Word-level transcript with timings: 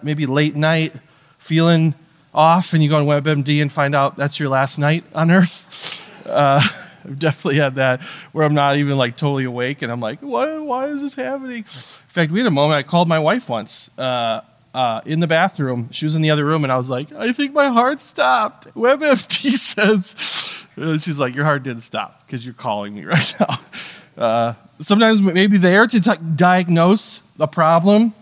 maybe 0.00 0.26
late 0.26 0.54
night, 0.54 0.94
feeling 1.38 1.96
off, 2.32 2.72
and 2.72 2.84
you 2.84 2.88
go 2.88 2.98
on 2.98 3.06
WebMD 3.06 3.60
and 3.60 3.72
find 3.72 3.96
out 3.96 4.14
that's 4.14 4.38
your 4.38 4.48
last 4.48 4.78
night 4.78 5.04
on 5.14 5.30
Earth. 5.30 5.98
Uh, 6.24 6.60
I've 7.04 7.18
definitely 7.18 7.56
had 7.56 7.74
that 7.74 8.00
where 8.30 8.46
I'm 8.46 8.54
not 8.54 8.76
even 8.76 8.96
like 8.96 9.16
totally 9.16 9.42
awake, 9.42 9.82
and 9.82 9.90
I'm 9.90 9.98
like, 9.98 10.20
why, 10.20 10.56
why 10.58 10.86
is 10.86 11.02
this 11.02 11.16
happening? 11.16 11.56
In 11.56 11.64
fact, 11.64 12.30
we 12.30 12.38
had 12.38 12.46
a 12.46 12.50
moment. 12.52 12.78
I 12.78 12.88
called 12.88 13.08
my 13.08 13.18
wife 13.18 13.48
once 13.48 13.90
uh, 13.98 14.42
uh, 14.72 15.00
in 15.04 15.18
the 15.18 15.26
bathroom. 15.26 15.88
She 15.90 16.06
was 16.06 16.14
in 16.14 16.22
the 16.22 16.30
other 16.30 16.44
room, 16.44 16.62
and 16.62 16.72
I 16.72 16.76
was 16.76 16.88
like, 16.88 17.10
I 17.10 17.32
think 17.32 17.52
my 17.52 17.70
heart 17.70 17.98
stopped. 17.98 18.72
WebMD 18.76 19.54
says. 19.56 20.14
She's 21.02 21.18
like, 21.18 21.34
Your 21.34 21.44
heart 21.44 21.64
didn't 21.64 21.82
stop 21.82 22.24
because 22.24 22.46
you're 22.46 22.54
calling 22.54 22.94
me 22.94 23.04
right 23.04 23.34
now. 23.40 23.56
Uh, 24.16 24.54
sometimes 24.78 25.20
maybe 25.20 25.58
there 25.58 25.88
to 25.88 26.00
t- 26.00 26.12
diagnose 26.36 27.20
a 27.40 27.48
problem 27.48 28.14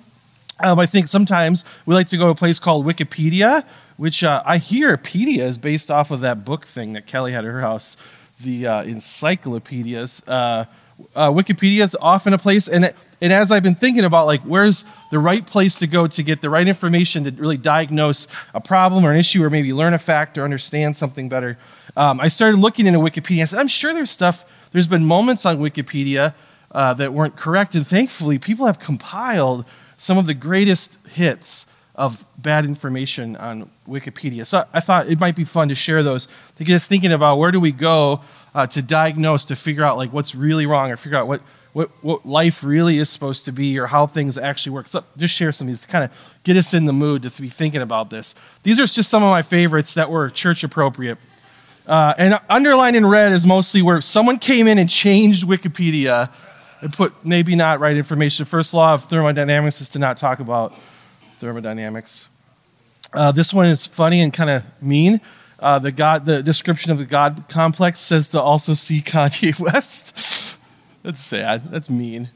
um, 0.63 0.79
I 0.79 0.87
think 0.87 1.09
sometimes 1.09 1.65
we 1.87 1.95
like 1.95 2.09
to 2.09 2.17
go 2.17 2.25
to 2.25 2.31
a 2.31 2.35
place 2.35 2.59
called 2.59 2.87
Wikipedia, 2.87 3.65
which 3.97 4.25
uh, 4.25 4.43
I 4.47 4.59
hear 4.59 4.97
Pedia 4.97 5.41
is 5.41 5.59
based 5.59 5.91
off 5.91 6.11
of 6.11 6.21
that 6.21 6.45
book 6.45 6.65
thing 6.65 6.95
that 6.95 7.07
Kelly 7.07 7.33
had 7.33 7.45
at 7.45 7.51
her 7.51 7.61
house, 7.61 7.97
the 8.41 8.67
uh, 8.67 8.83
encyclopedias. 8.83 10.23
Uh, 10.27 10.65
uh, 11.15 11.31
Wikipedia 11.31 11.83
is 11.83 11.97
often 12.01 12.33
a 12.33 12.39
place, 12.39 12.69
and 12.69 12.93
and 13.21 13.33
as 13.33 13.51
I've 13.51 13.63
been 13.63 13.75
thinking 13.75 14.05
about 14.05 14.27
like 14.27 14.43
where's 14.43 14.85
the 15.11 15.19
right 15.19 15.47
place 15.47 15.79
to 15.79 15.87
go 15.87 16.07
to 16.07 16.23
get 16.23 16.43
the 16.43 16.51
right 16.51 16.67
information 16.67 17.25
to 17.25 17.31
really 17.31 17.57
diagnose 17.57 18.27
a 18.55 18.61
problem 18.61 19.05
or 19.05 19.13
an 19.13 19.19
issue, 19.19 19.43
or 19.43 19.51
maybe 19.51 19.73
learn 19.73 19.95
a 19.95 19.99
fact 19.99 20.39
or 20.39 20.45
understand 20.45 20.97
something 20.97 21.29
better, 21.29 21.59
um, 21.97 22.21
I 22.21 22.29
started 22.29 22.59
looking 22.59 22.87
into 22.87 22.99
Wikipedia. 22.99 23.43
I 23.43 23.45
said, 23.45 23.59
I'm 23.59 23.69
sure 23.69 23.93
there's 23.95 24.11
stuff. 24.11 24.45
There's 24.73 24.87
been 24.87 25.05
moments 25.05 25.45
on 25.45 25.59
Wikipedia 25.59 26.35
uh, 26.73 26.95
that 26.95 27.13
weren't 27.13 27.37
correct, 27.37 27.75
and 27.75 27.87
thankfully, 27.87 28.39
people 28.39 28.67
have 28.67 28.79
compiled 28.79 29.65
some 30.01 30.17
of 30.17 30.27
the 30.27 30.33
greatest 30.33 30.97
hits 31.11 31.67
of 31.95 32.25
bad 32.39 32.65
information 32.65 33.37
on 33.37 33.69
Wikipedia. 33.87 34.47
So 34.47 34.65
I 34.73 34.81
thought 34.81 35.09
it 35.09 35.21
might 35.21 35.37
be 35.37 35.45
fun 35.45 35.69
to 35.69 35.75
share 35.75 36.03
those 36.03 36.27
to 36.57 36.65
get 36.65 36.77
us 36.77 36.89
thinking 36.89 37.13
about 37.13 37.37
where 37.37 37.51
do 37.51 37.61
we 37.61 37.71
go 37.71 38.23
uh, 38.55 38.67
to 38.69 38.81
diagnose, 38.81 39.45
to 39.45 39.57
figure 39.57 39.85
out 39.85 39.99
like 39.99 40.11
what's 40.11 40.35
really 40.35 40.65
wrong 40.65 40.91
or 40.91 40.97
figure 40.97 41.19
out 41.19 41.29
what, 41.29 41.43
what, 41.75 41.91
what 42.01 42.25
life 42.25 42.65
really 42.65 42.97
is 42.97 43.11
supposed 43.11 43.45
to 43.45 43.53
be 43.53 43.79
or 43.79 43.89
how 43.89 44.07
things 44.07 44.39
actually 44.39 44.73
work. 44.73 44.89
So 44.89 45.05
just 45.19 45.35
share 45.35 45.53
some 45.53 45.67
of 45.67 45.73
these 45.73 45.83
to 45.83 45.89
kind 45.89 46.05
of 46.05 46.35
get 46.45 46.57
us 46.57 46.73
in 46.73 46.87
the 46.87 46.95
mood 46.95 47.23
to 47.25 47.43
be 47.43 47.51
thinking 47.51 47.83
about 47.83 48.09
this. 48.09 48.35
These 48.63 48.81
are 48.81 48.87
just 48.87 49.11
some 49.11 49.23
of 49.23 49.29
my 49.29 49.43
favorites 49.43 49.93
that 49.93 50.11
were 50.11 50.31
church 50.31 50.65
appropriate. 50.65 51.19
Uh, 51.87 52.15
and 52.17 52.41
underlined 52.49 52.97
in 52.97 53.05
red 53.05 53.33
is 53.33 53.45
mostly 53.45 53.83
where 53.83 54.01
someone 54.01 54.39
came 54.39 54.67
in 54.67 54.79
and 54.79 54.89
changed 54.89 55.47
Wikipedia 55.47 56.33
put 56.89 57.25
maybe 57.25 57.55
not 57.55 57.81
right 57.81 57.97
information. 57.97 58.47
First 58.47 58.75
law 58.75 58.95
of 58.95 59.05
thermodynamics 59.05 59.81
is 59.81 59.89
to 59.91 59.99
not 59.99 60.17
talk 60.17 60.41
about 60.41 60.75
thermodynamics. 61.39 62.29
Uh, 63.13 63.33
this 63.33 63.53
one 63.53 63.67
is 63.67 63.87
funny 63.87 64.21
and 64.21 64.33
kind 64.33 64.51
of 64.51 64.65
mean. 64.83 65.21
Uh, 65.59 65.79
the 65.79 65.93
God, 65.93 66.25
the 66.25 66.43
description 66.43 66.91
of 66.91 66.99
the 66.99 67.05
God 67.05 67.45
complex 67.49 68.01
says 68.01 68.31
to 68.31 68.41
also 68.41 68.75
see 68.75 69.03
Kanye 69.03 69.59
West. 69.73 70.55
That's 71.03 71.21
sad. 71.21 71.71
That's 71.71 71.91
mean. 71.91 72.31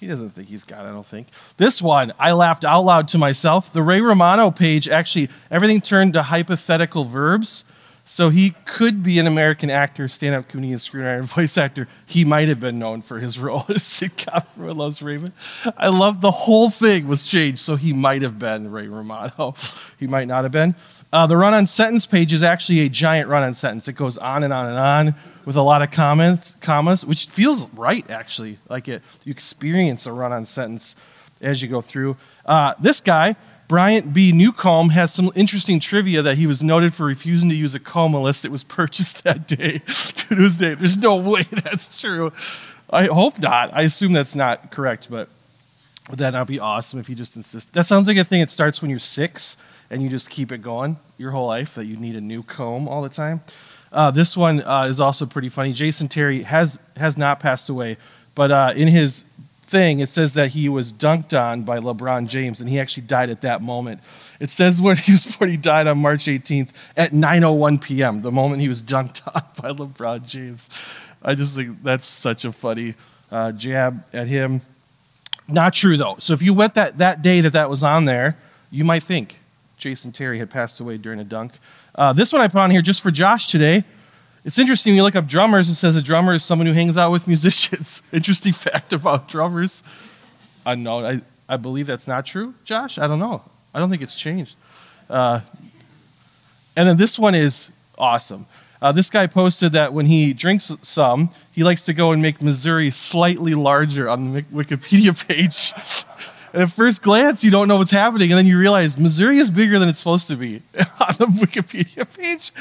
He 0.00 0.06
doesn't 0.06 0.30
think 0.30 0.48
he's 0.48 0.64
God, 0.64 0.86
I 0.86 0.90
don't 0.90 1.04
think. 1.04 1.28
This 1.58 1.82
one, 1.82 2.14
I 2.18 2.32
laughed 2.32 2.64
out 2.64 2.80
loud 2.80 3.06
to 3.08 3.18
myself. 3.18 3.70
The 3.70 3.82
Ray 3.82 4.00
Romano 4.00 4.50
page, 4.50 4.88
actually, 4.88 5.28
everything 5.50 5.80
turned 5.80 6.14
to 6.14 6.22
hypothetical 6.22 7.04
verbs. 7.04 7.64
So 8.10 8.30
he 8.30 8.56
could 8.64 9.04
be 9.04 9.20
an 9.20 9.28
American 9.28 9.70
actor, 9.70 10.08
stand-up 10.08 10.48
comedian, 10.48 10.80
screenwriter, 10.80 11.22
voice 11.36 11.56
actor. 11.56 11.86
He 12.06 12.24
might 12.24 12.48
have 12.48 12.58
been 12.58 12.76
known 12.76 13.02
for 13.02 13.20
his 13.20 13.38
role 13.38 13.64
as 13.68 13.84
sitcom 13.84 14.44
Everyone 14.56 14.78
Loves 14.78 15.00
Raymond. 15.00 15.32
I 15.76 15.86
love 15.90 16.20
the 16.20 16.32
whole 16.32 16.70
thing 16.70 17.06
was 17.06 17.22
changed, 17.22 17.60
so 17.60 17.76
he 17.76 17.92
might 17.92 18.22
have 18.22 18.36
been 18.36 18.72
Ray 18.72 18.88
Romano. 18.88 19.54
he 19.96 20.08
might 20.08 20.26
not 20.26 20.42
have 20.42 20.50
been. 20.50 20.74
Uh, 21.12 21.28
the 21.28 21.36
run-on 21.36 21.66
sentence 21.66 22.04
page 22.04 22.32
is 22.32 22.42
actually 22.42 22.80
a 22.80 22.88
giant 22.88 23.28
run-on 23.28 23.54
sentence. 23.54 23.86
It 23.86 23.92
goes 23.92 24.18
on 24.18 24.42
and 24.42 24.52
on 24.52 24.66
and 24.66 24.76
on 24.76 25.14
with 25.44 25.54
a 25.54 25.62
lot 25.62 25.80
of 25.80 25.92
comments, 25.92 26.56
commas, 26.60 27.06
which 27.06 27.26
feels 27.26 27.68
right 27.74 28.10
actually. 28.10 28.58
Like 28.68 28.88
it, 28.88 29.04
you 29.24 29.30
experience 29.30 30.04
a 30.04 30.12
run-on 30.12 30.46
sentence 30.46 30.96
as 31.40 31.62
you 31.62 31.68
go 31.68 31.80
through. 31.80 32.16
Uh, 32.44 32.74
this 32.80 33.00
guy 33.00 33.36
Bryant 33.70 34.12
B. 34.12 34.32
Newcomb 34.32 34.90
has 34.90 35.14
some 35.14 35.30
interesting 35.36 35.78
trivia 35.78 36.22
that 36.22 36.36
he 36.36 36.48
was 36.48 36.60
noted 36.60 36.92
for 36.92 37.06
refusing 37.06 37.48
to 37.50 37.54
use 37.54 37.72
a 37.72 37.78
comb 37.78 38.14
list 38.14 38.44
it 38.44 38.50
was 38.50 38.64
purchased 38.64 39.22
that 39.22 39.46
day 39.46 39.78
to 39.86 40.34
this 40.34 40.56
day. 40.56 40.74
There's 40.74 40.96
no 40.96 41.14
way 41.14 41.42
that's 41.52 42.00
true. 42.00 42.32
I 42.90 43.04
hope 43.04 43.38
not. 43.38 43.70
I 43.72 43.82
assume 43.82 44.12
that's 44.12 44.34
not 44.34 44.72
correct, 44.72 45.06
but 45.08 45.28
would 46.08 46.18
that 46.18 46.32
not 46.32 46.48
be 46.48 46.58
awesome 46.58 46.98
if 46.98 47.08
you 47.08 47.14
just 47.14 47.36
insist? 47.36 47.72
That 47.74 47.86
sounds 47.86 48.08
like 48.08 48.16
a 48.16 48.24
thing 48.24 48.40
that 48.40 48.50
starts 48.50 48.82
when 48.82 48.90
you're 48.90 48.98
six 48.98 49.56
and 49.88 50.02
you 50.02 50.08
just 50.08 50.28
keep 50.30 50.50
it 50.50 50.62
going 50.62 50.98
your 51.16 51.30
whole 51.30 51.46
life 51.46 51.76
that 51.76 51.84
you 51.84 51.96
need 51.96 52.16
a 52.16 52.20
new 52.20 52.42
comb 52.42 52.88
all 52.88 53.02
the 53.02 53.08
time. 53.08 53.40
Uh, 53.92 54.10
this 54.10 54.36
one 54.36 54.64
uh, 54.64 54.86
is 54.90 54.98
also 54.98 55.26
pretty 55.26 55.48
funny. 55.48 55.72
Jason 55.72 56.08
Terry 56.08 56.42
has 56.42 56.80
has 56.96 57.16
not 57.16 57.38
passed 57.38 57.68
away, 57.68 57.98
but 58.34 58.50
uh, 58.50 58.72
in 58.74 58.88
his 58.88 59.24
thing, 59.70 60.00
it 60.00 60.08
says 60.08 60.34
that 60.34 60.50
he 60.50 60.68
was 60.68 60.92
dunked 60.92 61.38
on 61.38 61.62
by 61.62 61.78
LeBron 61.78 62.26
James, 62.26 62.60
and 62.60 62.68
he 62.68 62.80
actually 62.80 63.04
died 63.04 63.30
at 63.30 63.40
that 63.42 63.62
moment. 63.62 64.00
It 64.40 64.50
says 64.50 64.82
when 64.82 64.96
he, 64.96 65.12
was, 65.12 65.36
when 65.36 65.48
he 65.48 65.56
died 65.56 65.86
on 65.86 65.98
March 65.98 66.24
18th 66.24 66.70
at 66.96 67.12
9:01 67.12 67.80
p.m., 67.80 68.22
the 68.22 68.32
moment 68.32 68.60
he 68.60 68.68
was 68.68 68.82
dunked 68.82 69.22
on 69.34 69.42
by 69.62 69.70
LeBron 69.72 70.26
James. 70.26 70.68
I 71.22 71.34
just 71.34 71.54
think 71.54 71.82
that's 71.82 72.04
such 72.04 72.44
a 72.44 72.52
funny 72.52 72.94
uh, 73.30 73.52
jab 73.52 74.04
at 74.12 74.26
him. 74.26 74.62
Not 75.48 75.74
true 75.74 75.96
though. 75.96 76.16
So 76.18 76.32
if 76.32 76.42
you 76.42 76.54
went 76.54 76.74
that 76.74 76.98
that 76.98 77.22
day 77.22 77.40
that 77.40 77.52
that 77.52 77.70
was 77.70 77.82
on 77.82 78.04
there, 78.04 78.36
you 78.70 78.84
might 78.84 79.02
think 79.02 79.40
Jason 79.76 80.12
Terry 80.12 80.38
had 80.38 80.50
passed 80.50 80.80
away 80.80 80.98
during 80.98 81.20
a 81.20 81.24
dunk. 81.24 81.52
Uh, 81.94 82.12
this 82.12 82.32
one 82.32 82.40
I 82.40 82.48
put 82.48 82.60
on 82.60 82.70
here 82.70 82.82
just 82.82 83.00
for 83.00 83.10
Josh 83.10 83.48
today. 83.48 83.84
It's 84.44 84.58
interesting, 84.58 84.96
you 84.96 85.02
look 85.02 85.16
up 85.16 85.26
drummers, 85.26 85.68
it 85.68 85.74
says 85.74 85.96
a 85.96 86.02
drummer 86.02 86.34
is 86.34 86.44
someone 86.44 86.66
who 86.66 86.72
hangs 86.72 86.96
out 86.96 87.12
with 87.12 87.26
musicians. 87.26 88.02
interesting 88.12 88.52
fact 88.52 88.92
about 88.92 89.28
drummers. 89.28 89.82
Unknown. 90.64 91.04
I, 91.04 91.54
I 91.54 91.56
believe 91.56 91.86
that's 91.86 92.08
not 92.08 92.24
true, 92.24 92.54
Josh. 92.64 92.98
I 92.98 93.06
don't 93.06 93.18
know. 93.18 93.42
I 93.74 93.78
don't 93.78 93.90
think 93.90 94.02
it's 94.02 94.14
changed. 94.14 94.56
Uh, 95.10 95.40
and 96.74 96.88
then 96.88 96.96
this 96.96 97.18
one 97.18 97.34
is 97.34 97.70
awesome. 97.98 98.46
Uh, 98.80 98.92
this 98.92 99.10
guy 99.10 99.26
posted 99.26 99.72
that 99.72 99.92
when 99.92 100.06
he 100.06 100.32
drinks 100.32 100.72
some, 100.80 101.30
he 101.52 101.62
likes 101.62 101.84
to 101.84 101.92
go 101.92 102.12
and 102.12 102.22
make 102.22 102.40
Missouri 102.40 102.90
slightly 102.90 103.54
larger 103.54 104.08
on 104.08 104.32
the 104.32 104.42
Wikipedia 104.44 105.28
page. 105.28 105.74
at 106.54 106.70
first 106.70 107.02
glance, 107.02 107.44
you 107.44 107.50
don't 107.50 107.68
know 107.68 107.76
what's 107.76 107.90
happening, 107.90 108.32
and 108.32 108.38
then 108.38 108.46
you 108.46 108.56
realize 108.56 108.96
Missouri 108.96 109.36
is 109.36 109.50
bigger 109.50 109.78
than 109.78 109.90
it's 109.90 109.98
supposed 109.98 110.28
to 110.28 110.36
be 110.36 110.62
on 110.78 111.14
the 111.18 111.26
Wikipedia 111.26 112.06
page 112.16 112.52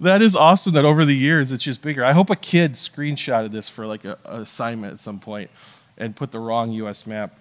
that 0.00 0.22
is 0.22 0.36
awesome 0.36 0.74
that 0.74 0.84
over 0.84 1.04
the 1.04 1.16
years 1.16 1.50
it's 1.52 1.64
just 1.64 1.82
bigger. 1.82 2.04
I 2.04 2.12
hope 2.12 2.30
a 2.30 2.36
kid 2.36 2.74
screenshotted 2.74 3.50
this 3.50 3.68
for 3.68 3.86
like 3.86 4.04
an 4.04 4.16
assignment 4.24 4.94
at 4.94 5.00
some 5.00 5.18
point 5.18 5.50
and 5.96 6.14
put 6.14 6.30
the 6.30 6.38
wrong 6.38 6.72
US 6.72 7.06
map. 7.06 7.36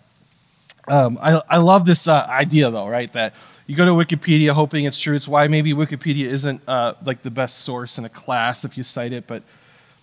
Um, 0.88 1.19
I, 1.22 1.41
I 1.50 1.57
love 1.57 1.85
this 1.85 2.07
uh, 2.07 2.25
idea 2.29 2.72
though, 2.72 2.88
right? 2.88 3.12
That 3.13 3.35
you 3.68 3.75
go 3.75 3.85
to 3.85 3.91
Wikipedia 3.91 4.53
hoping 4.53 4.85
it's 4.85 5.00
true. 5.00 5.16
It's 5.16 5.28
why 5.28 5.47
maybe 5.47 5.73
Wikipedia 5.73 6.28
isn't 6.28 6.62
uh, 6.68 6.94
like 7.03 7.22
the 7.22 7.31
best 7.31 7.59
source 7.59 7.97
in 7.97 8.06
a 8.06 8.09
class 8.09 8.63
if 8.63 8.78
you 8.78 8.84
cite 8.84 9.12
it, 9.12 9.28
but 9.28 9.44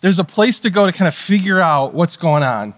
there's 0.03 0.19
a 0.19 0.25
place 0.25 0.61
to 0.61 0.71
go 0.71 0.85
to 0.85 0.93
kind 0.93 1.09
of 1.09 1.15
figure 1.15 1.61
out 1.61 1.95
what's 1.95 2.19
going 2.19 2.43
on, 2.43 2.75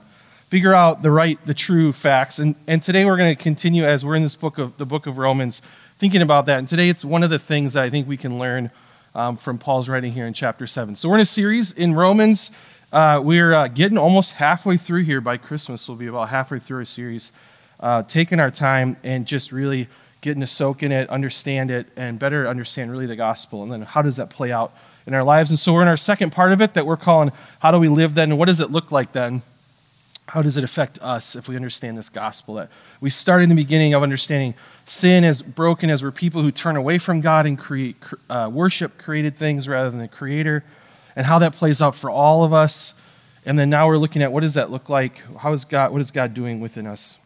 figure 0.49 0.73
out 0.73 1.03
the 1.03 1.11
right, 1.11 1.45
the 1.45 1.55
true 1.55 1.93
facts. 1.93 2.39
And, 2.39 2.55
and 2.69 2.81
today 2.81 3.05
we're 3.05 3.17
going 3.17 3.37
to 3.37 3.43
continue 3.43 3.85
as 3.85 4.05
we're 4.05 4.15
in 4.15 4.23
this 4.23 4.37
book 4.37 4.59
of 4.59 4.79
the 4.79 4.87
book 4.87 5.09
of 5.09 5.19
Romans, 5.19 5.61
thinking 5.99 6.23
about 6.23 6.47
that. 6.47 6.61
And 6.61 6.69
today 6.69 6.89
it's 6.89 7.05
one 7.05 7.25
of 7.25 7.31
the 7.31 7.41
things 7.41 7.73
that 7.73 7.83
I 7.83 7.91
think 7.91 8.07
we 8.07 8.17
can 8.17 8.39
learn 8.39 8.71
um, 9.17 9.37
from 9.37 9.57
Paul's 9.57 9.89
writing 9.89 10.13
here 10.13 10.27
in 10.27 10.35
chapter 10.35 10.67
7. 10.67 10.95
So 10.95 11.09
we're 11.09 11.17
in 11.17 11.23
a 11.23 11.27
series 11.27 11.73
in 11.73 11.95
Romans. 11.95 12.51
Uh, 12.93 13.19
we're 13.23 13.55
uh, 13.55 13.69
getting 13.69 13.97
almost 13.97 14.35
halfway 14.35 14.77
through 14.77 15.05
here 15.05 15.23
by 15.23 15.39
Christmas. 15.39 15.89
We'll 15.89 15.97
be 15.97 16.07
about 16.07 16.29
halfway 16.29 16.59
through 16.59 16.83
a 16.83 16.87
series, 16.87 17.33
uh, 17.81 18.03
taking 18.03 18.39
our 18.39 18.51
time 18.51 18.99
and 19.03 19.27
just 19.27 19.53
really 19.53 19.89
getting 20.21 20.41
to 20.41 20.47
soak 20.47 20.83
in 20.83 20.93
it, 20.93 21.09
understand 21.09 21.71
it, 21.71 21.87
and 21.97 22.19
better 22.19 22.47
understand 22.47 22.91
really 22.91 23.07
the 23.07 23.17
gospel. 23.17 23.63
And 23.63 23.73
then 23.73 23.83
how 23.83 24.03
does 24.03 24.17
that 24.17 24.29
play 24.29 24.53
out 24.53 24.77
in 25.07 25.15
our 25.15 25.25
lives? 25.25 25.51
And 25.51 25.59
so 25.59 25.73
we're 25.73 25.83
in 25.83 25.89
our 25.89 25.97
second 25.97 26.33
part 26.33 26.53
of 26.53 26.61
it 26.61 26.75
that 26.75 26.85
we're 26.87 26.97
calling 26.99 27.33
How 27.61 27.71
Do 27.71 27.79
We 27.79 27.89
Live 27.89 28.15
Then? 28.15 28.37
What 28.37 28.47
does 28.47 28.61
it 28.61 28.71
look 28.71 28.93
like 28.93 29.13
then? 29.13 29.43
How 30.29 30.43
does 30.43 30.57
it 30.57 30.65
affect 30.65 30.99
us 31.01 31.37
if 31.37 31.47
we 31.47 31.55
understand 31.55 31.97
this 31.97 32.09
gospel? 32.09 32.55
That 32.55 32.69
we 33.01 33.11
start 33.11 33.43
in 33.43 33.49
the 33.49 33.55
beginning 33.55 33.95
of 33.95 34.03
understanding 34.03 34.55
sin 34.85 35.23
is 35.23 35.41
broken 35.41 35.89
as 35.89 36.03
we're 36.03 36.11
people 36.11 36.43
who 36.43 36.51
turn 36.51 36.77
away 36.77 36.99
from 36.99 37.21
God 37.21 37.47
and 37.47 37.57
create 37.57 37.97
uh, 38.29 38.51
worship 38.53 38.99
created 38.99 39.37
things 39.37 39.69
rather 39.69 39.89
than 39.89 40.01
the 40.01 40.09
Creator, 40.09 40.65
and 41.15 41.27
how 41.27 41.39
that 41.39 41.53
plays 41.53 41.81
out 41.81 41.95
for 41.95 42.11
all 42.11 42.43
of 42.43 42.53
us. 42.53 42.93
And 43.45 43.57
then 43.57 43.71
now 43.71 43.87
we're 43.87 43.99
looking 43.99 44.21
at 44.23 44.33
what 44.33 44.41
does 44.41 44.55
that 44.55 44.71
look 44.71 44.89
like? 44.89 45.23
How 45.39 45.53
is 45.53 45.65
God? 45.65 45.93
What 45.93 46.01
is 46.01 46.11
God 46.11 46.35
doing 46.35 46.59
within 46.59 46.87
us? 46.89 47.19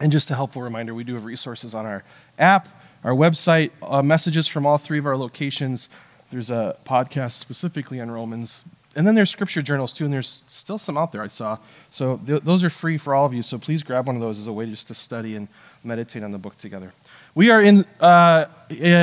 And 0.00 0.10
just 0.10 0.30
a 0.30 0.34
helpful 0.34 0.62
reminder, 0.62 0.94
we 0.94 1.04
do 1.04 1.14
have 1.14 1.24
resources 1.24 1.74
on 1.74 1.84
our 1.84 2.02
app, 2.38 2.68
our 3.04 3.12
website, 3.12 3.70
uh, 3.82 4.02
messages 4.02 4.48
from 4.48 4.64
all 4.64 4.78
three 4.78 4.98
of 4.98 5.06
our 5.06 5.16
locations. 5.16 5.90
There's 6.32 6.50
a 6.50 6.76
podcast 6.86 7.32
specifically 7.32 8.00
on 8.00 8.10
Romans 8.10 8.64
and 8.94 9.06
then 9.06 9.14
there's 9.14 9.30
scripture 9.30 9.62
journals 9.62 9.92
too, 9.92 10.04
and 10.04 10.12
there's 10.12 10.44
still 10.46 10.78
some 10.78 10.98
out 10.98 11.12
there 11.12 11.22
I 11.22 11.28
saw. 11.28 11.58
So 11.90 12.20
th- 12.26 12.42
those 12.42 12.62
are 12.62 12.70
free 12.70 12.98
for 12.98 13.14
all 13.14 13.24
of 13.24 13.32
you. 13.32 13.42
So 13.42 13.58
please 13.58 13.82
grab 13.82 14.06
one 14.06 14.16
of 14.16 14.22
those 14.22 14.38
as 14.38 14.46
a 14.46 14.52
way 14.52 14.66
just 14.66 14.88
to 14.88 14.94
study 14.94 15.34
and 15.34 15.48
meditate 15.82 16.22
on 16.22 16.32
the 16.32 16.38
book 16.38 16.58
together. 16.58 16.92
We 17.34 17.50
are 17.50 17.60
in 17.60 17.86
uh, 18.00 18.46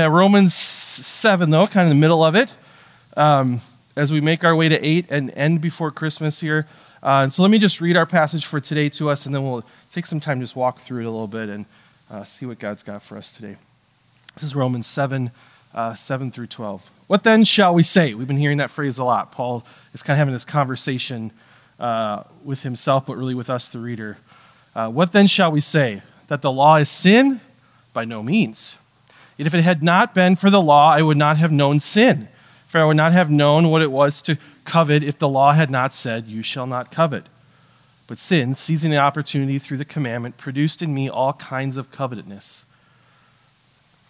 Romans 0.09 0.53
7, 0.53 1.49
though, 1.49 1.65
kind 1.65 1.85
of 1.85 1.89
the 1.89 1.99
middle 1.99 2.23
of 2.23 2.35
it, 2.35 2.53
um, 3.17 3.61
as 3.95 4.11
we 4.11 4.21
make 4.21 4.43
our 4.43 4.55
way 4.55 4.69
to 4.69 4.85
8 4.85 5.07
and 5.09 5.31
end 5.31 5.61
before 5.61 5.91
Christmas 5.91 6.39
here. 6.39 6.67
Uh, 7.01 7.23
and 7.23 7.33
so 7.33 7.41
let 7.41 7.49
me 7.49 7.57
just 7.57 7.81
read 7.81 7.97
our 7.97 8.05
passage 8.05 8.45
for 8.45 8.59
today 8.59 8.89
to 8.89 9.09
us, 9.09 9.25
and 9.25 9.33
then 9.33 9.43
we'll 9.43 9.63
take 9.89 10.05
some 10.05 10.19
time 10.19 10.39
just 10.39 10.55
walk 10.55 10.79
through 10.79 11.01
it 11.01 11.05
a 11.05 11.11
little 11.11 11.27
bit 11.27 11.49
and 11.49 11.65
uh, 12.11 12.23
see 12.23 12.45
what 12.45 12.59
God's 12.59 12.83
got 12.83 13.01
for 13.01 13.17
us 13.17 13.31
today. 13.31 13.55
This 14.35 14.43
is 14.43 14.55
Romans 14.55 14.85
7, 14.85 15.31
uh, 15.73 15.95
7 15.95 16.31
through 16.31 16.47
12. 16.47 16.89
What 17.09 17.23
then 17.23 17.43
shall 17.43 17.73
we 17.73 17.81
say? 17.81 18.13
We've 18.13 18.27
been 18.27 18.37
hearing 18.37 18.59
that 18.59 18.69
phrase 18.69 18.99
a 18.99 19.03
lot. 19.03 19.31
Paul 19.31 19.65
is 19.95 20.03
kind 20.03 20.13
of 20.13 20.19
having 20.19 20.31
this 20.31 20.45
conversation 20.45 21.31
uh, 21.79 22.21
with 22.43 22.61
himself, 22.61 23.07
but 23.07 23.17
really 23.17 23.33
with 23.33 23.49
us, 23.49 23.67
the 23.67 23.79
reader. 23.79 24.19
Uh, 24.75 24.89
what 24.89 25.11
then 25.11 25.25
shall 25.25 25.51
we 25.51 25.59
say? 25.59 26.03
That 26.27 26.43
the 26.43 26.51
law 26.51 26.75
is 26.75 26.87
sin? 26.87 27.41
By 27.93 28.05
no 28.05 28.21
means. 28.21 28.75
Yet 29.37 29.47
if 29.47 29.55
it 29.55 29.63
had 29.63 29.81
not 29.81 30.13
been 30.13 30.35
for 30.35 30.51
the 30.51 30.61
law, 30.61 30.91
I 30.91 31.01
would 31.01 31.17
not 31.17 31.39
have 31.39 31.51
known 31.51 31.79
sin. 31.79 32.27
For 32.67 32.79
I 32.79 32.85
would 32.85 32.97
not 32.97 33.11
have 33.11 33.31
known 33.31 33.71
what 33.71 33.81
it 33.81 33.91
was 33.91 34.21
to 34.21 34.37
covet 34.63 35.01
if 35.01 35.17
the 35.17 35.27
law 35.27 35.53
had 35.53 35.71
not 35.71 35.91
said, 35.91 36.27
You 36.27 36.43
shall 36.43 36.67
not 36.67 36.91
covet. 36.91 37.25
But 38.05 38.19
sin, 38.19 38.53
seizing 38.53 38.91
the 38.91 38.97
opportunity 38.97 39.57
through 39.57 39.77
the 39.77 39.83
commandment, 39.83 40.37
produced 40.37 40.83
in 40.83 40.93
me 40.93 41.09
all 41.09 41.33
kinds 41.33 41.75
of 41.75 41.89
covetousness. 41.89 42.65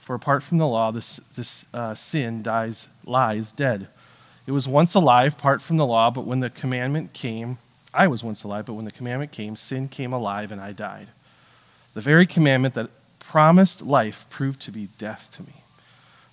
For 0.09 0.15
apart 0.15 0.41
from 0.41 0.57
the 0.57 0.65
law, 0.65 0.91
this, 0.91 1.19
this 1.35 1.67
uh, 1.71 1.93
sin 1.93 2.41
dies, 2.41 2.87
lies 3.05 3.51
dead. 3.51 3.89
It 4.47 4.53
was 4.53 4.67
once 4.67 4.95
alive, 4.95 5.35
apart 5.35 5.61
from 5.61 5.77
the 5.77 5.85
law, 5.85 6.09
but 6.09 6.25
when 6.25 6.39
the 6.39 6.49
commandment 6.49 7.13
came, 7.13 7.59
I 7.93 8.07
was 8.07 8.23
once 8.23 8.43
alive, 8.43 8.65
but 8.65 8.73
when 8.73 8.85
the 8.85 8.91
commandment 8.91 9.31
came, 9.31 9.55
sin 9.55 9.87
came 9.87 10.11
alive 10.11 10.51
and 10.51 10.59
I 10.59 10.71
died. 10.71 11.09
The 11.93 12.01
very 12.01 12.25
commandment 12.25 12.73
that 12.73 12.89
promised 13.19 13.83
life 13.83 14.25
proved 14.31 14.61
to 14.61 14.71
be 14.71 14.87
death 14.97 15.29
to 15.33 15.43
me. 15.43 15.61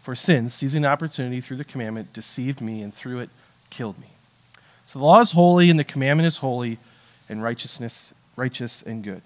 For 0.00 0.14
sin, 0.14 0.48
seizing 0.48 0.86
opportunity 0.86 1.42
through 1.42 1.58
the 1.58 1.62
commandment, 1.62 2.14
deceived 2.14 2.62
me 2.62 2.80
and 2.80 2.94
through 2.94 3.20
it 3.20 3.30
killed 3.68 3.98
me. 3.98 4.08
So 4.86 5.00
the 5.00 5.04
law 5.04 5.20
is 5.20 5.32
holy 5.32 5.68
and 5.68 5.78
the 5.78 5.84
commandment 5.84 6.26
is 6.26 6.38
holy 6.38 6.78
and 7.28 7.42
righteousness 7.42 8.14
righteous 8.36 8.80
and 8.80 9.04
good. 9.04 9.20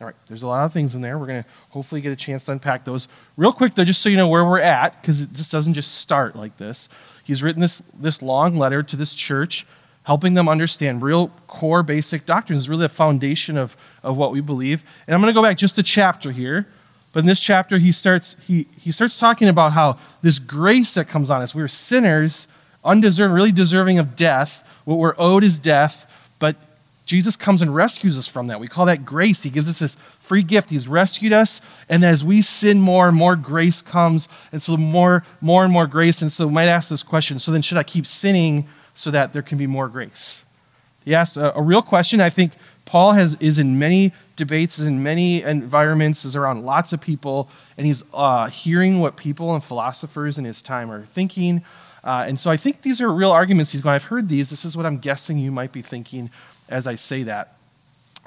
All 0.00 0.06
right, 0.06 0.16
there's 0.28 0.42
a 0.42 0.48
lot 0.48 0.64
of 0.64 0.72
things 0.72 0.94
in 0.94 1.02
there. 1.02 1.18
We're 1.18 1.26
going 1.26 1.42
to 1.42 1.48
hopefully 1.70 2.00
get 2.00 2.10
a 2.10 2.16
chance 2.16 2.46
to 2.46 2.52
unpack 2.52 2.86
those. 2.86 3.06
Real 3.36 3.52
quick, 3.52 3.74
though, 3.74 3.84
just 3.84 4.00
so 4.00 4.08
you 4.08 4.16
know 4.16 4.28
where 4.28 4.44
we're 4.46 4.60
at, 4.60 5.00
because 5.00 5.26
this 5.26 5.50
doesn't 5.50 5.74
just 5.74 5.96
start 5.96 6.34
like 6.34 6.56
this. 6.56 6.88
He's 7.22 7.42
written 7.42 7.60
this, 7.60 7.82
this 7.92 8.22
long 8.22 8.56
letter 8.56 8.82
to 8.82 8.96
this 8.96 9.14
church, 9.14 9.66
helping 10.04 10.32
them 10.32 10.48
understand 10.48 11.02
real 11.02 11.28
core 11.46 11.82
basic 11.82 12.24
doctrines, 12.24 12.66
really 12.66 12.82
the 12.82 12.88
foundation 12.88 13.58
of, 13.58 13.76
of 14.02 14.16
what 14.16 14.32
we 14.32 14.40
believe. 14.40 14.82
And 15.06 15.14
I'm 15.14 15.20
going 15.20 15.32
to 15.32 15.38
go 15.38 15.42
back 15.42 15.58
just 15.58 15.78
a 15.78 15.82
chapter 15.82 16.32
here. 16.32 16.66
But 17.12 17.20
in 17.20 17.26
this 17.26 17.40
chapter, 17.40 17.76
he 17.76 17.92
starts, 17.92 18.36
he, 18.46 18.68
he 18.78 18.92
starts 18.92 19.18
talking 19.18 19.48
about 19.48 19.72
how 19.72 19.98
this 20.22 20.38
grace 20.38 20.94
that 20.94 21.08
comes 21.08 21.30
on 21.30 21.42
us, 21.42 21.54
we're 21.54 21.68
sinners, 21.68 22.48
undeserving, 22.84 23.34
really 23.34 23.52
deserving 23.52 23.98
of 23.98 24.16
death. 24.16 24.66
What 24.86 24.98
we're 24.98 25.14
owed 25.18 25.44
is 25.44 25.58
death, 25.58 26.10
but 26.38 26.56
Jesus 27.10 27.34
comes 27.34 27.60
and 27.60 27.74
rescues 27.74 28.16
us 28.16 28.28
from 28.28 28.46
that. 28.46 28.60
We 28.60 28.68
call 28.68 28.86
that 28.86 29.04
grace. 29.04 29.42
He 29.42 29.50
gives 29.50 29.68
us 29.68 29.80
this 29.80 29.96
free 30.20 30.44
gift. 30.44 30.70
He's 30.70 30.86
rescued 30.86 31.32
us, 31.32 31.60
and 31.88 32.04
as 32.04 32.22
we 32.22 32.40
sin 32.40 32.80
more, 32.80 33.10
more 33.10 33.34
grace 33.34 33.82
comes, 33.82 34.28
and 34.52 34.62
so 34.62 34.76
more, 34.76 35.24
more 35.40 35.64
and 35.64 35.72
more 35.72 35.88
grace. 35.88 36.22
And 36.22 36.30
so 36.30 36.46
we 36.46 36.52
might 36.52 36.68
ask 36.68 36.88
this 36.88 37.02
question: 37.02 37.40
So 37.40 37.50
then, 37.50 37.62
should 37.62 37.78
I 37.78 37.82
keep 37.82 38.06
sinning 38.06 38.68
so 38.94 39.10
that 39.10 39.32
there 39.32 39.42
can 39.42 39.58
be 39.58 39.66
more 39.66 39.88
grace? 39.88 40.44
He 41.04 41.12
asks 41.12 41.36
a, 41.36 41.52
a 41.56 41.60
real 41.60 41.82
question. 41.82 42.20
I 42.20 42.30
think 42.30 42.52
Paul 42.84 43.14
has 43.14 43.36
is 43.40 43.58
in 43.58 43.76
many 43.76 44.12
debates, 44.36 44.78
is 44.78 44.86
in 44.86 45.02
many 45.02 45.42
environments, 45.42 46.24
is 46.24 46.36
around 46.36 46.64
lots 46.64 46.92
of 46.92 47.00
people, 47.00 47.50
and 47.76 47.88
he's 47.88 48.04
uh, 48.14 48.46
hearing 48.46 49.00
what 49.00 49.16
people 49.16 49.52
and 49.52 49.64
philosophers 49.64 50.38
in 50.38 50.44
his 50.44 50.62
time 50.62 50.92
are 50.92 51.04
thinking. 51.04 51.62
Uh, 52.04 52.24
and 52.28 52.38
so 52.38 52.52
I 52.52 52.56
think 52.56 52.82
these 52.82 53.00
are 53.00 53.12
real 53.12 53.32
arguments 53.32 53.72
he's 53.72 53.80
going. 53.80 53.96
I've 53.96 54.04
heard 54.04 54.28
these. 54.28 54.48
This 54.48 54.64
is 54.64 54.76
what 54.76 54.86
I'm 54.86 54.98
guessing 54.98 55.38
you 55.38 55.50
might 55.50 55.72
be 55.72 55.82
thinking 55.82 56.30
as 56.70 56.86
I 56.86 56.94
say 56.94 57.24
that. 57.24 57.56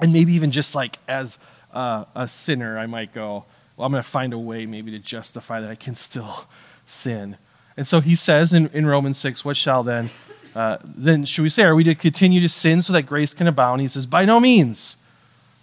And 0.00 0.12
maybe 0.12 0.34
even 0.34 0.50
just 0.50 0.74
like 0.74 0.98
as 1.08 1.38
uh, 1.72 2.04
a 2.14 2.28
sinner, 2.28 2.78
I 2.78 2.86
might 2.86 3.12
go, 3.12 3.44
well, 3.76 3.86
I'm 3.86 3.92
going 3.92 4.02
to 4.02 4.08
find 4.08 4.32
a 4.32 4.38
way 4.38 4.66
maybe 4.66 4.90
to 4.92 4.98
justify 4.98 5.60
that 5.60 5.70
I 5.70 5.74
can 5.74 5.94
still 5.94 6.46
sin. 6.86 7.36
And 7.76 7.86
so 7.86 8.00
he 8.00 8.14
says 8.14 8.54
in, 8.54 8.68
in 8.68 8.86
Romans 8.86 9.18
6, 9.18 9.44
what 9.44 9.56
shall 9.56 9.82
then? 9.82 10.10
Uh, 10.54 10.78
then 10.84 11.24
should 11.24 11.42
we 11.42 11.48
say, 11.48 11.64
are 11.64 11.74
we 11.74 11.82
to 11.84 11.94
continue 11.94 12.40
to 12.40 12.48
sin 12.48 12.80
so 12.80 12.92
that 12.92 13.02
grace 13.02 13.34
can 13.34 13.48
abound? 13.48 13.80
He 13.80 13.88
says, 13.88 14.06
by 14.06 14.24
no 14.24 14.38
means. 14.38 14.96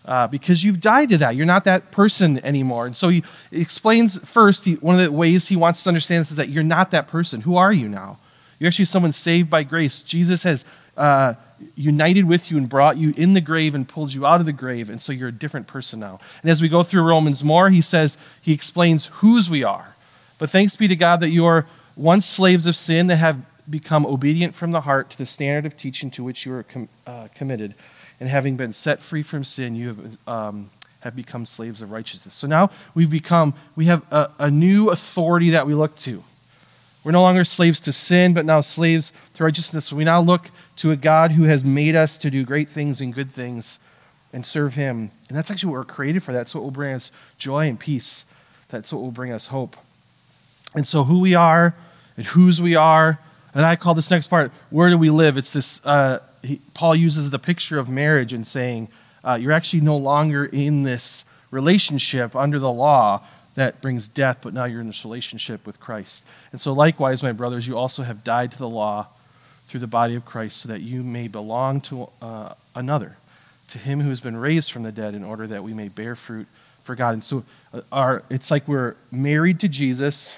Uh, 0.04 0.28
because 0.28 0.64
you've 0.64 0.82
died 0.82 1.10
to 1.10 1.18
that. 1.20 1.36
You're 1.36 1.46
not 1.46 1.64
that 1.66 1.92
person 1.92 2.44
anymore. 2.44 2.88
And 2.88 2.98
so 2.98 3.10
he 3.10 3.24
explains 3.52 4.18
first, 4.28 4.66
he, 4.66 4.74
one 4.76 5.00
of 5.00 5.02
the 5.06 5.12
ways 5.12 5.48
he 5.48 5.56
wants 5.56 5.80
us 5.80 5.84
to 5.84 5.90
understand 5.90 6.22
this 6.22 6.32
is 6.32 6.38
that 6.38 6.50
you're 6.50 6.64
not 6.64 6.90
that 6.92 7.08
person. 7.08 7.42
Who 7.42 7.56
are 7.56 7.72
you 7.72 7.88
now? 7.88 8.18
You're 8.58 8.68
actually 8.68 8.86
someone 8.86 9.12
saved 9.12 9.50
by 9.50 9.62
grace. 9.62 10.02
Jesus 10.02 10.42
has 10.42 10.66
uh, 10.98 11.36
united 11.76 12.26
with 12.26 12.52
you 12.52 12.58
and 12.58 12.70
brought 12.70 12.98
you 12.98 13.14
in 13.18 13.34
the 13.34 13.42
grave 13.42 13.76
and 13.76 13.88
pulled 13.88 14.14
you 14.14 14.26
out 14.26 14.40
of 14.40 14.46
the 14.46 14.54
grave. 14.54 14.90
And 14.90 15.02
so 15.02 15.12
you're 15.12 15.30
a 15.30 15.32
different 15.32 15.68
person 15.68 16.00
now. 16.00 16.20
And 16.42 16.52
as 16.52 16.62
we 16.62 16.70
go 16.70 16.84
through 16.84 17.04
Romans 17.04 17.44
more, 17.44 17.70
he 17.70 17.82
says, 17.82 18.18
he 18.42 18.54
explains 18.54 19.08
whose 19.08 19.50
we 19.50 19.64
are. 19.64 19.96
But 20.38 20.50
thanks 20.50 20.76
be 20.76 20.88
to 20.88 20.96
God 20.96 21.20
that 21.20 21.30
you 21.30 21.46
are 21.46 21.66
once 21.96 22.26
slaves 22.26 22.66
of 22.66 22.76
sin 22.76 23.08
that 23.08 23.18
have 23.18 23.38
become 23.70 24.06
obedient 24.06 24.56
from 24.56 24.72
the 24.72 24.82
heart 24.82 25.10
to 25.12 25.18
the 25.18 25.26
standard 25.26 25.66
of 25.66 25.78
teaching 25.78 26.12
to 26.12 26.24
which 26.24 26.46
you 26.46 26.52
were 26.52 26.64
com- 26.64 26.90
uh, 27.06 27.28
committed. 27.36 27.76
And 28.20 28.30
having 28.30 28.58
been 28.58 28.74
set 28.74 29.02
free 29.02 29.24
from 29.24 29.44
sin, 29.44 29.76
you 29.76 29.88
have, 29.88 30.18
um, 30.28 30.70
have 31.02 31.16
become 31.16 31.46
slaves 31.46 31.82
of 31.82 31.92
righteousness. 31.92 32.34
So 32.34 32.48
now 32.48 32.72
we've 32.94 33.10
become, 33.10 33.54
we 33.76 33.86
have 33.86 34.04
a, 34.12 34.30
a 34.40 34.52
new 34.52 34.90
authority 34.90 35.52
that 35.52 35.68
we 35.68 35.74
look 35.74 35.96
to. 35.98 36.24
We're 37.04 37.12
no 37.12 37.22
longer 37.22 37.44
slaves 37.44 37.80
to 37.82 37.94
sin, 37.94 38.34
but 38.34 38.46
now 38.46 38.62
slaves 38.62 39.12
to 39.34 39.44
righteousness. 39.44 39.92
We 39.92 40.04
now 40.04 40.22
look 40.22 40.52
to 40.78 40.92
a 40.92 40.96
God 40.96 41.32
who 41.32 41.44
has 41.44 41.66
made 41.66 41.96
us 41.96 42.18
to 42.20 42.30
do 42.30 42.46
great 42.46 42.70
things 42.70 43.02
and 43.02 43.14
good 43.14 43.32
things 43.32 43.80
and 44.32 44.46
serve 44.46 44.76
Him. 44.76 45.12
And 45.28 45.38
that's 45.38 45.50
actually 45.50 45.72
what 45.72 45.80
we're 45.80 45.94
created 45.94 46.22
for. 46.24 46.32
That's 46.32 46.54
what 46.54 46.64
will 46.64 46.72
bring 46.72 46.94
us 46.94 47.12
joy 47.38 47.68
and 47.68 47.80
peace. 47.80 48.26
That's 48.70 48.94
what 48.94 49.02
will 49.02 49.12
bring 49.12 49.32
us 49.32 49.48
hope. 49.48 49.76
And 50.76 50.88
so, 50.88 51.04
who 51.04 51.20
we 51.20 51.34
are 51.34 51.76
and 52.18 52.26
whose 52.28 52.62
we 52.62 52.76
are, 52.76 53.20
and 53.54 53.66
I 53.66 53.76
call 53.76 53.94
this 53.94 54.12
next 54.12 54.28
part, 54.28 54.52
where 54.70 54.90
do 54.90 54.98
we 54.98 55.10
live? 55.10 55.38
It's 55.38 55.52
this, 55.52 55.82
uh, 55.84 56.20
he, 56.44 56.62
Paul 56.74 56.96
uses 56.96 57.30
the 57.30 57.40
picture 57.40 57.80
of 57.80 57.90
marriage 57.90 58.32
and 58.32 58.46
saying, 58.46 58.90
uh, 59.24 59.34
you're 59.34 59.52
actually 59.52 59.82
no 59.82 59.98
longer 59.98 60.46
in 60.46 60.84
this 60.84 61.26
relationship 61.52 62.36
under 62.36 62.60
the 62.60 62.72
law 62.72 63.22
that 63.56 63.82
brings 63.82 64.08
death, 64.08 64.40
but 64.42 64.54
now 64.54 64.66
you're 64.66 64.82
in 64.82 64.88
this 64.88 65.04
relationship 65.04 65.66
with 65.68 65.80
Christ. 65.80 66.24
And 66.52 66.62
so, 66.62 66.72
likewise, 66.72 67.22
my 67.22 67.32
brothers, 67.32 67.68
you 67.68 67.78
also 67.78 68.04
have 68.04 68.24
died 68.24 68.52
to 68.54 68.58
the 68.58 68.70
law 68.70 69.08
through 69.68 69.82
the 69.82 69.88
body 69.88 70.16
of 70.16 70.26
Christ, 70.26 70.58
so 70.58 70.70
that 70.70 70.82
you 70.82 71.04
may 71.04 71.28
belong 71.28 71.82
to 71.82 72.10
uh, 72.22 72.54
another, 72.76 73.18
to 73.68 73.78
him 73.78 74.02
who 74.02 74.10
has 74.10 74.22
been 74.22 74.38
raised 74.38 74.72
from 74.72 74.84
the 74.84 74.92
dead, 74.92 75.14
in 75.14 75.24
order 75.24 75.48
that 75.48 75.64
we 75.64 75.74
may 75.74 75.90
bear 75.90 76.16
fruit 76.16 76.48
for 76.84 76.96
God. 76.96 77.14
And 77.14 77.24
so, 77.24 77.44
uh, 77.74 77.82
our, 77.92 78.24
it's 78.30 78.50
like 78.50 78.68
we're 78.68 78.96
married 79.12 79.60
to 79.62 79.68
Jesus. 79.68 80.38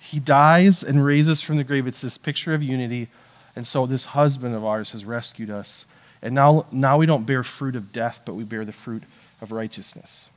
He 0.00 0.18
dies 0.18 0.82
and 0.82 1.04
raises 1.04 1.40
from 1.42 1.58
the 1.58 1.64
grave. 1.64 1.86
It's 1.86 2.00
this 2.00 2.18
picture 2.18 2.54
of 2.54 2.62
unity. 2.62 3.08
And 3.54 3.66
so, 3.66 3.86
this 3.86 4.06
husband 4.06 4.54
of 4.54 4.64
ours 4.64 4.90
has 4.90 5.04
rescued 5.04 5.50
us. 5.50 5.86
And 6.20 6.34
now, 6.34 6.66
now 6.72 6.98
we 6.98 7.06
don't 7.06 7.24
bear 7.24 7.44
fruit 7.44 7.76
of 7.76 7.92
death, 7.92 8.22
but 8.24 8.34
we 8.34 8.42
bear 8.42 8.64
the 8.64 8.72
fruit 8.72 9.04
of 9.40 9.52
righteousness 9.52 10.28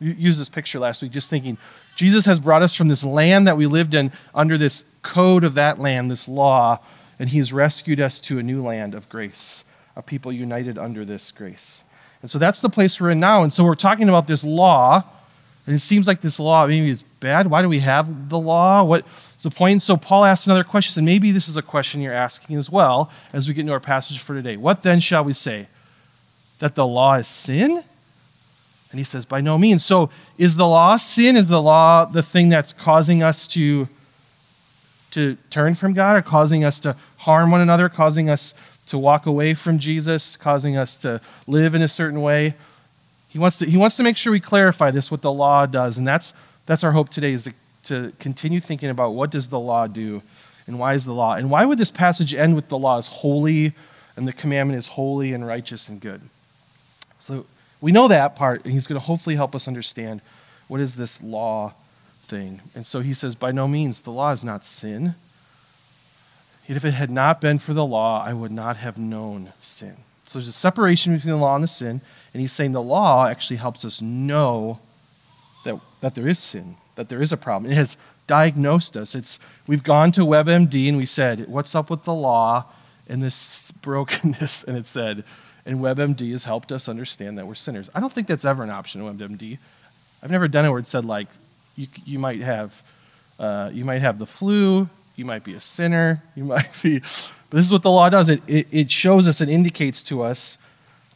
used 0.00 0.40
this 0.40 0.48
picture 0.48 0.78
last 0.78 1.02
week, 1.02 1.12
just 1.12 1.28
thinking 1.30 1.58
Jesus 1.94 2.24
has 2.24 2.40
brought 2.40 2.62
us 2.62 2.74
from 2.74 2.88
this 2.88 3.04
land 3.04 3.46
that 3.46 3.56
we 3.56 3.66
lived 3.66 3.94
in 3.94 4.12
under 4.34 4.56
this 4.56 4.84
code 5.02 5.44
of 5.44 5.54
that 5.54 5.78
land, 5.78 6.10
this 6.10 6.26
law, 6.26 6.78
and 7.18 7.28
he 7.28 7.38
has 7.38 7.52
rescued 7.52 8.00
us 8.00 8.18
to 8.20 8.38
a 8.38 8.42
new 8.42 8.62
land 8.62 8.94
of 8.94 9.08
grace, 9.08 9.62
a 9.94 10.02
people 10.02 10.32
united 10.32 10.78
under 10.78 11.04
this 11.04 11.30
grace. 11.30 11.82
And 12.22 12.30
so 12.30 12.38
that's 12.38 12.60
the 12.60 12.70
place 12.70 13.00
we're 13.00 13.10
in 13.10 13.20
now. 13.20 13.42
And 13.42 13.52
so 13.52 13.64
we're 13.64 13.74
talking 13.74 14.08
about 14.08 14.26
this 14.26 14.44
law, 14.44 15.04
and 15.66 15.76
it 15.76 15.80
seems 15.80 16.06
like 16.06 16.22
this 16.22 16.40
law 16.40 16.66
maybe 16.66 16.88
is 16.88 17.02
bad. 17.02 17.48
Why 17.48 17.62
do 17.62 17.68
we 17.68 17.80
have 17.80 18.30
the 18.30 18.38
law? 18.38 18.82
What's 18.82 19.42
the 19.42 19.50
point? 19.50 19.82
So 19.82 19.96
Paul 19.96 20.24
asks 20.24 20.46
another 20.46 20.64
question, 20.64 21.00
and 21.00 21.06
maybe 21.06 21.30
this 21.30 21.48
is 21.48 21.56
a 21.56 21.62
question 21.62 22.00
you're 22.00 22.12
asking 22.12 22.56
as 22.56 22.70
well 22.70 23.10
as 23.32 23.46
we 23.46 23.54
get 23.54 23.60
into 23.60 23.72
our 23.72 23.80
passage 23.80 24.18
for 24.18 24.34
today. 24.34 24.56
What 24.56 24.82
then 24.82 25.00
shall 25.00 25.24
we 25.24 25.34
say? 25.34 25.68
That 26.58 26.74
the 26.74 26.86
law 26.86 27.14
is 27.14 27.28
sin? 27.28 27.84
And 28.90 28.98
he 28.98 29.04
says, 29.04 29.24
by 29.24 29.40
no 29.40 29.56
means. 29.56 29.84
So 29.84 30.10
is 30.36 30.56
the 30.56 30.66
law 30.66 30.96
sin? 30.96 31.36
Is 31.36 31.48
the 31.48 31.62
law 31.62 32.04
the 32.04 32.22
thing 32.22 32.48
that's 32.48 32.72
causing 32.72 33.22
us 33.22 33.46
to, 33.48 33.88
to 35.12 35.36
turn 35.48 35.74
from 35.74 35.92
God 35.92 36.16
or 36.16 36.22
causing 36.22 36.64
us 36.64 36.80
to 36.80 36.96
harm 37.18 37.50
one 37.50 37.60
another, 37.60 37.88
causing 37.88 38.28
us 38.28 38.52
to 38.86 38.98
walk 38.98 39.26
away 39.26 39.54
from 39.54 39.78
Jesus, 39.78 40.36
causing 40.36 40.76
us 40.76 40.96
to 40.98 41.20
live 41.46 41.74
in 41.74 41.82
a 41.82 41.88
certain 41.88 42.20
way? 42.20 42.54
He 43.28 43.38
wants 43.38 43.58
to, 43.58 43.66
he 43.66 43.76
wants 43.76 43.96
to 43.96 44.02
make 44.02 44.16
sure 44.16 44.32
we 44.32 44.40
clarify 44.40 44.90
this, 44.90 45.08
what 45.08 45.22
the 45.22 45.32
law 45.32 45.66
does. 45.66 45.96
And 45.96 46.06
that's, 46.06 46.34
that's 46.66 46.82
our 46.82 46.92
hope 46.92 47.10
today 47.10 47.32
is 47.32 47.44
to, 47.44 47.52
to 47.84 48.12
continue 48.18 48.58
thinking 48.58 48.90
about 48.90 49.14
what 49.14 49.30
does 49.30 49.48
the 49.48 49.60
law 49.60 49.86
do 49.86 50.22
and 50.66 50.80
why 50.80 50.94
is 50.94 51.04
the 51.04 51.14
law? 51.14 51.34
And 51.34 51.48
why 51.48 51.64
would 51.64 51.78
this 51.78 51.92
passage 51.92 52.34
end 52.34 52.56
with 52.56 52.68
the 52.68 52.78
law 52.78 52.98
is 52.98 53.06
holy 53.06 53.72
and 54.16 54.26
the 54.26 54.32
commandment 54.32 54.78
is 54.78 54.88
holy 54.88 55.32
and 55.32 55.46
righteous 55.46 55.88
and 55.88 56.00
good? 56.00 56.22
So 57.20 57.46
we 57.80 57.92
know 57.92 58.08
that 58.08 58.36
part, 58.36 58.64
and 58.64 58.72
he's 58.72 58.86
going 58.86 59.00
to 59.00 59.06
hopefully 59.06 59.36
help 59.36 59.54
us 59.54 59.66
understand 59.66 60.20
what 60.68 60.80
is 60.80 60.96
this 60.96 61.22
law 61.22 61.74
thing. 62.22 62.60
And 62.74 62.86
so 62.86 63.00
he 63.00 63.14
says, 63.14 63.34
by 63.34 63.52
no 63.52 63.66
means, 63.66 64.02
the 64.02 64.12
law 64.12 64.32
is 64.32 64.44
not 64.44 64.64
sin. 64.64 65.14
Yet 66.66 66.76
if 66.76 66.84
it 66.84 66.92
had 66.92 67.10
not 67.10 67.40
been 67.40 67.58
for 67.58 67.74
the 67.74 67.84
law, 67.84 68.22
I 68.24 68.32
would 68.32 68.52
not 68.52 68.76
have 68.76 68.96
known 68.96 69.52
sin. 69.62 69.96
So 70.26 70.38
there's 70.38 70.46
a 70.46 70.52
separation 70.52 71.16
between 71.16 71.32
the 71.32 71.40
law 71.40 71.56
and 71.56 71.64
the 71.64 71.68
sin, 71.68 72.00
and 72.32 72.40
he's 72.40 72.52
saying 72.52 72.72
the 72.72 72.82
law 72.82 73.26
actually 73.26 73.56
helps 73.56 73.84
us 73.84 74.00
know 74.00 74.78
that, 75.64 75.80
that 76.00 76.14
there 76.14 76.28
is 76.28 76.38
sin, 76.38 76.76
that 76.94 77.08
there 77.08 77.20
is 77.20 77.32
a 77.32 77.36
problem. 77.36 77.72
It 77.72 77.76
has 77.76 77.96
diagnosed 78.28 78.96
us. 78.96 79.16
It's 79.16 79.40
we've 79.66 79.82
gone 79.82 80.12
to 80.12 80.20
WebMD 80.20 80.88
and 80.88 80.96
we 80.96 81.04
said, 81.04 81.48
"What's 81.48 81.74
up 81.74 81.90
with 81.90 82.04
the 82.04 82.14
law 82.14 82.66
and 83.08 83.20
this 83.20 83.72
brokenness?" 83.72 84.62
And 84.68 84.76
it 84.76 84.86
said, 84.86 85.24
and 85.66 85.78
WebMD 85.80 86.32
has 86.32 86.44
helped 86.44 86.72
us 86.72 86.88
understand 86.88 87.38
that 87.38 87.46
we're 87.46 87.54
sinners. 87.54 87.90
I 87.94 88.00
don't 88.00 88.12
think 88.12 88.26
that's 88.26 88.44
ever 88.44 88.62
an 88.62 88.70
option 88.70 89.00
in 89.00 89.18
WebMD. 89.18 89.58
I've 90.22 90.30
never 90.30 90.48
done 90.48 90.64
it 90.64 90.70
where 90.70 90.78
it 90.78 90.86
said 90.86 91.04
like 91.04 91.28
you, 91.76 91.86
you 92.04 92.18
might 92.18 92.40
have 92.40 92.82
uh, 93.38 93.70
you 93.72 93.86
might 93.86 94.02
have 94.02 94.18
the 94.18 94.26
flu, 94.26 94.88
you 95.16 95.24
might 95.24 95.44
be 95.44 95.54
a 95.54 95.60
sinner, 95.60 96.22
you 96.34 96.44
might 96.56 96.70
be. 96.82 96.98
But 96.98 97.56
this 97.56 97.66
is 97.66 97.72
what 97.72 97.82
the 97.82 97.90
law 97.90 98.08
does. 98.08 98.28
It, 98.28 98.42
it, 98.46 98.66
it 98.70 98.90
shows 98.90 99.26
us, 99.26 99.40
it 99.40 99.48
indicates 99.48 100.02
to 100.04 100.22
us 100.22 100.58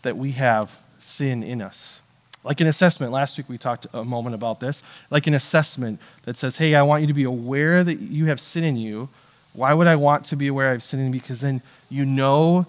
that 0.02 0.16
we 0.16 0.32
have 0.32 0.80
sin 0.98 1.42
in 1.42 1.60
us. 1.62 2.00
Like 2.42 2.60
an 2.60 2.66
assessment, 2.66 3.12
last 3.12 3.38
week 3.38 3.48
we 3.48 3.56
talked 3.56 3.86
a 3.92 4.04
moment 4.04 4.34
about 4.34 4.60
this. 4.60 4.82
Like 5.10 5.26
an 5.26 5.34
assessment 5.34 6.00
that 6.24 6.36
says, 6.36 6.56
hey, 6.56 6.74
I 6.74 6.82
want 6.82 7.02
you 7.02 7.06
to 7.06 7.14
be 7.14 7.24
aware 7.24 7.84
that 7.84 8.00
you 8.00 8.26
have 8.26 8.40
sin 8.40 8.64
in 8.64 8.76
you. 8.76 9.08
Why 9.52 9.72
would 9.72 9.86
I 9.86 9.96
want 9.96 10.24
to 10.26 10.36
be 10.36 10.48
aware 10.48 10.68
I 10.68 10.72
have 10.72 10.82
sin 10.82 11.00
in 11.00 11.10
me? 11.10 11.18
Because 11.18 11.40
then 11.40 11.62
you 11.88 12.04
know 12.04 12.66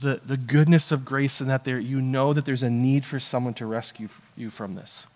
the, 0.00 0.20
the 0.24 0.36
goodness 0.36 0.92
of 0.92 1.04
grace 1.04 1.40
and 1.40 1.48
that 1.48 1.64
there 1.64 1.78
you 1.78 2.00
know 2.00 2.32
that 2.32 2.44
there's 2.44 2.62
a 2.62 2.70
need 2.70 3.04
for 3.04 3.18
someone 3.18 3.54
to 3.54 3.66
rescue 3.66 4.08
you 4.36 4.50
from 4.50 4.74
this. 4.74 5.06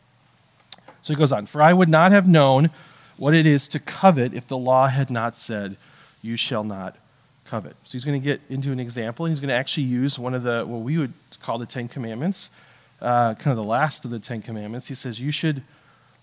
So 1.02 1.12
he 1.14 1.18
goes 1.18 1.32
on, 1.32 1.46
for 1.46 1.62
I 1.62 1.72
would 1.72 1.88
not 1.88 2.12
have 2.12 2.28
known 2.28 2.70
what 3.16 3.34
it 3.34 3.46
is 3.46 3.68
to 3.68 3.78
covet 3.78 4.34
if 4.34 4.46
the 4.46 4.58
law 4.58 4.88
had 4.88 5.10
not 5.10 5.36
said, 5.36 5.76
You 6.22 6.36
shall 6.36 6.64
not 6.64 6.96
covet. 7.44 7.76
So 7.84 7.92
he's 7.92 8.04
going 8.04 8.20
to 8.20 8.24
get 8.24 8.40
into 8.48 8.72
an 8.72 8.80
example. 8.80 9.26
He's 9.26 9.40
going 9.40 9.48
to 9.48 9.54
actually 9.54 9.84
use 9.84 10.18
one 10.18 10.34
of 10.34 10.42
the, 10.42 10.64
what 10.66 10.80
we 10.80 10.98
would 10.98 11.12
call 11.40 11.58
the 11.58 11.66
Ten 11.66 11.88
Commandments 11.88 12.50
uh, 13.00 13.34
kind 13.34 13.50
of 13.50 13.56
the 13.56 13.68
last 13.68 14.04
of 14.04 14.10
the 14.10 14.18
Ten 14.18 14.42
Commandments. 14.42 14.86
He 14.86 14.94
says, 14.94 15.20
You 15.20 15.30
should, 15.30 15.62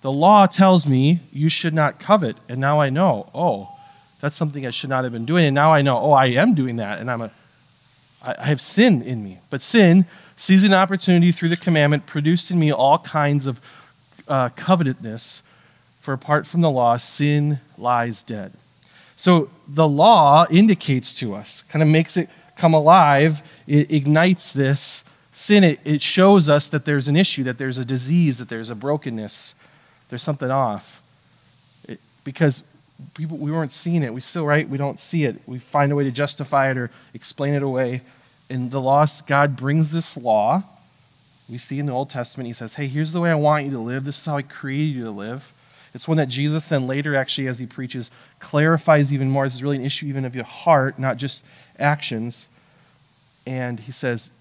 the 0.01 0.11
law 0.11 0.45
tells 0.45 0.87
me 0.87 1.21
you 1.31 1.49
should 1.49 1.73
not 1.73 1.99
covet. 1.99 2.37
And 2.47 2.59
now 2.59 2.79
I 2.79 2.89
know, 2.89 3.29
oh, 3.33 3.69
that's 4.19 4.35
something 4.35 4.65
I 4.65 4.71
should 4.71 4.89
not 4.89 5.03
have 5.03 5.13
been 5.13 5.25
doing. 5.25 5.45
And 5.45 5.55
now 5.55 5.73
I 5.73 5.81
know, 5.81 5.97
oh, 5.97 6.11
I 6.11 6.27
am 6.27 6.53
doing 6.55 6.77
that. 6.77 6.99
And 6.99 7.09
I'm 7.09 7.21
a, 7.21 7.31
I 8.21 8.45
have 8.45 8.59
sin 8.59 9.01
in 9.01 9.23
me. 9.23 9.39
But 9.49 9.61
sin, 9.61 10.05
seizing 10.35 10.73
opportunity 10.73 11.31
through 11.31 11.49
the 11.49 11.57
commandment, 11.57 12.05
produced 12.05 12.51
in 12.51 12.59
me 12.59 12.71
all 12.71 12.99
kinds 12.99 13.45
of 13.45 13.61
uh, 14.27 14.49
covetousness. 14.49 15.43
For 16.01 16.13
apart 16.13 16.47
from 16.47 16.61
the 16.61 16.71
law, 16.71 16.97
sin 16.97 17.59
lies 17.77 18.23
dead. 18.23 18.53
So 19.15 19.49
the 19.67 19.87
law 19.87 20.45
indicates 20.49 21.13
to 21.15 21.35
us, 21.35 21.63
kind 21.69 21.81
of 21.81 21.89
makes 21.89 22.17
it 22.17 22.29
come 22.55 22.73
alive, 22.73 23.43
it 23.67 23.91
ignites 23.91 24.53
this 24.53 25.03
sin, 25.37 25.63
it, 25.63 25.79
it 25.85 26.01
shows 26.01 26.49
us 26.49 26.67
that 26.69 26.85
there's 26.85 27.07
an 27.07 27.15
issue, 27.15 27.43
that 27.43 27.59
there's 27.59 27.77
a 27.77 27.85
disease, 27.85 28.39
that 28.39 28.49
there's 28.49 28.71
a 28.71 28.75
brokenness, 28.75 29.53
there's 30.09 30.23
something 30.23 30.49
off. 30.49 31.03
It, 31.87 31.99
because 32.23 32.63
people, 33.13 33.37
we 33.37 33.51
weren't 33.51 33.71
seeing 33.71 34.03
it. 34.03 34.13
We 34.13 34.21
still, 34.21 34.45
right? 34.45 34.67
We 34.67 34.77
don't 34.77 34.99
see 34.99 35.23
it. 35.23 35.41
We 35.45 35.59
find 35.59 35.91
a 35.91 35.95
way 35.95 36.03
to 36.03 36.11
justify 36.11 36.71
it 36.71 36.77
or 36.77 36.89
explain 37.13 37.53
it 37.53 37.63
away. 37.63 38.01
In 38.49 38.69
the 38.69 38.81
law, 38.81 39.05
God 39.25 39.55
brings 39.55 39.91
this 39.91 40.15
law. 40.15 40.63
We 41.49 41.57
see 41.57 41.79
in 41.79 41.85
the 41.85 41.93
Old 41.93 42.09
Testament, 42.09 42.47
He 42.47 42.53
says, 42.53 42.75
Hey, 42.75 42.87
here's 42.87 43.11
the 43.11 43.21
way 43.21 43.29
I 43.29 43.35
want 43.35 43.65
you 43.65 43.71
to 43.71 43.79
live. 43.79 44.05
This 44.05 44.19
is 44.19 44.25
how 44.25 44.37
I 44.37 44.41
created 44.41 44.95
you 44.95 45.03
to 45.05 45.11
live. 45.11 45.53
It's 45.93 46.07
one 46.07 46.17
that 46.17 46.27
Jesus 46.27 46.67
then 46.67 46.85
later, 46.85 47.15
actually, 47.15 47.47
as 47.47 47.59
he 47.59 47.65
preaches, 47.65 48.11
clarifies 48.39 49.13
even 49.13 49.29
more. 49.29 49.45
This 49.45 49.55
is 49.55 49.63
really 49.63 49.77
an 49.77 49.85
issue 49.85 50.05
even 50.05 50.25
of 50.25 50.35
your 50.35 50.43
heart, 50.43 50.99
not 50.99 51.17
just 51.17 51.43
actions. 51.79 52.47
And 53.45 53.79
he 53.79 53.91
says, 53.91 54.31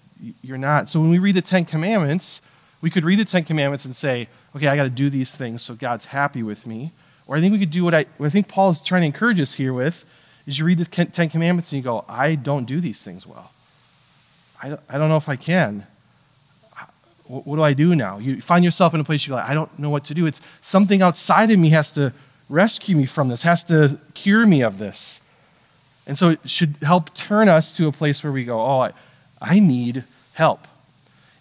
you're 0.41 0.57
not. 0.57 0.89
So 0.89 0.99
when 0.99 1.09
we 1.09 1.19
read 1.19 1.35
the 1.35 1.41
Ten 1.41 1.65
Commandments, 1.65 2.41
we 2.81 2.89
could 2.89 3.05
read 3.05 3.19
the 3.19 3.25
Ten 3.25 3.43
Commandments 3.43 3.85
and 3.85 3.95
say, 3.95 4.27
okay, 4.55 4.67
I 4.67 4.75
got 4.75 4.83
to 4.83 4.89
do 4.89 5.09
these 5.09 5.31
things 5.31 5.61
so 5.61 5.75
God's 5.75 6.05
happy 6.05 6.43
with 6.43 6.67
me. 6.67 6.91
Or 7.27 7.35
I 7.35 7.41
think 7.41 7.51
we 7.51 7.59
could 7.59 7.71
do 7.71 7.83
what 7.83 7.93
I, 7.93 8.05
what 8.17 8.27
I 8.27 8.29
think 8.29 8.47
Paul 8.47 8.69
is 8.69 8.81
trying 8.81 9.01
to 9.01 9.05
encourage 9.05 9.39
us 9.39 9.55
here 9.55 9.73
with 9.73 10.05
is 10.45 10.59
you 10.59 10.65
read 10.65 10.77
the 10.77 10.85
Ten 10.85 11.29
Commandments 11.29 11.71
and 11.71 11.77
you 11.77 11.83
go, 11.83 12.05
I 12.07 12.35
don't 12.35 12.65
do 12.65 12.79
these 12.79 13.03
things 13.03 13.27
well. 13.27 13.51
I 14.63 14.69
don't, 14.69 14.81
I 14.89 14.97
don't 14.97 15.09
know 15.09 15.17
if 15.17 15.27
I 15.27 15.35
can. 15.35 15.85
What, 17.25 17.45
what 17.45 17.55
do 17.57 17.63
I 17.63 17.73
do 17.73 17.95
now? 17.95 18.17
You 18.17 18.41
find 18.41 18.63
yourself 18.63 18.93
in 18.93 19.01
a 19.01 19.03
place 19.03 19.27
you're 19.27 19.35
like, 19.35 19.49
I 19.49 19.53
don't 19.53 19.77
know 19.77 19.89
what 19.89 20.05
to 20.05 20.13
do. 20.13 20.25
It's 20.25 20.41
something 20.61 21.01
outside 21.01 21.51
of 21.51 21.59
me 21.59 21.69
has 21.71 21.91
to 21.93 22.13
rescue 22.49 22.95
me 22.95 23.05
from 23.05 23.27
this, 23.27 23.43
has 23.43 23.63
to 23.65 23.99
cure 24.13 24.45
me 24.45 24.61
of 24.61 24.77
this. 24.77 25.19
And 26.05 26.17
so 26.17 26.29
it 26.29 26.49
should 26.49 26.77
help 26.81 27.13
turn 27.13 27.49
us 27.49 27.75
to 27.75 27.87
a 27.87 27.91
place 27.91 28.23
where 28.23 28.31
we 28.31 28.45
go, 28.45 28.61
oh, 28.61 28.79
I, 28.79 28.93
I 29.41 29.59
need 29.59 30.05
help. 30.33 30.65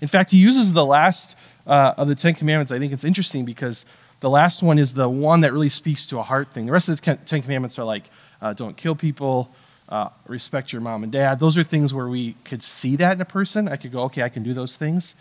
In 0.01 0.09
fact, 0.09 0.33
he 0.33 0.39
uses 0.39 0.73
the 0.73 0.85
last 0.85 1.37
uh, 1.67 1.95
of 1.97 2.09
the 2.09 2.17
Ten 2.17 2.35
Commandments. 2.35 2.73
I 2.73 2.81
think 2.81 2.93
it's 2.93 3.05
interesting 3.05 3.45
because 3.45 3.87
the 4.27 4.31
last 4.31 4.61
one 4.61 4.77
is 4.77 4.95
the 4.95 5.09
one 5.09 5.43
that 5.43 5.53
really 5.53 5.69
speaks 5.69 6.05
to 6.09 6.19
a 6.19 6.23
heart 6.25 6.49
thing. 6.53 6.67
The 6.67 6.73
rest 6.73 6.89
of 6.89 7.01
the 7.01 7.15
Ten 7.15 7.43
Commandments 7.43 7.79
are 7.79 7.85
like 7.85 8.11
uh, 8.43 8.55
don't 8.55 8.77
kill 8.77 8.97
people, 8.97 9.55
uh, 9.89 10.09
respect 10.27 10.73
your 10.73 10.83
mom 10.83 11.05
and 11.05 11.13
dad. 11.13 11.39
Those 11.39 11.57
are 11.57 11.63
things 11.63 11.95
where 11.95 12.09
we 12.09 12.33
could 12.43 12.61
see 12.61 12.97
that 12.97 13.13
in 13.13 13.21
a 13.21 13.25
person. 13.25 13.69
I 13.69 13.77
could 13.77 13.93
go, 13.93 14.03
okay, 14.07 14.23
I 14.23 14.29
can 14.29 14.43
do 14.43 14.53
those 14.53 14.77
things. 14.77 15.15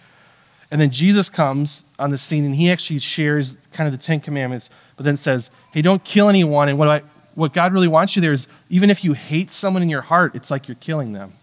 And 0.72 0.82
then 0.82 0.90
Jesus 0.90 1.30
comes 1.30 1.86
on 2.00 2.10
the 2.10 2.18
scene 2.18 2.46
and 2.46 2.56
he 2.56 2.72
actually 2.72 2.98
shares 2.98 3.58
kind 3.72 3.86
of 3.86 3.92
the 3.92 4.04
Ten 4.04 4.22
Commandments, 4.22 4.72
but 4.98 5.04
then 5.04 5.18
says, 5.18 5.52
hey, 5.72 5.84
don't 5.84 6.04
kill 6.04 6.28
anyone. 6.28 6.68
And 6.68 6.80
what, 6.80 6.88
I, 6.88 7.04
what 7.36 7.54
God 7.54 7.74
really 7.74 7.88
wants 7.88 8.16
you 8.16 8.24
there 8.24 8.34
is 8.34 8.48
even 8.72 8.90
if 8.90 9.04
you 9.04 9.14
hate 9.14 9.52
someone 9.52 9.84
in 9.84 9.90
your 9.90 10.02
heart, 10.02 10.34
it's 10.34 10.50
like 10.50 10.68
you're 10.68 10.78
killing 10.82 11.12
them. 11.12 11.34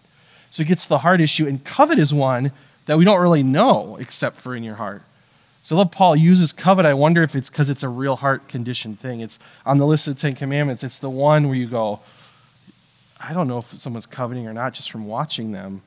So 0.50 0.64
he 0.64 0.68
gets 0.68 0.84
the 0.84 0.98
heart 0.98 1.20
issue. 1.20 1.46
And 1.46 1.62
covet 1.62 2.00
is 2.00 2.12
one 2.12 2.50
that 2.86 2.98
we 2.98 3.04
don't 3.04 3.20
really 3.20 3.44
know 3.44 3.98
except 4.00 4.40
for 4.40 4.56
in 4.56 4.64
your 4.64 4.74
heart. 4.74 5.02
So 5.62 5.76
I 5.76 5.78
love 5.78 5.92
Paul 5.92 6.16
uses 6.16 6.52
covet. 6.52 6.84
I 6.84 6.94
wonder 6.94 7.22
if 7.22 7.36
it's 7.36 7.48
because 7.48 7.68
it's 7.68 7.84
a 7.84 7.88
real 7.88 8.16
heart 8.16 8.48
condition 8.48 8.96
thing. 8.96 9.20
It's 9.20 9.38
on 9.64 9.78
the 9.78 9.86
list 9.86 10.08
of 10.08 10.16
the 10.16 10.20
Ten 10.20 10.34
Commandments. 10.34 10.82
It's 10.82 10.98
the 10.98 11.10
one 11.10 11.46
where 11.46 11.56
you 11.56 11.68
go, 11.68 12.00
I 13.20 13.32
don't 13.32 13.46
know 13.46 13.58
if 13.58 13.66
someone's 13.78 14.06
coveting 14.06 14.48
or 14.48 14.52
not 14.52 14.74
just 14.74 14.90
from 14.90 15.06
watching 15.06 15.52
them, 15.52 15.82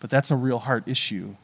but 0.00 0.10
that's 0.10 0.30
a 0.30 0.36
real 0.36 0.58
heart 0.58 0.84
issue. 0.86 1.34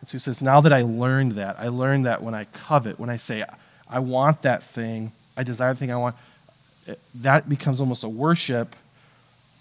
And 0.00 0.08
so 0.08 0.12
he 0.12 0.18
says, 0.18 0.42
now 0.42 0.60
that 0.60 0.72
I 0.72 0.82
learned 0.82 1.32
that, 1.32 1.56
I 1.58 1.68
learned 1.68 2.04
that 2.04 2.22
when 2.22 2.34
I 2.34 2.44
covet, 2.44 3.00
when 3.00 3.08
I 3.08 3.16
say, 3.16 3.44
I 3.88 3.98
want 3.98 4.42
that 4.42 4.62
thing, 4.62 5.12
I 5.36 5.42
desire 5.42 5.72
the 5.72 5.80
thing 5.80 5.92
I 5.92 5.96
want, 5.96 6.16
that 7.14 7.48
becomes 7.48 7.80
almost 7.80 8.04
a 8.04 8.08
worship 8.08 8.76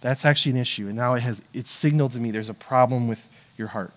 that's 0.01 0.25
actually 0.25 0.53
an 0.53 0.57
issue. 0.57 0.87
And 0.87 0.97
now 0.97 1.13
it 1.13 1.21
has 1.21 1.41
it's 1.53 1.69
signaled 1.69 2.11
to 2.13 2.19
me 2.19 2.31
there's 2.31 2.49
a 2.49 2.55
problem 2.55 3.07
with 3.07 3.29
your 3.55 3.69
heart. 3.69 3.93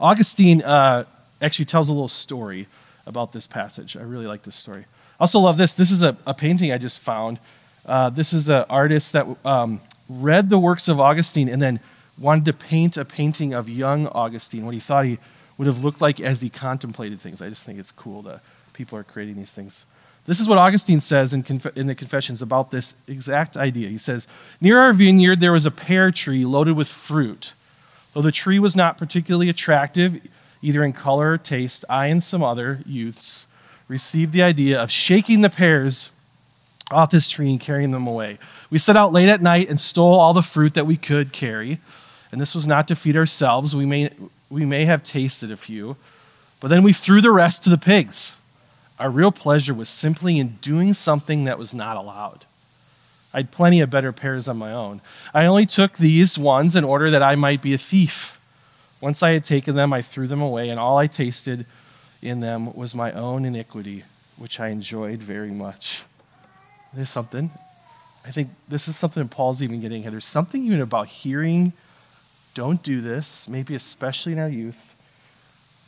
Augustine 0.00 0.60
uh, 0.62 1.04
actually 1.40 1.64
tells 1.64 1.88
a 1.88 1.92
little 1.92 2.08
story 2.08 2.66
about 3.06 3.32
this 3.32 3.46
passage. 3.46 3.96
I 3.96 4.02
really 4.02 4.26
like 4.26 4.42
this 4.42 4.56
story. 4.56 4.86
I 5.18 5.24
also 5.24 5.38
love 5.38 5.56
this. 5.56 5.74
This 5.74 5.90
is 5.90 6.02
a, 6.02 6.16
a 6.26 6.34
painting 6.34 6.72
I 6.72 6.78
just 6.78 7.00
found. 7.00 7.38
Uh, 7.86 8.10
this 8.10 8.32
is 8.32 8.48
an 8.48 8.64
artist 8.68 9.12
that 9.12 9.26
um, 9.44 9.80
read 10.08 10.48
the 10.48 10.58
works 10.58 10.88
of 10.88 10.98
Augustine 10.98 11.48
and 11.48 11.60
then 11.60 11.80
wanted 12.18 12.44
to 12.46 12.52
paint 12.52 12.96
a 12.96 13.04
painting 13.04 13.52
of 13.52 13.68
young 13.68 14.06
Augustine, 14.08 14.64
what 14.64 14.74
he 14.74 14.80
thought 14.80 15.04
he 15.04 15.18
would 15.58 15.66
have 15.66 15.84
looked 15.84 16.00
like 16.00 16.20
as 16.20 16.40
he 16.40 16.50
contemplated 16.50 17.20
things. 17.20 17.42
I 17.42 17.48
just 17.48 17.64
think 17.64 17.78
it's 17.78 17.90
cool 17.90 18.22
that 18.22 18.40
people 18.72 18.98
are 18.98 19.04
creating 19.04 19.36
these 19.36 19.52
things. 19.52 19.84
This 20.26 20.40
is 20.40 20.48
what 20.48 20.58
Augustine 20.58 21.00
says 21.00 21.34
in, 21.34 21.42
Conf- 21.42 21.76
in, 21.76 21.86
the 21.86 21.94
Confessions 21.94 22.40
about 22.40 22.70
this 22.70 22.94
exact 23.06 23.56
idea. 23.56 23.90
He 23.90 23.98
says, 23.98 24.26
Near 24.60 24.78
our 24.78 24.92
vineyard 24.92 25.40
there 25.40 25.52
was 25.52 25.66
a 25.66 25.70
pear 25.70 26.10
tree 26.10 26.46
loaded 26.46 26.76
with 26.76 26.88
fruit. 26.88 27.52
Though 28.14 28.22
the 28.22 28.32
tree 28.32 28.58
was 28.58 28.74
not 28.74 28.96
particularly 28.96 29.48
attractive, 29.48 30.20
either 30.64 30.82
in 30.82 30.94
color 30.94 31.32
or 31.32 31.38
taste, 31.38 31.84
I 31.90 32.06
and 32.06 32.24
some 32.24 32.42
other 32.42 32.80
youths 32.86 33.46
received 33.86 34.32
the 34.32 34.42
idea 34.42 34.82
of 34.82 34.90
shaking 34.90 35.42
the 35.42 35.50
pears 35.50 36.08
off 36.90 37.10
this 37.10 37.28
tree 37.28 37.50
and 37.50 37.60
carrying 37.60 37.90
them 37.90 38.06
away. 38.06 38.38
We 38.70 38.78
set 38.78 38.96
out 38.96 39.12
late 39.12 39.28
at 39.28 39.42
night 39.42 39.68
and 39.68 39.78
stole 39.78 40.14
all 40.14 40.32
the 40.32 40.42
fruit 40.42 40.72
that 40.74 40.86
we 40.86 40.96
could 40.96 41.32
carry. 41.32 41.80
And 42.32 42.40
this 42.40 42.54
was 42.54 42.66
not 42.66 42.88
to 42.88 42.96
feed 42.96 43.16
ourselves. 43.16 43.76
We 43.76 43.84
may, 43.84 44.10
we 44.48 44.64
may 44.64 44.86
have 44.86 45.04
tasted 45.04 45.52
a 45.52 45.56
few, 45.56 45.96
but 46.60 46.68
then 46.68 46.82
we 46.82 46.94
threw 46.94 47.20
the 47.20 47.30
rest 47.30 47.62
to 47.64 47.70
the 47.70 47.78
pigs. 47.78 48.36
Our 48.98 49.10
real 49.10 49.32
pleasure 49.32 49.74
was 49.74 49.90
simply 49.90 50.38
in 50.38 50.58
doing 50.62 50.94
something 50.94 51.44
that 51.44 51.58
was 51.58 51.74
not 51.74 51.96
allowed. 51.96 52.46
I 53.34 53.38
had 53.38 53.50
plenty 53.50 53.80
of 53.80 53.90
better 53.90 54.12
pears 54.12 54.48
on 54.48 54.56
my 54.56 54.72
own. 54.72 55.02
I 55.34 55.44
only 55.44 55.66
took 55.66 55.98
these 55.98 56.38
ones 56.38 56.74
in 56.74 56.84
order 56.84 57.10
that 57.10 57.22
I 57.22 57.34
might 57.34 57.60
be 57.60 57.74
a 57.74 57.78
thief. 57.78 58.38
Once 59.04 59.22
I 59.22 59.32
had 59.32 59.44
taken 59.44 59.76
them, 59.76 59.92
I 59.92 60.00
threw 60.00 60.26
them 60.26 60.40
away, 60.40 60.70
and 60.70 60.80
all 60.80 60.96
I 60.96 61.08
tasted 61.08 61.66
in 62.22 62.40
them 62.40 62.72
was 62.74 62.94
my 62.94 63.12
own 63.12 63.44
iniquity, 63.44 64.02
which 64.38 64.58
I 64.58 64.68
enjoyed 64.68 65.22
very 65.22 65.50
much. 65.50 66.04
There's 66.94 67.10
something. 67.10 67.50
I 68.24 68.30
think 68.30 68.48
this 68.66 68.88
is 68.88 68.96
something 68.96 69.28
Paul's 69.28 69.62
even 69.62 69.78
getting 69.80 70.06
at. 70.06 70.12
There's 70.12 70.24
something 70.24 70.64
even 70.64 70.80
about 70.80 71.08
hearing, 71.08 71.74
don't 72.54 72.82
do 72.82 73.02
this, 73.02 73.46
maybe 73.46 73.74
especially 73.74 74.32
in 74.32 74.38
our 74.38 74.48
youth, 74.48 74.94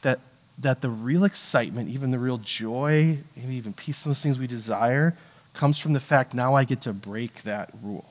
that, 0.03 0.21
that 0.59 0.83
the 0.83 0.91
real 0.91 1.25
excitement, 1.25 1.89
even 1.89 2.11
the 2.11 2.19
real 2.19 2.37
joy, 2.37 3.21
maybe 3.35 3.55
even 3.55 3.73
peace, 3.73 4.05
those 4.05 4.21
things 4.21 4.39
we 4.39 4.47
desire, 4.47 5.17
comes 5.55 5.79
from 5.79 5.95
the 5.95 6.01
fact 6.01 6.35
now 6.35 6.55
I 6.55 6.65
get 6.65 6.83
to 6.83 6.93
break 6.93 7.45
that 7.45 7.71
rule. 7.83 8.05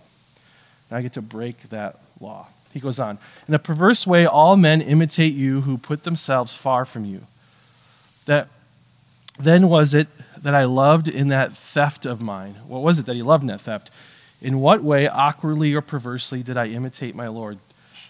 Now 0.89 0.97
I 0.97 1.03
get 1.03 1.13
to 1.13 1.21
break 1.21 1.69
that 1.69 1.99
law. 2.19 2.47
He 2.75 2.81
goes 2.81 2.99
on 2.99 3.17
In 3.47 3.53
a 3.53 3.59
perverse 3.59 4.05
way, 4.05 4.25
all 4.25 4.57
men 4.57 4.81
imitate 4.81 5.33
you 5.33 5.61
who 5.61 5.77
put 5.77 6.03
themselves 6.03 6.53
far 6.53 6.83
from 6.83 7.05
you. 7.05 7.21
That 8.25 8.49
then 9.39 9.69
was 9.69 9.93
it 9.93 10.09
that 10.37 10.53
I 10.53 10.65
loved 10.65 11.07
in 11.07 11.29
that 11.29 11.53
theft 11.57 12.05
of 12.05 12.19
mine? 12.19 12.55
What 12.67 12.81
was 12.83 12.99
it 12.99 13.05
that 13.05 13.15
he 13.15 13.21
loved 13.21 13.43
in 13.43 13.47
that 13.47 13.61
theft? 13.61 13.91
In 14.41 14.59
what 14.59 14.83
way, 14.83 15.07
awkwardly 15.07 15.73
or 15.73 15.79
perversely, 15.79 16.43
did 16.43 16.57
I 16.57 16.67
imitate 16.67 17.15
my 17.15 17.29
Lord? 17.29 17.59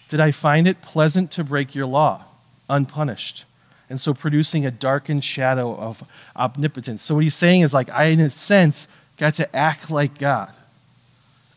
Did 0.08 0.18
I 0.18 0.32
find 0.32 0.66
it 0.66 0.82
pleasant 0.82 1.30
to 1.32 1.44
break 1.44 1.76
your 1.76 1.86
law, 1.86 2.24
unpunished? 2.68 3.44
And 3.88 4.00
so 4.00 4.14
producing 4.14 4.66
a 4.66 4.72
darkened 4.72 5.22
shadow 5.22 5.76
of 5.76 6.02
omnipotence. 6.34 7.02
So 7.02 7.14
what 7.14 7.22
he's 7.22 7.36
saying 7.36 7.60
is 7.60 7.72
like, 7.72 7.88
I, 7.90 8.06
in 8.06 8.18
a 8.18 8.30
sense, 8.30 8.88
got 9.16 9.34
to 9.34 9.54
act 9.54 9.92
like 9.92 10.18
God. 10.18 10.52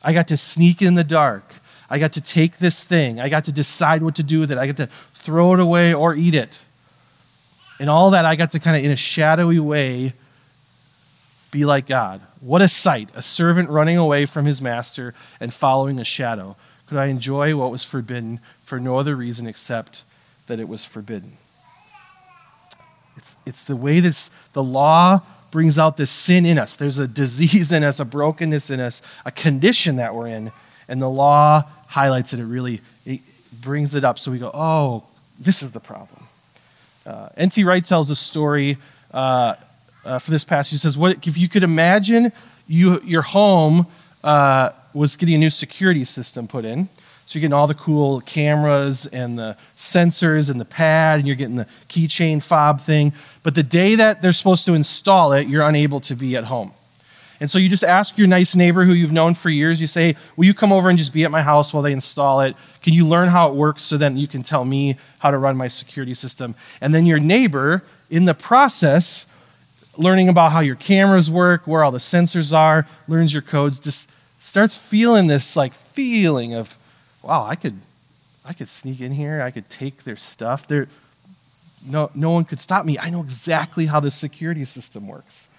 I 0.04 0.14
got 0.14 0.28
to 0.28 0.38
sneak 0.38 0.84
in 0.84 0.94
the 0.94 1.04
dark. 1.04 1.56
I 1.90 2.00
got 2.00 2.14
to 2.14 2.22
take 2.22 2.60
this 2.60 2.84
thing. 2.84 3.20
I 3.20 3.30
got 3.30 3.46
to 3.46 3.52
decide 3.52 4.04
what 4.04 4.16
to 4.16 4.24
do 4.24 4.40
with 4.40 4.52
it. 4.52 4.58
I 4.58 4.68
got 4.68 4.78
to 4.78 4.88
throw 5.14 5.54
it 5.54 5.60
away 5.60 5.94
or 5.94 6.14
eat 6.14 6.36
it. 6.36 6.64
And 7.80 7.90
all 7.90 8.12
that, 8.12 8.26
I 8.26 8.36
got 8.36 8.50
to 8.52 8.60
kind 8.60 8.78
of, 8.78 8.84
in 8.84 8.92
a 8.92 8.96
shadowy 8.96 9.60
way, 9.60 10.14
be 11.52 11.66
like 11.66 11.88
God. 11.88 12.22
What 12.42 12.62
a 12.62 12.68
sight, 12.68 13.10
a 13.16 13.22
servant 13.22 13.70
running 13.70 13.98
away 13.98 14.26
from 14.26 14.46
his 14.46 14.62
master 14.62 15.16
and 15.40 15.54
following 15.54 16.00
a 16.00 16.04
shadow. 16.04 16.56
Could 16.88 16.98
I 16.98 17.06
enjoy 17.06 17.56
what 17.56 17.72
was 17.72 17.84
forbidden 17.84 18.40
for 18.64 18.80
no 18.80 18.98
other 18.98 19.16
reason 19.16 19.48
except 19.48 20.04
that 20.48 20.60
it 20.60 20.68
was 20.68 20.86
forbidden? 20.86 21.38
It's, 23.18 23.36
it's 23.46 23.64
the 23.64 23.76
way 23.76 24.00
this, 24.00 24.30
the 24.54 24.64
law 24.64 25.22
brings 25.52 25.80
out 25.80 25.98
this 25.98 26.12
sin 26.12 26.46
in 26.46 26.60
us. 26.60 26.76
There's 26.76 27.00
a 27.00 27.08
disease 27.08 27.72
in 27.72 27.84
us, 27.84 28.00
a 28.00 28.06
brokenness 28.06 28.70
in 28.70 28.80
us, 28.80 29.02
a 29.26 29.32
condition 29.32 29.96
that 29.96 30.14
we're 30.14 30.28
in. 30.28 30.52
And 30.88 31.02
the 31.02 31.10
law 31.10 31.64
highlights 31.90 32.34
it. 32.34 32.40
It 32.40 32.46
really 32.46 32.82
it 33.06 33.22
brings 33.62 33.96
it 33.96 34.04
up. 34.04 34.18
So 34.18 34.32
we 34.32 34.40
go, 34.40 34.52
oh, 34.54 35.04
this 35.40 35.62
is 35.62 35.72
the 35.72 35.80
problem. 35.80 36.28
Uh, 37.06 37.30
N.T. 37.36 37.64
Wright 37.64 37.84
tells 37.84 38.10
a 38.10 38.16
story 38.16 38.78
uh, 39.12 39.56
uh, 40.06 40.20
for 40.20 40.32
this 40.32 40.44
passage. 40.44 40.72
He 40.72 40.78
says, 40.78 40.98
"What 40.98 41.26
if 41.28 41.38
you 41.38 41.50
could 41.50 41.64
imagine 41.64 42.32
you 42.68 43.02
your 43.02 43.24
home 43.24 43.88
uh, 44.24 44.72
was 44.94 45.16
getting 45.16 45.36
a 45.36 45.40
new 45.40 45.50
security 45.50 46.06
system 46.06 46.48
put 46.48 46.66
in? 46.66 46.90
So 47.26 47.38
you're 47.38 47.42
getting 47.42 47.54
all 47.54 47.68
the 47.68 47.76
cool 47.76 48.22
cameras 48.22 49.06
and 49.06 49.38
the 49.38 49.56
sensors 49.78 50.50
and 50.50 50.60
the 50.60 50.66
pad, 50.66 51.20
and 51.20 51.28
you're 51.28 51.36
getting 51.36 51.58
the 51.58 51.66
keychain 51.88 52.42
fob 52.42 52.82
thing. 52.82 53.14
But 53.44 53.54
the 53.56 53.64
day 53.64 53.96
that 53.96 54.22
they're 54.22 54.32
supposed 54.32 54.66
to 54.66 54.74
install 54.74 55.34
it, 55.34 55.48
you're 55.48 55.68
unable 55.68 56.00
to 56.02 56.16
be 56.16 56.36
at 56.36 56.46
home. 56.46 56.72
And 57.40 57.50
so 57.50 57.58
you 57.58 57.70
just 57.70 57.84
ask 57.84 58.18
your 58.18 58.28
nice 58.28 58.56
neighbor 58.56 58.84
who 58.84 58.94
you've 58.94 59.14
known 59.14 59.34
for 59.34 59.50
years, 59.50 59.80
you 59.80 59.88
say, 59.88 60.16
Will 60.36 60.46
you 60.46 60.54
come 60.54 60.74
over 60.74 60.90
and 60.90 61.00
just 61.00 61.14
be 61.14 61.24
at 61.24 61.32
my 61.32 61.42
house 61.42 61.74
while 61.74 61.82
they 61.82 61.94
install 61.94 62.42
it? 62.42 62.56
Can 62.82 62.94
you 62.94 63.08
learn 63.08 63.30
how 63.30 63.48
it 63.48 63.56
works 63.56 63.84
so 63.84 63.98
then 63.98 64.18
you 64.18 64.28
can 64.28 64.44
tell 64.44 64.66
me 64.66 64.98
how 65.20 65.32
to 65.32 65.38
run 65.38 65.56
my 65.56 65.70
security 65.70 66.14
system? 66.14 66.56
And 66.82 66.94
then 66.94 67.06
your 67.06 67.20
neighbor, 67.20 67.84
in 68.10 68.26
the 68.26 68.34
process, 68.34 69.26
learning 69.98 70.28
about 70.28 70.52
how 70.52 70.60
your 70.60 70.76
cameras 70.76 71.30
work, 71.30 71.66
where 71.66 71.84
all 71.84 71.92
the 71.92 71.98
sensors 71.98 72.54
are, 72.54 72.88
learns 73.08 73.34
your 73.34 73.42
codes, 73.42 73.80
just 73.80 74.10
starts 74.40 74.76
feeling 74.76 75.28
this 75.28 75.56
like 75.56 75.74
feeling 75.74 76.54
of, 76.54 76.78
wow, 77.22 77.46
I 77.46 77.56
could 77.56 77.80
I 78.46 78.54
could 78.54 78.70
sneak 78.70 79.00
in 79.00 79.12
here, 79.12 79.42
I 79.42 79.52
could 79.52 79.70
take 79.70 80.04
their 80.04 80.16
stuff. 80.16 80.68
There 80.68 80.88
no 81.86 82.10
no 82.14 82.32
one 82.32 82.46
could 82.46 82.60
stop 82.60 82.86
me. 82.86 82.98
I 82.98 83.10
know 83.10 83.22
exactly 83.22 83.86
how 83.86 84.00
the 84.00 84.12
security 84.12 84.66
system 84.66 85.08
works. 85.08 85.50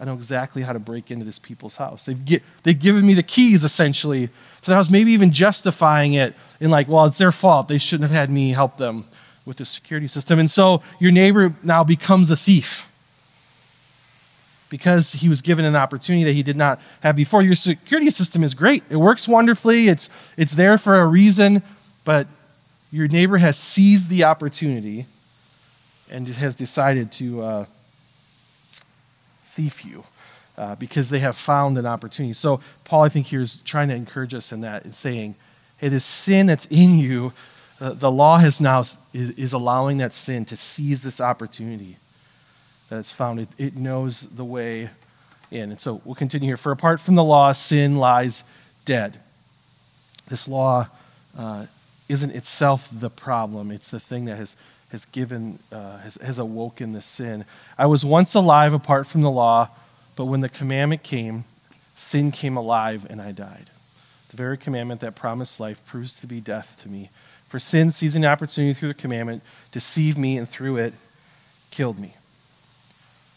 I 0.00 0.06
know 0.06 0.14
exactly 0.14 0.62
how 0.62 0.72
to 0.72 0.78
break 0.78 1.10
into 1.10 1.26
this 1.26 1.38
people's 1.38 1.76
house. 1.76 2.06
They've, 2.06 2.24
get, 2.24 2.42
they've 2.62 2.78
given 2.78 3.06
me 3.06 3.12
the 3.12 3.22
keys, 3.22 3.62
essentially, 3.62 4.30
So 4.62 4.72
the 4.72 4.78
was 4.78 4.90
maybe 4.90 5.12
even 5.12 5.30
justifying 5.30 6.14
it 6.14 6.34
in, 6.58 6.70
like, 6.70 6.88
well, 6.88 7.04
it's 7.04 7.18
their 7.18 7.32
fault. 7.32 7.68
They 7.68 7.76
shouldn't 7.76 8.10
have 8.10 8.18
had 8.18 8.30
me 8.30 8.52
help 8.52 8.78
them 8.78 9.04
with 9.44 9.58
the 9.58 9.66
security 9.66 10.08
system. 10.08 10.38
And 10.38 10.50
so 10.50 10.80
your 10.98 11.10
neighbor 11.10 11.54
now 11.62 11.84
becomes 11.84 12.30
a 12.30 12.36
thief 12.36 12.86
because 14.70 15.12
he 15.12 15.28
was 15.28 15.42
given 15.42 15.66
an 15.66 15.76
opportunity 15.76 16.24
that 16.24 16.32
he 16.32 16.42
did 16.42 16.56
not 16.56 16.80
have 17.02 17.14
before. 17.14 17.42
Your 17.42 17.54
security 17.54 18.08
system 18.08 18.42
is 18.42 18.54
great, 18.54 18.82
it 18.88 18.96
works 18.96 19.28
wonderfully, 19.28 19.88
it's, 19.88 20.08
it's 20.38 20.52
there 20.52 20.78
for 20.78 20.98
a 20.98 21.06
reason, 21.06 21.62
but 22.04 22.26
your 22.90 23.06
neighbor 23.06 23.36
has 23.36 23.58
seized 23.58 24.08
the 24.08 24.24
opportunity 24.24 25.06
and 26.08 26.26
has 26.26 26.54
decided 26.54 27.12
to. 27.12 27.42
Uh, 27.42 27.64
thief 29.50 29.84
you 29.84 30.04
uh, 30.56 30.74
because 30.76 31.10
they 31.10 31.18
have 31.18 31.36
found 31.36 31.78
an 31.78 31.86
opportunity. 31.86 32.32
So, 32.32 32.60
Paul, 32.84 33.02
I 33.02 33.08
think, 33.08 33.26
here 33.26 33.40
is 33.40 33.56
trying 33.64 33.88
to 33.88 33.94
encourage 33.94 34.34
us 34.34 34.52
in 34.52 34.60
that 34.60 34.84
and 34.84 34.94
saying, 34.94 35.34
hey, 35.78 35.88
this 35.88 36.04
sin 36.04 36.46
that's 36.46 36.66
in 36.66 36.98
you, 36.98 37.32
uh, 37.80 37.90
the 37.90 38.10
law 38.10 38.38
has 38.38 38.60
now 38.60 38.80
is, 38.80 38.98
is, 39.12 39.52
allowing 39.52 39.96
that 39.98 40.12
sin 40.12 40.44
to 40.44 40.56
seize 40.56 41.02
this 41.02 41.20
opportunity 41.20 41.96
that 42.90 42.98
it's 42.98 43.10
found. 43.10 43.40
It, 43.40 43.48
it 43.56 43.76
knows 43.76 44.28
the 44.30 44.44
way 44.44 44.90
in. 45.50 45.70
And 45.70 45.80
so 45.80 46.02
we'll 46.04 46.14
continue 46.14 46.48
here. 46.48 46.58
For 46.58 46.72
apart 46.72 47.00
from 47.00 47.14
the 47.14 47.24
law, 47.24 47.52
sin 47.52 47.96
lies 47.96 48.44
dead. 48.84 49.18
This 50.28 50.46
law 50.46 50.88
uh, 51.38 51.66
isn't 52.08 52.32
itself 52.32 52.90
the 52.92 53.08
problem, 53.08 53.70
it's 53.70 53.90
the 53.90 54.00
thing 54.00 54.26
that 54.26 54.36
has 54.36 54.56
has 54.90 55.04
given, 55.06 55.58
uh, 55.70 55.98
has, 55.98 56.16
has 56.16 56.38
awoken 56.38 56.92
the 56.92 57.02
sin. 57.02 57.44
I 57.78 57.86
was 57.86 58.04
once 58.04 58.34
alive 58.34 58.72
apart 58.72 59.06
from 59.06 59.22
the 59.22 59.30
law, 59.30 59.68
but 60.16 60.26
when 60.26 60.40
the 60.40 60.48
commandment 60.48 61.02
came, 61.02 61.44
sin 61.94 62.30
came 62.32 62.56
alive 62.56 63.06
and 63.08 63.20
I 63.20 63.32
died. 63.32 63.70
The 64.30 64.36
very 64.36 64.58
commandment 64.58 65.00
that 65.00 65.14
promised 65.14 65.60
life 65.60 65.84
proves 65.86 66.18
to 66.20 66.26
be 66.26 66.40
death 66.40 66.80
to 66.82 66.88
me. 66.88 67.10
For 67.48 67.58
sin, 67.58 67.90
seizing 67.90 68.24
opportunity 68.24 68.74
through 68.74 68.88
the 68.88 68.94
commandment, 68.94 69.42
deceived 69.72 70.16
me 70.16 70.38
and 70.38 70.48
through 70.48 70.76
it 70.76 70.94
killed 71.70 71.98
me. 71.98 72.14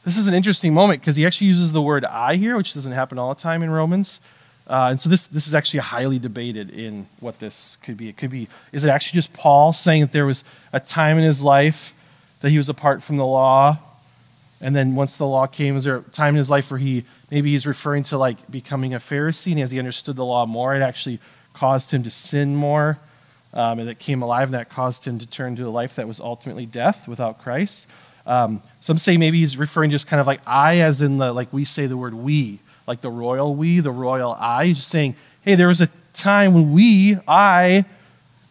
This 0.03 0.17
is 0.17 0.27
an 0.27 0.33
interesting 0.33 0.73
moment 0.73 1.01
because 1.01 1.15
he 1.15 1.25
actually 1.25 1.47
uses 1.47 1.71
the 1.71 1.81
word 1.81 2.03
I 2.05 2.35
here, 2.35 2.57
which 2.57 2.73
doesn't 2.73 2.91
happen 2.91 3.17
all 3.17 3.33
the 3.33 3.41
time 3.41 3.63
in 3.63 3.69
Romans. 3.69 4.19
Uh, 4.67 4.87
and 4.89 4.99
so 4.99 5.09
this, 5.09 5.27
this 5.27 5.47
is 5.47 5.53
actually 5.53 5.81
highly 5.81 6.19
debated 6.19 6.69
in 6.69 7.07
what 7.19 7.39
this 7.39 7.77
could 7.83 7.97
be. 7.97 8.07
It 8.07 8.17
could 8.17 8.29
be, 8.29 8.47
is 8.71 8.85
it 8.85 8.89
actually 8.89 9.17
just 9.17 9.33
Paul 9.33 9.73
saying 9.73 10.01
that 10.01 10.11
there 10.13 10.25
was 10.25 10.43
a 10.71 10.79
time 10.79 11.17
in 11.17 11.23
his 11.23 11.41
life 11.41 11.93
that 12.39 12.49
he 12.49 12.57
was 12.57 12.69
apart 12.69 13.03
from 13.03 13.17
the 13.17 13.25
law? 13.25 13.77
And 14.61 14.73
then 14.73 14.95
once 14.95 15.17
the 15.17 15.27
law 15.27 15.45
came, 15.47 15.75
was 15.75 15.83
there 15.83 15.97
a 15.97 16.01
time 16.01 16.35
in 16.35 16.37
his 16.37 16.49
life 16.49 16.71
where 16.71 16.77
he, 16.77 17.03
maybe 17.29 17.51
he's 17.51 17.67
referring 17.67 18.03
to 18.03 18.17
like 18.17 18.49
becoming 18.49 18.93
a 18.93 18.99
Pharisee 18.99 19.51
and 19.51 19.59
as 19.59 19.71
he 19.71 19.79
understood 19.79 20.15
the 20.15 20.23
law 20.23 20.45
more, 20.45 20.73
it 20.73 20.81
actually 20.81 21.19
caused 21.53 21.91
him 21.91 22.03
to 22.03 22.09
sin 22.09 22.55
more. 22.55 22.99
Um, 23.53 23.79
and 23.79 23.89
it 23.89 23.99
came 23.99 24.23
alive 24.23 24.47
and 24.47 24.53
that 24.53 24.69
caused 24.69 25.05
him 25.05 25.19
to 25.19 25.27
turn 25.27 25.57
to 25.57 25.67
a 25.67 25.69
life 25.69 25.95
that 25.95 26.07
was 26.07 26.19
ultimately 26.21 26.65
death 26.65 27.07
without 27.07 27.37
Christ. 27.39 27.85
Um, 28.25 28.61
some 28.79 28.97
say 28.97 29.17
maybe 29.17 29.39
he's 29.39 29.57
referring 29.57 29.91
just 29.91 30.07
kind 30.07 30.19
of 30.21 30.27
like 30.27 30.41
I, 30.47 30.79
as 30.79 31.01
in 31.01 31.17
the, 31.17 31.33
like 31.33 31.51
we 31.51 31.65
say 31.65 31.87
the 31.87 31.97
word 31.97 32.13
we 32.13 32.59
like 32.87 33.01
the 33.01 33.09
royal 33.09 33.55
we, 33.55 33.79
the 33.79 33.91
royal 33.91 34.33
I. 34.33 34.73
Just 34.73 34.89
saying, 34.89 35.15
hey, 35.41 35.55
there 35.55 35.67
was 35.67 35.81
a 35.81 35.89
time 36.13 36.53
when 36.53 36.73
we, 36.73 37.17
I, 37.27 37.85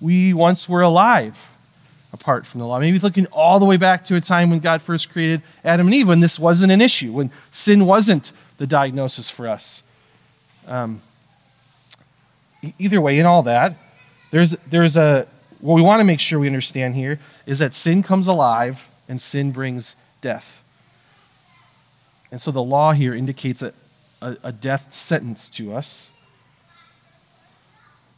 we 0.01 0.33
once 0.33 0.69
were 0.69 0.83
alive 0.83 1.51
apart 2.13 2.47
from 2.47 2.61
the 2.61 2.67
law. 2.67 2.79
Maybe 2.79 2.99
looking 2.99 3.27
all 3.27 3.59
the 3.59 3.65
way 3.65 3.77
back 3.77 4.05
to 4.07 4.17
a 4.17 4.21
time 4.21 4.51
when 4.51 4.61
God 4.61 4.83
first 4.83 5.11
created 5.11 5.43
Adam 5.65 5.87
and 5.87 5.95
Eve, 5.95 6.09
when 6.09 6.21
this 6.21 6.39
wasn't 6.39 6.73
an 6.73 6.81
issue, 6.81 7.13
when 7.13 7.31
sin 7.51 7.87
wasn't 7.87 8.33
the 8.59 8.67
diagnosis 8.67 9.29
for 9.29 9.49
us. 9.49 9.83
Um, 10.67 11.01
either 12.79 13.01
way, 13.01 13.19
in 13.19 13.27
all 13.27 13.43
that, 13.43 13.77
there's, 14.31 14.57
there's 14.69 14.97
a, 14.97 15.27
what 15.61 15.75
we 15.75 15.83
want 15.83 16.01
to 16.01 16.05
make 16.05 16.21
sure 16.21 16.39
we 16.39 16.47
understand 16.47 16.95
here 16.95 17.19
is 17.47 17.59
that 17.59 17.75
sin 17.75 18.03
comes 18.03 18.27
alive 18.27 18.91
and 19.13 19.21
sin 19.21 19.51
brings 19.51 19.95
death. 20.23 20.65
And 22.31 22.41
so 22.41 22.51
the 22.51 22.63
law 22.63 22.93
here 22.93 23.15
indicates 23.15 23.61
that 23.61 23.75
a, 24.23 24.39
a 24.43 24.53
death 24.53 24.91
sentence 24.91 25.51
to 25.51 25.75
us. 25.75 26.09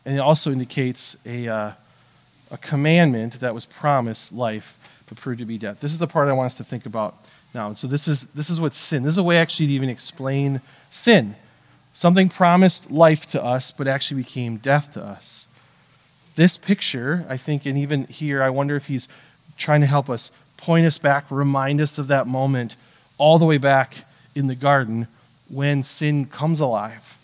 And 0.05 0.15
it 0.15 0.21
also 0.21 0.53
indicates 0.53 1.17
a, 1.27 1.49
uh, 1.49 1.73
a 2.53 2.59
commandment 2.59 3.41
that 3.41 3.55
was 3.55 3.67
promised 3.67 4.33
life, 4.33 4.79
but 5.09 5.19
proved 5.19 5.41
to 5.41 5.45
be 5.45 5.59
death. 5.59 5.81
This 5.81 5.91
is 5.91 5.99
the 5.99 6.07
part 6.07 6.29
I 6.29 6.33
want 6.33 6.47
us 6.47 6.57
to 6.59 6.65
think 6.65 6.87
about 6.87 7.17
now. 7.53 7.67
And 7.67 7.77
so 7.77 7.89
this 7.89 8.07
is, 8.07 8.29
this 8.33 8.49
is 8.49 8.61
what 8.61 8.73
sin, 8.73 9.03
this 9.03 9.15
is 9.15 9.19
a 9.19 9.25
way 9.25 9.39
actually 9.39 9.67
to 9.67 9.73
even 9.73 9.89
explain 9.89 10.61
sin. 10.93 11.35
Something 11.93 12.29
promised 12.29 12.89
life 12.89 13.27
to 13.33 13.43
us, 13.43 13.73
but 13.73 13.89
actually 13.89 14.23
became 14.23 14.59
death 14.59 14.93
to 14.93 15.03
us. 15.03 15.49
This 16.37 16.57
picture, 16.57 17.27
I 17.29 17.37
think, 17.37 17.67
and 17.67 17.77
even 17.77 18.05
here, 18.05 18.45
I 18.45 18.51
wonder 18.51 18.77
if 18.77 18.87
he's 18.87 19.09
trying 19.57 19.81
to 19.81 19.89
help 19.89 20.09
us 20.09 20.31
point 20.65 20.87
us 20.87 20.97
back, 20.97 21.27
remind 21.31 21.79
us 21.79 21.99
of 21.99 22.07
that 22.09 22.27
moment 22.27 22.75
all 23.19 23.39
the 23.39 23.45
way 23.45 23.59
back 23.59 24.07
in 24.35 24.47
the 24.47 24.55
garden 24.55 25.09
when 25.51 25.83
sin 25.83 26.25
comes 26.25 26.59
alive 26.59 27.19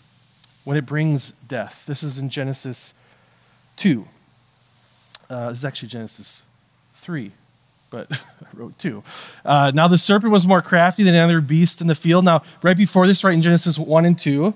when 0.63 0.77
it 0.77 0.85
brings 0.85 1.33
death. 1.47 1.85
This 1.87 2.03
is 2.03 2.19
in 2.19 2.29
Genesis 2.29 2.93
2. 3.77 4.05
Uh, 5.27 5.49
this 5.49 5.59
is 5.59 5.65
actually 5.65 5.87
Genesis 5.89 6.43
3, 6.95 7.31
but 7.89 8.11
I 8.11 8.47
wrote 8.53 8.77
2. 8.77 9.01
Uh, 9.43 9.71
now 9.73 9.87
the 9.87 9.97
serpent 9.97 10.31
was 10.31 10.45
more 10.45 10.61
crafty 10.61 11.01
than 11.01 11.15
any 11.15 11.23
other 11.23 11.41
beast 11.41 11.81
in 11.81 11.87
the 11.87 11.95
field. 11.95 12.23
Now, 12.23 12.43
right 12.61 12.77
before 12.77 13.07
this, 13.07 13.23
right 13.23 13.33
in 13.33 13.41
Genesis 13.41 13.79
1 13.79 14.05
and 14.05 14.19
2, 14.19 14.53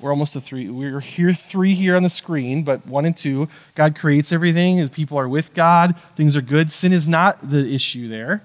we're 0.00 0.10
almost 0.10 0.32
to 0.32 0.40
3. 0.40 0.70
We're 0.70 1.00
here 1.00 1.32
3 1.32 1.74
here 1.74 1.96
on 1.96 2.02
the 2.02 2.08
screen, 2.08 2.62
but 2.62 2.86
1 2.86 3.04
and 3.04 3.16
2, 3.16 3.48
God 3.74 3.96
creates 3.96 4.32
everything. 4.32 4.88
People 4.88 5.18
are 5.18 5.28
with 5.28 5.54
God. 5.54 5.98
Things 6.16 6.36
are 6.36 6.42
good. 6.42 6.70
Sin 6.70 6.92
is 6.92 7.06
not 7.06 7.50
the 7.50 7.72
issue 7.72 8.08
there. 8.08 8.42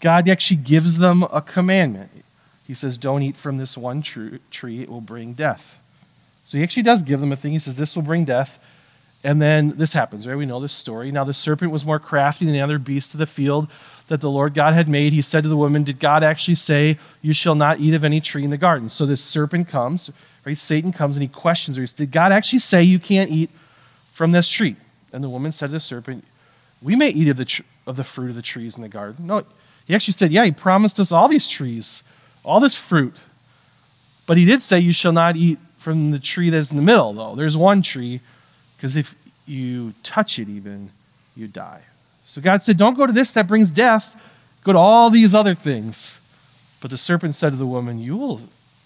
God 0.00 0.28
actually 0.28 0.58
gives 0.58 0.98
them 0.98 1.22
a 1.24 1.40
commandment. 1.40 2.10
He 2.66 2.74
says, 2.74 2.98
Don't 2.98 3.22
eat 3.22 3.36
from 3.36 3.58
this 3.58 3.76
one 3.76 4.02
tree, 4.02 4.82
it 4.82 4.88
will 4.88 5.00
bring 5.00 5.32
death. 5.32 5.78
So 6.44 6.58
he 6.58 6.64
actually 6.64 6.82
does 6.82 7.02
give 7.02 7.20
them 7.20 7.32
a 7.32 7.36
thing. 7.36 7.52
He 7.52 7.58
says, 7.58 7.76
This 7.76 7.96
will 7.96 8.02
bring 8.02 8.24
death. 8.24 8.58
And 9.24 9.42
then 9.42 9.70
this 9.76 9.92
happens, 9.92 10.26
right? 10.26 10.36
We 10.36 10.46
know 10.46 10.60
this 10.60 10.72
story. 10.72 11.10
Now 11.10 11.24
the 11.24 11.34
serpent 11.34 11.72
was 11.72 11.84
more 11.84 11.98
crafty 11.98 12.44
than 12.44 12.54
the 12.54 12.60
other 12.60 12.78
beasts 12.78 13.12
of 13.12 13.18
the 13.18 13.26
field 13.26 13.68
that 14.08 14.20
the 14.20 14.30
Lord 14.30 14.54
God 14.54 14.74
had 14.74 14.88
made. 14.88 15.12
He 15.12 15.22
said 15.22 15.42
to 15.42 15.48
the 15.48 15.56
woman, 15.56 15.82
Did 15.82 15.98
God 15.98 16.22
actually 16.22 16.54
say, 16.54 16.98
You 17.22 17.32
shall 17.32 17.54
not 17.54 17.80
eat 17.80 17.94
of 17.94 18.04
any 18.04 18.20
tree 18.20 18.44
in 18.44 18.50
the 18.50 18.56
garden? 18.56 18.88
So 18.88 19.04
this 19.04 19.22
serpent 19.22 19.68
comes, 19.68 20.10
right? 20.44 20.56
Satan 20.56 20.92
comes 20.92 21.16
and 21.16 21.22
he 21.22 21.28
questions 21.28 21.76
her. 21.76 21.82
He 21.82 21.86
says, 21.86 21.94
Did 21.94 22.12
God 22.12 22.30
actually 22.30 22.60
say 22.60 22.82
you 22.82 23.00
can't 23.00 23.30
eat 23.30 23.50
from 24.12 24.30
this 24.32 24.48
tree? 24.48 24.76
And 25.12 25.24
the 25.24 25.28
woman 25.28 25.50
said 25.50 25.66
to 25.66 25.72
the 25.72 25.80
serpent, 25.80 26.24
We 26.80 26.94
may 26.94 27.08
eat 27.08 27.28
of 27.28 27.36
the, 27.36 27.46
tr- 27.46 27.62
of 27.86 27.96
the 27.96 28.04
fruit 28.04 28.30
of 28.30 28.36
the 28.36 28.42
trees 28.42 28.76
in 28.76 28.82
the 28.82 28.88
garden. 28.88 29.26
No, 29.26 29.44
he 29.86 29.94
actually 29.94 30.12
said, 30.12 30.30
Yeah, 30.30 30.44
he 30.44 30.52
promised 30.52 31.00
us 31.00 31.10
all 31.10 31.26
these 31.26 31.48
trees 31.48 32.04
all 32.46 32.60
this 32.60 32.76
fruit. 32.76 33.16
But 34.24 34.38
he 34.38 34.46
did 34.46 34.62
say, 34.62 34.78
You 34.78 34.92
shall 34.92 35.12
not 35.12 35.36
eat 35.36 35.58
from 35.76 36.12
the 36.12 36.18
tree 36.18 36.48
that's 36.48 36.70
in 36.70 36.76
the 36.76 36.82
middle, 36.82 37.12
though. 37.12 37.34
There's 37.34 37.56
one 37.56 37.82
tree, 37.82 38.20
because 38.76 38.96
if 38.96 39.14
you 39.46 39.94
touch 40.02 40.38
it, 40.38 40.48
even, 40.48 40.90
you 41.34 41.48
die. 41.48 41.82
So 42.24 42.40
God 42.40 42.62
said, 42.62 42.76
Don't 42.76 42.96
go 42.96 43.06
to 43.06 43.12
this, 43.12 43.32
that 43.32 43.46
brings 43.46 43.70
death. 43.70 44.20
Go 44.64 44.72
to 44.72 44.78
all 44.78 45.10
these 45.10 45.34
other 45.34 45.54
things. 45.54 46.18
But 46.80 46.90
the 46.90 46.96
serpent 46.96 47.34
said 47.34 47.50
to 47.50 47.56
the 47.56 47.66
woman, 47.66 47.98
You 47.98 48.16
will 48.16 48.40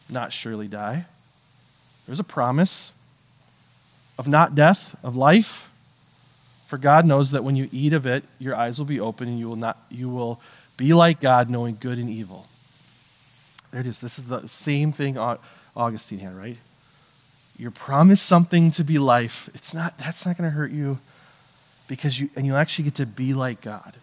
not 0.09 0.33
surely 0.33 0.69
die. 0.69 1.07
There's 2.07 2.21
a 2.21 2.25
promise 2.25 2.93
of 4.19 4.29
not 4.29 4.55
death, 4.55 4.95
of 5.03 5.17
life. 5.17 5.69
For 6.67 6.79
God 6.79 7.07
knows 7.07 7.31
that 7.33 7.43
when 7.43 7.57
you 7.57 7.69
eat 7.73 7.93
of 7.93 8.07
it, 8.07 8.23
your 8.39 8.55
eyes 8.55 8.79
will 8.79 8.87
be 8.87 9.01
open 9.01 9.29
and 9.29 9.39
you 9.39 9.49
will, 9.49 9.57
not, 9.57 9.79
you 9.91 10.09
will 10.09 10.41
be 10.77 10.93
like 10.93 11.21
God, 11.21 11.51
knowing 11.51 11.77
good 11.81 11.99
and 11.99 12.09
evil. 12.09 12.47
There 13.71 13.81
it 13.81 13.87
is. 13.87 14.01
This 14.01 14.19
is 14.19 14.27
the 14.27 14.47
same 14.49 14.93
thing 14.93 15.19
Augustine 15.77 16.19
had, 16.21 16.37
right? 16.37 16.59
You're 17.61 17.71
promised 17.71 18.25
something 18.25 18.71
to 18.71 18.83
be 18.83 18.99
life. 18.99 19.51
It's 19.55 19.75
not, 19.75 19.99
that's 19.99 20.25
not 20.25 20.39
going 20.39 20.49
to 20.49 20.57
hurt 20.57 20.71
you 20.71 20.99
because 21.89 22.19
you, 22.19 22.31
and 22.35 22.47
you 22.47 22.57
actually 22.57 22.85
get 22.85 22.95
to 22.95 23.05
be 23.05 23.35
like 23.35 23.61
God. 23.61 23.97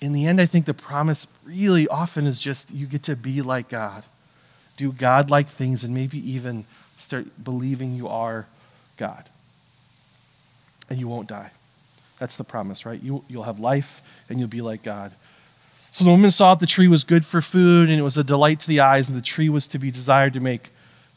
In 0.00 0.12
the 0.12 0.24
end, 0.24 0.40
I 0.40 0.46
think 0.46 0.66
the 0.66 0.74
promise 0.74 1.26
really 1.44 1.88
often 1.88 2.28
is 2.28 2.38
just 2.38 2.70
you 2.70 2.86
get 2.86 3.02
to 3.02 3.16
be 3.16 3.42
like 3.42 3.68
God, 3.68 4.04
do 4.76 4.92
God 4.92 5.30
like 5.30 5.48
things, 5.48 5.82
and 5.82 5.92
maybe 5.92 6.18
even 6.30 6.64
start 6.96 7.42
believing 7.42 7.96
you 7.96 8.06
are 8.06 8.46
God. 8.96 9.24
And 10.88 11.00
you 11.00 11.08
won't 11.08 11.28
die. 11.28 11.50
That's 12.20 12.36
the 12.36 12.44
promise, 12.44 12.86
right? 12.86 13.02
You, 13.02 13.24
you'll 13.26 13.44
have 13.44 13.58
life 13.58 14.00
and 14.28 14.38
you'll 14.38 14.48
be 14.48 14.62
like 14.62 14.84
God. 14.84 15.10
So 15.90 16.04
the 16.04 16.10
woman 16.10 16.30
saw 16.30 16.54
that 16.54 16.60
the 16.60 16.66
tree 16.66 16.86
was 16.86 17.02
good 17.02 17.26
for 17.26 17.42
food, 17.42 17.90
and 17.90 17.98
it 17.98 18.02
was 18.02 18.16
a 18.16 18.22
delight 18.22 18.60
to 18.60 18.68
the 18.68 18.78
eyes, 18.78 19.08
and 19.08 19.18
the 19.18 19.22
tree 19.22 19.48
was 19.48 19.66
to 19.66 19.78
be 19.78 19.90
desired 19.90 20.34
to 20.34 20.40
make, 20.40 20.70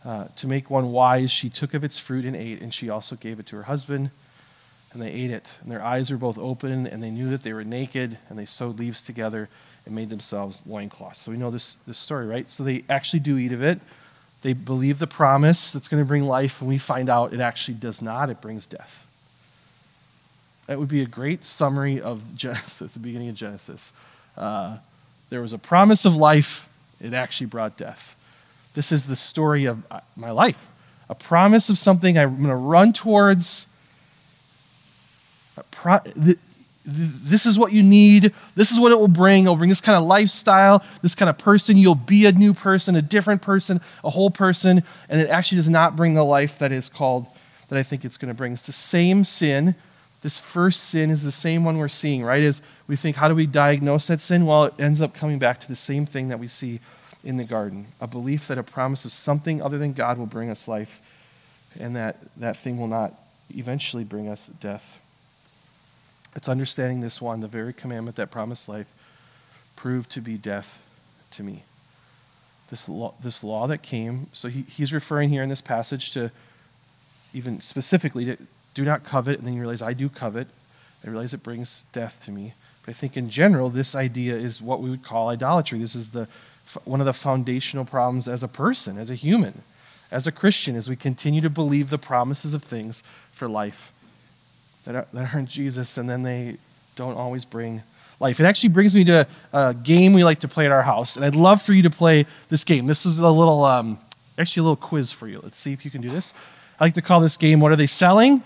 uh, 0.05 0.25
to 0.35 0.47
make 0.47 0.69
one 0.69 0.91
wise. 0.91 1.31
She 1.31 1.49
took 1.49 1.73
of 1.73 1.83
its 1.83 1.97
fruit 1.97 2.25
and 2.25 2.35
ate, 2.35 2.61
and 2.61 2.73
she 2.73 2.89
also 2.89 3.15
gave 3.15 3.39
it 3.39 3.47
to 3.47 3.55
her 3.55 3.63
husband, 3.63 4.11
and 4.91 5.01
they 5.01 5.11
ate 5.11 5.31
it. 5.31 5.57
And 5.61 5.71
their 5.71 5.83
eyes 5.83 6.11
were 6.11 6.17
both 6.17 6.37
open, 6.37 6.85
and 6.85 7.01
they 7.01 7.11
knew 7.11 7.29
that 7.29 7.43
they 7.43 7.53
were 7.53 7.63
naked, 7.63 8.17
and 8.29 8.37
they 8.37 8.45
sewed 8.45 8.79
leaves 8.79 9.01
together 9.01 9.49
and 9.85 9.95
made 9.95 10.09
themselves 10.09 10.63
loincloths. 10.65 11.21
So 11.21 11.31
we 11.31 11.37
know 11.37 11.51
this, 11.51 11.77
this 11.87 11.97
story, 11.97 12.25
right? 12.25 12.49
So 12.49 12.63
they 12.63 12.83
actually 12.89 13.19
do 13.19 13.37
eat 13.37 13.51
of 13.51 13.63
it. 13.63 13.79
They 14.41 14.53
believe 14.53 14.99
the 14.99 15.07
promise 15.07 15.71
that's 15.71 15.87
going 15.87 16.03
to 16.03 16.07
bring 16.07 16.25
life, 16.25 16.59
and 16.61 16.67
we 16.67 16.77
find 16.77 17.09
out 17.09 17.33
it 17.33 17.39
actually 17.39 17.75
does 17.75 18.01
not. 18.01 18.29
It 18.29 18.41
brings 18.41 18.65
death. 18.65 19.05
That 20.67 20.79
would 20.79 20.89
be 20.89 21.01
a 21.01 21.05
great 21.05 21.45
summary 21.45 21.99
of 21.99 22.35
Genesis, 22.35 22.93
the 22.93 22.99
beginning 22.99 23.29
of 23.29 23.35
Genesis. 23.35 23.93
Uh, 24.37 24.77
there 25.29 25.41
was 25.41 25.53
a 25.53 25.57
promise 25.57 26.05
of 26.05 26.15
life, 26.15 26.67
it 27.01 27.13
actually 27.13 27.47
brought 27.47 27.77
death. 27.77 28.15
This 28.73 28.91
is 28.91 29.07
the 29.07 29.15
story 29.15 29.65
of 29.65 29.83
uh, 29.91 29.99
my 30.15 30.31
life 30.31 30.67
a 31.09 31.15
promise 31.15 31.69
of 31.69 31.77
something 31.77 32.17
I'm 32.17 32.37
going 32.37 32.49
to 32.49 32.55
run 32.55 32.93
towards. 32.93 33.67
Pro- 35.69 35.99
this 36.85 37.45
is 37.45 37.59
what 37.59 37.71
you 37.71 37.83
need. 37.83 38.33
This 38.55 38.71
is 38.71 38.79
what 38.79 38.91
it 38.91 38.99
will 38.99 39.07
bring. 39.07 39.43
It'll 39.43 39.55
bring 39.55 39.69
this 39.69 39.81
kind 39.81 39.97
of 39.97 40.03
lifestyle, 40.03 40.83
this 41.01 41.13
kind 41.13 41.29
of 41.29 41.37
person. 41.37 41.77
You'll 41.77 41.93
be 41.93 42.25
a 42.25 42.31
new 42.31 42.53
person, 42.53 42.95
a 42.95 43.01
different 43.01 43.41
person, 43.41 43.79
a 44.03 44.09
whole 44.09 44.31
person. 44.31 44.81
And 45.07 45.21
it 45.21 45.29
actually 45.29 45.57
does 45.57 45.69
not 45.69 45.95
bring 45.95 46.13
the 46.13 46.23
life 46.23 46.57
that 46.57 46.71
is 46.71 46.89
called, 46.89 47.27
that 47.67 47.77
I 47.77 47.83
think 47.83 48.03
it's 48.03 48.17
going 48.17 48.29
to 48.29 48.33
bring. 48.33 48.53
It's 48.53 48.65
the 48.65 48.71
same 48.71 49.23
sin 49.23 49.75
this 50.23 50.39
first 50.39 50.85
sin 50.85 51.11
is 51.11 51.23
the 51.23 51.33
same 51.33 51.65
one 51.65 51.77
we're 51.77 51.89
seeing, 51.89 52.23
right? 52.23 52.41
Is 52.41 52.61
we 52.87 52.95
think, 52.95 53.17
how 53.17 53.27
do 53.27 53.35
we 53.35 53.45
diagnose 53.45 54.07
that 54.07 54.21
sin? 54.21 54.45
Well, 54.45 54.63
it 54.63 54.73
ends 54.79 55.01
up 55.01 55.13
coming 55.13 55.37
back 55.37 55.59
to 55.59 55.67
the 55.67 55.75
same 55.75 56.05
thing 56.05 56.29
that 56.29 56.39
we 56.39 56.47
see 56.47 56.79
in 57.23 57.37
the 57.37 57.43
garden 57.43 57.87
a 58.01 58.07
belief 58.07 58.47
that 58.47 58.57
a 58.57 58.63
promise 58.63 59.05
of 59.05 59.13
something 59.13 59.61
other 59.61 59.77
than 59.77 59.93
God 59.93 60.17
will 60.17 60.25
bring 60.25 60.49
us 60.49 60.67
life, 60.67 61.01
and 61.79 61.95
that 61.95 62.17
that 62.37 62.57
thing 62.57 62.77
will 62.77 62.87
not 62.87 63.13
eventually 63.49 64.03
bring 64.03 64.27
us 64.27 64.47
death. 64.59 64.99
It's 66.35 66.49
understanding 66.49 67.01
this 67.01 67.21
one, 67.21 67.39
the 67.39 67.47
very 67.47 67.73
commandment 67.73 68.17
that 68.17 68.31
promised 68.31 68.67
life, 68.67 68.87
proved 69.75 70.09
to 70.11 70.21
be 70.21 70.37
death 70.37 70.81
to 71.31 71.43
me. 71.43 71.63
This 72.69 72.89
law, 72.89 73.13
this 73.21 73.43
law 73.43 73.67
that 73.67 73.83
came, 73.83 74.27
so 74.33 74.47
he, 74.47 74.63
he's 74.63 74.91
referring 74.91 75.29
here 75.29 75.43
in 75.43 75.49
this 75.49 75.61
passage 75.61 76.11
to 76.13 76.31
even 77.33 77.61
specifically 77.61 78.25
to, 78.25 78.37
do 78.73 78.83
not 78.83 79.03
covet, 79.03 79.37
and 79.37 79.47
then 79.47 79.53
you 79.53 79.59
realize 79.59 79.81
I 79.81 79.93
do 79.93 80.09
covet. 80.09 80.47
I 81.05 81.09
realize 81.09 81.33
it 81.33 81.43
brings 81.43 81.83
death 81.91 82.23
to 82.25 82.31
me. 82.31 82.53
But 82.85 82.91
I 82.91 82.93
think 82.93 83.15
in 83.15 83.29
general, 83.29 83.69
this 83.69 83.95
idea 83.95 84.35
is 84.35 84.61
what 84.61 84.81
we 84.81 84.89
would 84.89 85.03
call 85.03 85.29
idolatry. 85.29 85.79
This 85.79 85.95
is 85.95 86.11
the 86.11 86.27
one 86.85 86.99
of 86.99 87.05
the 87.05 87.13
foundational 87.13 87.85
problems 87.85 88.27
as 88.27 88.43
a 88.43 88.47
person, 88.47 88.97
as 88.97 89.09
a 89.09 89.15
human, 89.15 89.61
as 90.11 90.27
a 90.27 90.31
Christian, 90.31 90.75
as 90.75 90.89
we 90.89 90.95
continue 90.95 91.41
to 91.41 91.49
believe 91.49 91.89
the 91.89 91.97
promises 91.97 92.53
of 92.53 92.63
things 92.63 93.03
for 93.31 93.47
life 93.47 93.91
that, 94.85 94.95
are, 94.95 95.07
that 95.13 95.33
aren't 95.33 95.49
Jesus, 95.49 95.97
and 95.97 96.09
then 96.09 96.23
they 96.23 96.57
don't 96.95 97.15
always 97.15 97.45
bring 97.45 97.83
life. 98.19 98.39
It 98.39 98.45
actually 98.45 98.69
brings 98.69 98.95
me 98.95 99.03
to 99.05 99.27
a 99.51 99.73
game 99.73 100.13
we 100.13 100.23
like 100.23 100.39
to 100.41 100.47
play 100.47 100.65
at 100.65 100.71
our 100.71 100.83
house, 100.83 101.15
and 101.15 101.25
I'd 101.25 101.35
love 101.35 101.61
for 101.61 101.73
you 101.73 101.83
to 101.83 101.89
play 101.89 102.25
this 102.49 102.63
game. 102.63 102.87
This 102.87 103.05
is 103.05 103.19
a 103.19 103.29
little, 103.29 103.63
um, 103.63 103.99
actually, 104.37 104.61
a 104.61 104.63
little 104.63 104.75
quiz 104.75 105.11
for 105.11 105.27
you. 105.27 105.39
Let's 105.43 105.57
see 105.57 105.73
if 105.73 105.85
you 105.85 105.91
can 105.91 106.01
do 106.01 106.09
this. 106.09 106.33
I 106.79 106.85
like 106.85 106.93
to 106.95 107.01
call 107.01 107.21
this 107.21 107.37
game 107.37 107.59
"What 107.59 107.71
Are 107.71 107.75
They 107.75 107.85
Selling?" 107.87 108.43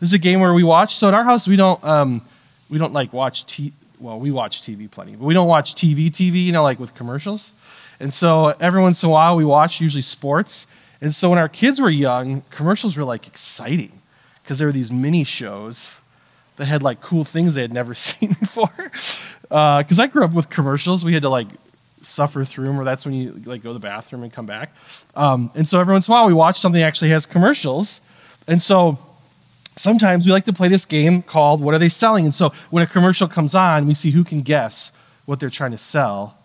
This 0.00 0.10
is 0.10 0.12
a 0.12 0.18
game 0.18 0.40
where 0.40 0.54
we 0.54 0.62
watch. 0.62 0.94
So 0.94 1.08
in 1.08 1.14
our 1.14 1.24
house, 1.24 1.48
we 1.48 1.56
don't 1.56 1.82
um, 1.84 2.22
we 2.68 2.78
don't 2.78 2.92
like 2.92 3.12
watch 3.12 3.46
t. 3.46 3.72
Well, 4.00 4.18
we 4.18 4.30
watch 4.30 4.62
TV 4.62 4.90
plenty, 4.90 5.16
but 5.16 5.24
we 5.24 5.34
don't 5.34 5.48
watch 5.48 5.74
TV 5.74 6.10
TV. 6.10 6.44
You 6.44 6.52
know, 6.52 6.62
like 6.62 6.78
with 6.78 6.94
commercials. 6.94 7.54
And 8.00 8.12
so 8.12 8.54
every 8.60 8.80
once 8.80 9.02
in 9.02 9.08
a 9.08 9.12
while, 9.12 9.36
we 9.36 9.44
watch 9.44 9.80
usually 9.80 10.02
sports. 10.02 10.66
And 11.00 11.14
so 11.14 11.30
when 11.30 11.38
our 11.38 11.48
kids 11.48 11.80
were 11.80 11.90
young, 11.90 12.42
commercials 12.50 12.96
were 12.96 13.04
like 13.04 13.26
exciting 13.26 14.00
because 14.42 14.58
there 14.58 14.68
were 14.68 14.72
these 14.72 14.90
mini 14.90 15.24
shows 15.24 15.98
that 16.56 16.66
had 16.66 16.82
like 16.82 17.00
cool 17.00 17.24
things 17.24 17.54
they 17.54 17.62
had 17.62 17.72
never 17.72 17.94
seen 18.06 18.36
before. 18.40 18.90
Because 19.42 19.98
uh, 19.98 20.02
I 20.02 20.06
grew 20.06 20.24
up 20.24 20.32
with 20.32 20.50
commercials, 20.50 21.04
we 21.04 21.14
had 21.14 21.22
to 21.22 21.28
like 21.28 21.48
suffer 22.02 22.44
through 22.44 22.66
them, 22.66 22.80
or 22.80 22.84
that's 22.84 23.04
when 23.04 23.14
you 23.14 23.40
like 23.44 23.62
go 23.62 23.70
to 23.70 23.74
the 23.74 23.80
bathroom 23.80 24.22
and 24.22 24.32
come 24.32 24.46
back. 24.46 24.74
Um, 25.16 25.50
and 25.54 25.66
so 25.66 25.80
every 25.80 25.92
once 25.92 26.08
in 26.08 26.12
a 26.12 26.14
while, 26.14 26.26
we 26.26 26.34
watch 26.34 26.58
something 26.58 26.80
that 26.80 26.86
actually 26.86 27.10
has 27.10 27.26
commercials. 27.26 28.00
And 28.46 28.62
so 28.62 28.98
sometimes 29.78 30.26
we 30.26 30.32
like 30.32 30.44
to 30.44 30.52
play 30.52 30.68
this 30.68 30.84
game 30.84 31.22
called 31.22 31.60
What 31.60 31.74
Are 31.74 31.78
They 31.78 31.88
Selling? 31.88 32.24
And 32.24 32.34
so 32.34 32.52
when 32.70 32.82
a 32.82 32.86
commercial 32.86 33.28
comes 33.28 33.54
on, 33.54 33.86
we 33.86 33.94
see 33.94 34.10
who 34.10 34.24
can 34.24 34.42
guess 34.42 34.92
what 35.24 35.40
they're 35.40 35.50
trying 35.50 35.72
to 35.72 35.78
sell 35.78 36.36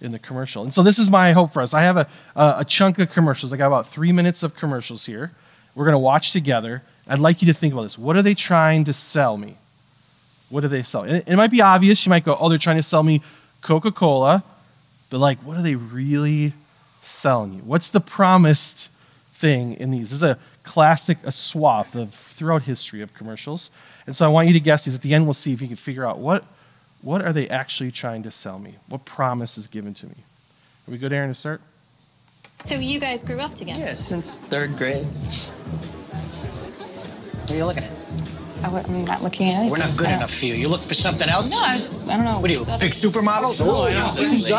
in 0.00 0.12
the 0.12 0.18
commercial. 0.18 0.62
And 0.62 0.74
so 0.74 0.82
this 0.82 0.98
is 0.98 1.08
my 1.08 1.32
hope 1.32 1.52
for 1.52 1.62
us. 1.62 1.72
I 1.72 1.82
have 1.82 1.96
a, 1.96 2.08
a, 2.34 2.64
chunk 2.64 2.98
of 2.98 3.10
commercials. 3.10 3.52
I 3.52 3.56
got 3.56 3.68
about 3.68 3.86
three 3.86 4.12
minutes 4.12 4.42
of 4.42 4.54
commercials 4.54 5.06
here. 5.06 5.32
We're 5.74 5.84
going 5.84 5.94
to 5.94 5.98
watch 5.98 6.32
together. 6.32 6.82
I'd 7.08 7.18
like 7.18 7.40
you 7.40 7.46
to 7.46 7.54
think 7.54 7.72
about 7.72 7.84
this. 7.84 7.98
What 7.98 8.16
are 8.16 8.22
they 8.22 8.34
trying 8.34 8.84
to 8.84 8.92
sell 8.92 9.36
me? 9.36 9.56
What 10.48 10.64
are 10.64 10.68
they 10.68 10.82
selling? 10.82 11.10
It, 11.10 11.24
it 11.26 11.36
might 11.36 11.50
be 11.50 11.62
obvious. 11.62 12.04
You 12.04 12.10
might 12.10 12.24
go, 12.24 12.36
oh, 12.38 12.48
they're 12.48 12.58
trying 12.58 12.76
to 12.76 12.82
sell 12.82 13.02
me 13.02 13.22
Coca 13.62 13.90
Cola. 13.90 14.44
But 15.08 15.18
like, 15.18 15.38
what 15.38 15.56
are 15.56 15.62
they 15.62 15.74
really 15.74 16.52
selling 17.00 17.54
you? 17.54 17.60
What's 17.60 17.88
the 17.88 18.00
promised 18.00 18.90
thing 19.36 19.74
in 19.74 19.90
these. 19.90 20.10
This 20.10 20.12
is 20.14 20.22
a 20.22 20.38
classic, 20.62 21.18
a 21.22 21.32
swath 21.32 21.94
of 21.94 22.14
throughout 22.14 22.62
history 22.62 23.02
of 23.02 23.14
commercials. 23.14 23.70
And 24.06 24.16
so 24.16 24.24
I 24.24 24.28
want 24.28 24.48
you 24.48 24.54
to 24.54 24.60
guess 24.60 24.84
these. 24.84 24.94
At 24.94 25.02
the 25.02 25.14
end, 25.14 25.26
we'll 25.26 25.34
see 25.34 25.52
if 25.52 25.60
you 25.60 25.68
can 25.68 25.76
figure 25.76 26.06
out 26.06 26.18
what, 26.18 26.44
what 27.02 27.22
are 27.22 27.32
they 27.32 27.48
actually 27.48 27.92
trying 27.92 28.22
to 28.22 28.30
sell 28.30 28.58
me? 28.58 28.76
What 28.88 29.04
promise 29.04 29.58
is 29.58 29.66
given 29.66 29.94
to 29.94 30.06
me? 30.06 30.16
Are 30.88 30.90
we 30.90 30.98
good, 30.98 31.12
Aaron, 31.12 31.28
to 31.28 31.34
start? 31.34 31.60
So 32.64 32.76
you 32.76 32.98
guys 32.98 33.22
grew 33.22 33.38
up 33.38 33.54
together? 33.54 33.80
Yeah, 33.80 33.92
since 33.92 34.38
third 34.38 34.76
grade. 34.76 35.04
What 37.44 37.52
are 37.52 37.56
you 37.56 37.64
looking 37.64 37.84
at? 37.84 38.06
I, 38.64 38.68
am 38.68 39.04
not 39.04 39.22
looking 39.22 39.48
at 39.50 39.66
it. 39.66 39.70
We're 39.70 39.78
not 39.78 39.96
good 39.96 40.08
enough 40.08 40.32
for 40.32 40.46
you. 40.46 40.54
You 40.54 40.68
look 40.68 40.80
for 40.80 40.94
something 40.94 41.28
else? 41.28 41.52
No, 41.52 41.60
I, 41.60 41.74
just, 41.74 42.08
I 42.08 42.16
don't 42.16 42.24
know. 42.24 42.40
What 42.40 42.50
are 42.50 42.54
you, 42.54 42.64
big 42.80 42.92
supermodels? 42.92 43.60
Oh, 43.62 43.88
Jesus. 43.90 44.56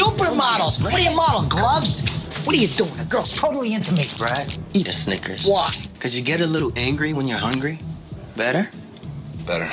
Supermodels. 0.00 0.82
What 0.82 0.96
do 0.96 1.02
you 1.02 1.14
model, 1.14 1.46
gloves? 1.48 2.19
What 2.44 2.56
are 2.56 2.58
you 2.58 2.68
doing? 2.68 2.90
A 3.00 3.04
girl's 3.04 3.32
totally 3.32 3.74
into 3.74 3.92
me. 3.94 4.04
Brad, 4.18 4.52
eat 4.72 4.88
a 4.88 4.92
Snickers. 4.92 5.46
Why? 5.46 5.70
Because 5.94 6.18
you 6.18 6.24
get 6.24 6.40
a 6.40 6.46
little 6.46 6.72
angry 6.76 7.12
when 7.12 7.26
you're 7.26 7.38
hungry. 7.38 7.78
Better? 8.36 8.64
Better. 9.46 9.66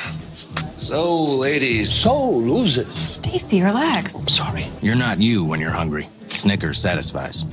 So, 0.77 1.23
ladies. 1.23 1.91
So, 1.91 2.29
losers. 2.29 2.93
Stacy, 2.93 3.61
relax. 3.63 4.23
I'm 4.23 4.29
Sorry. 4.29 4.67
You're 4.81 4.95
not 4.95 5.19
you 5.19 5.45
when 5.45 5.59
you're 5.59 5.71
hungry. 5.71 6.03
Snickers 6.19 6.77
satisfies. 6.77 7.43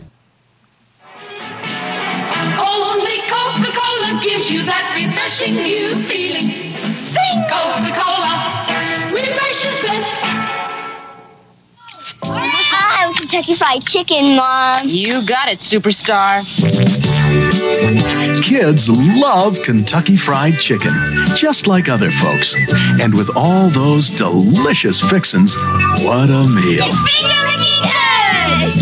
Only 2.60 3.16
Coca-Cola 3.30 4.20
gives 4.22 4.50
you 4.50 4.64
that 4.66 4.92
refreshing 4.94 5.54
new 5.54 6.06
feeling. 6.08 6.50
Sing 7.14 7.38
Coca-Cola, 7.48 8.53
I 13.14 13.18
Kentucky 13.18 13.54
Fried 13.54 13.86
Chicken, 13.86 14.36
Mom. 14.36 14.88
You 14.88 15.24
got 15.26 15.48
it, 15.48 15.58
superstar. 15.58 16.42
Kids 18.42 18.90
love 18.90 19.62
Kentucky 19.62 20.16
Fried 20.16 20.58
Chicken, 20.58 20.92
just 21.36 21.66
like 21.66 21.88
other 21.88 22.10
folks. 22.10 22.56
And 23.00 23.14
with 23.14 23.30
all 23.36 23.70
those 23.70 24.10
delicious 24.10 25.00
fixins, 25.00 25.56
what 25.56 26.30
a 26.30 26.44
meal. 26.48 26.86
It's 26.86 26.98
finger 27.06 27.40
licking 27.50 27.82
good! 27.84 28.74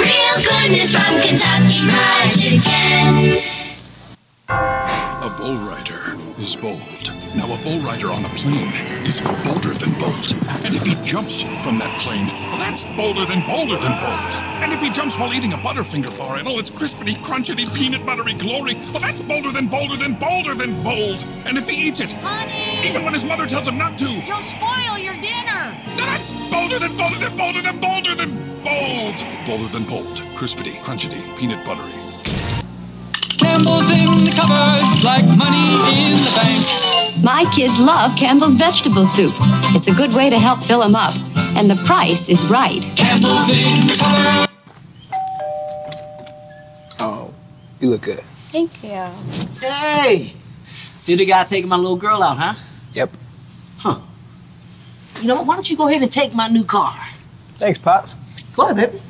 Real 0.00 0.36
goodness 0.44 0.92
from 0.92 1.20
Kentucky 1.22 1.88
Fried 1.88 2.34
Chicken. 2.34 3.42
A 4.48 5.30
bull 5.38 5.56
rider 5.56 6.13
is 6.44 6.56
bold. 6.56 6.78
Now, 7.34 7.46
a 7.48 7.56
bull 7.64 7.80
rider 7.80 8.12
on 8.12 8.22
a 8.24 8.28
plane 8.36 8.68
is 9.08 9.20
bolder 9.22 9.72
than 9.72 9.92
bold. 9.98 10.28
And 10.64 10.74
if 10.74 10.84
he 10.84 10.94
jumps 11.02 11.42
from 11.64 11.78
that 11.78 11.98
plane, 12.00 12.26
well, 12.26 12.58
that's 12.58 12.84
bolder 12.84 13.24
than 13.24 13.40
bolder 13.46 13.78
than 13.78 13.98
bold. 13.98 14.32
And 14.60 14.70
if 14.70 14.82
he 14.82 14.90
jumps 14.90 15.18
while 15.18 15.32
eating 15.32 15.54
a 15.54 15.56
Butterfinger 15.56 16.16
bar 16.18 16.36
and 16.36 16.46
all 16.46 16.58
its 16.58 16.70
crispity, 16.70 17.14
crunchity, 17.24 17.64
peanut 17.74 18.04
buttery 18.04 18.34
glory, 18.34 18.74
well, 18.92 19.00
that's 19.00 19.22
bolder 19.22 19.50
than 19.52 19.68
bolder 19.68 19.96
than 19.96 20.14
bolder 20.14 20.54
than 20.54 20.74
bold. 20.84 21.24
And 21.46 21.56
if 21.56 21.66
he 21.68 21.88
eats 21.88 22.00
it, 22.00 22.12
Honey! 22.12 22.86
even 22.88 23.04
when 23.04 23.14
his 23.14 23.24
mother 23.24 23.46
tells 23.46 23.66
him 23.66 23.78
not 23.78 23.96
to, 23.98 24.10
You'll 24.10 24.42
spoil 24.42 24.98
your 24.98 25.16
dinner. 25.16 25.80
that's 25.96 26.30
bolder 26.50 26.78
than 26.78 26.94
bolder 26.96 27.18
than 27.18 27.36
bolder 27.38 27.62
than 27.62 27.80
bolder 27.80 28.14
than 28.14 28.30
bold. 28.62 29.16
Bolder 29.46 29.68
than 29.72 29.84
bold, 29.84 30.18
crispity, 30.36 30.74
crunchity, 30.84 31.22
peanut 31.38 31.64
buttery. 31.64 32.13
Campbell's 33.54 33.88
in 33.88 34.24
the 34.24 34.32
cupboards 34.34 35.04
like 35.04 35.24
money 35.38 35.78
in 35.94 36.18
the 36.18 36.32
bank. 36.34 37.22
My 37.22 37.48
kids 37.54 37.78
love 37.78 38.10
Campbell's 38.18 38.54
vegetable 38.54 39.06
soup. 39.06 39.32
It's 39.76 39.86
a 39.86 39.94
good 39.94 40.12
way 40.12 40.28
to 40.28 40.40
help 40.40 40.64
fill 40.64 40.80
them 40.80 40.96
up, 40.96 41.14
and 41.54 41.70
the 41.70 41.76
price 41.86 42.28
is 42.28 42.44
right. 42.46 42.82
Campbell's 42.96 43.50
in 43.50 43.86
the 43.86 43.94
cupboards. 43.96 44.52
Oh, 46.98 47.32
you 47.78 47.90
look 47.90 48.02
good. 48.02 48.18
Thank 48.50 48.82
you. 48.82 49.06
Hey! 49.60 50.32
So 50.98 51.12
you 51.12 51.18
the 51.18 51.24
guy 51.24 51.44
taking 51.44 51.68
my 51.68 51.76
little 51.76 51.96
girl 51.96 52.24
out, 52.24 52.36
huh? 52.36 52.54
Yep. 52.94 53.10
Huh. 53.78 54.00
You 55.20 55.28
know 55.28 55.36
what? 55.36 55.46
Why 55.46 55.54
don't 55.54 55.70
you 55.70 55.76
go 55.76 55.86
ahead 55.86 56.02
and 56.02 56.10
take 56.10 56.34
my 56.34 56.48
new 56.48 56.64
car? 56.64 56.92
Thanks, 57.54 57.78
Pops. 57.78 58.14
Go 58.56 58.64
ahead, 58.64 58.90
baby. 58.90 59.00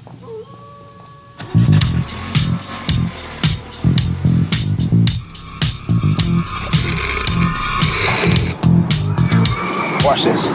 Watch 10.05 10.25
this. 10.25 10.49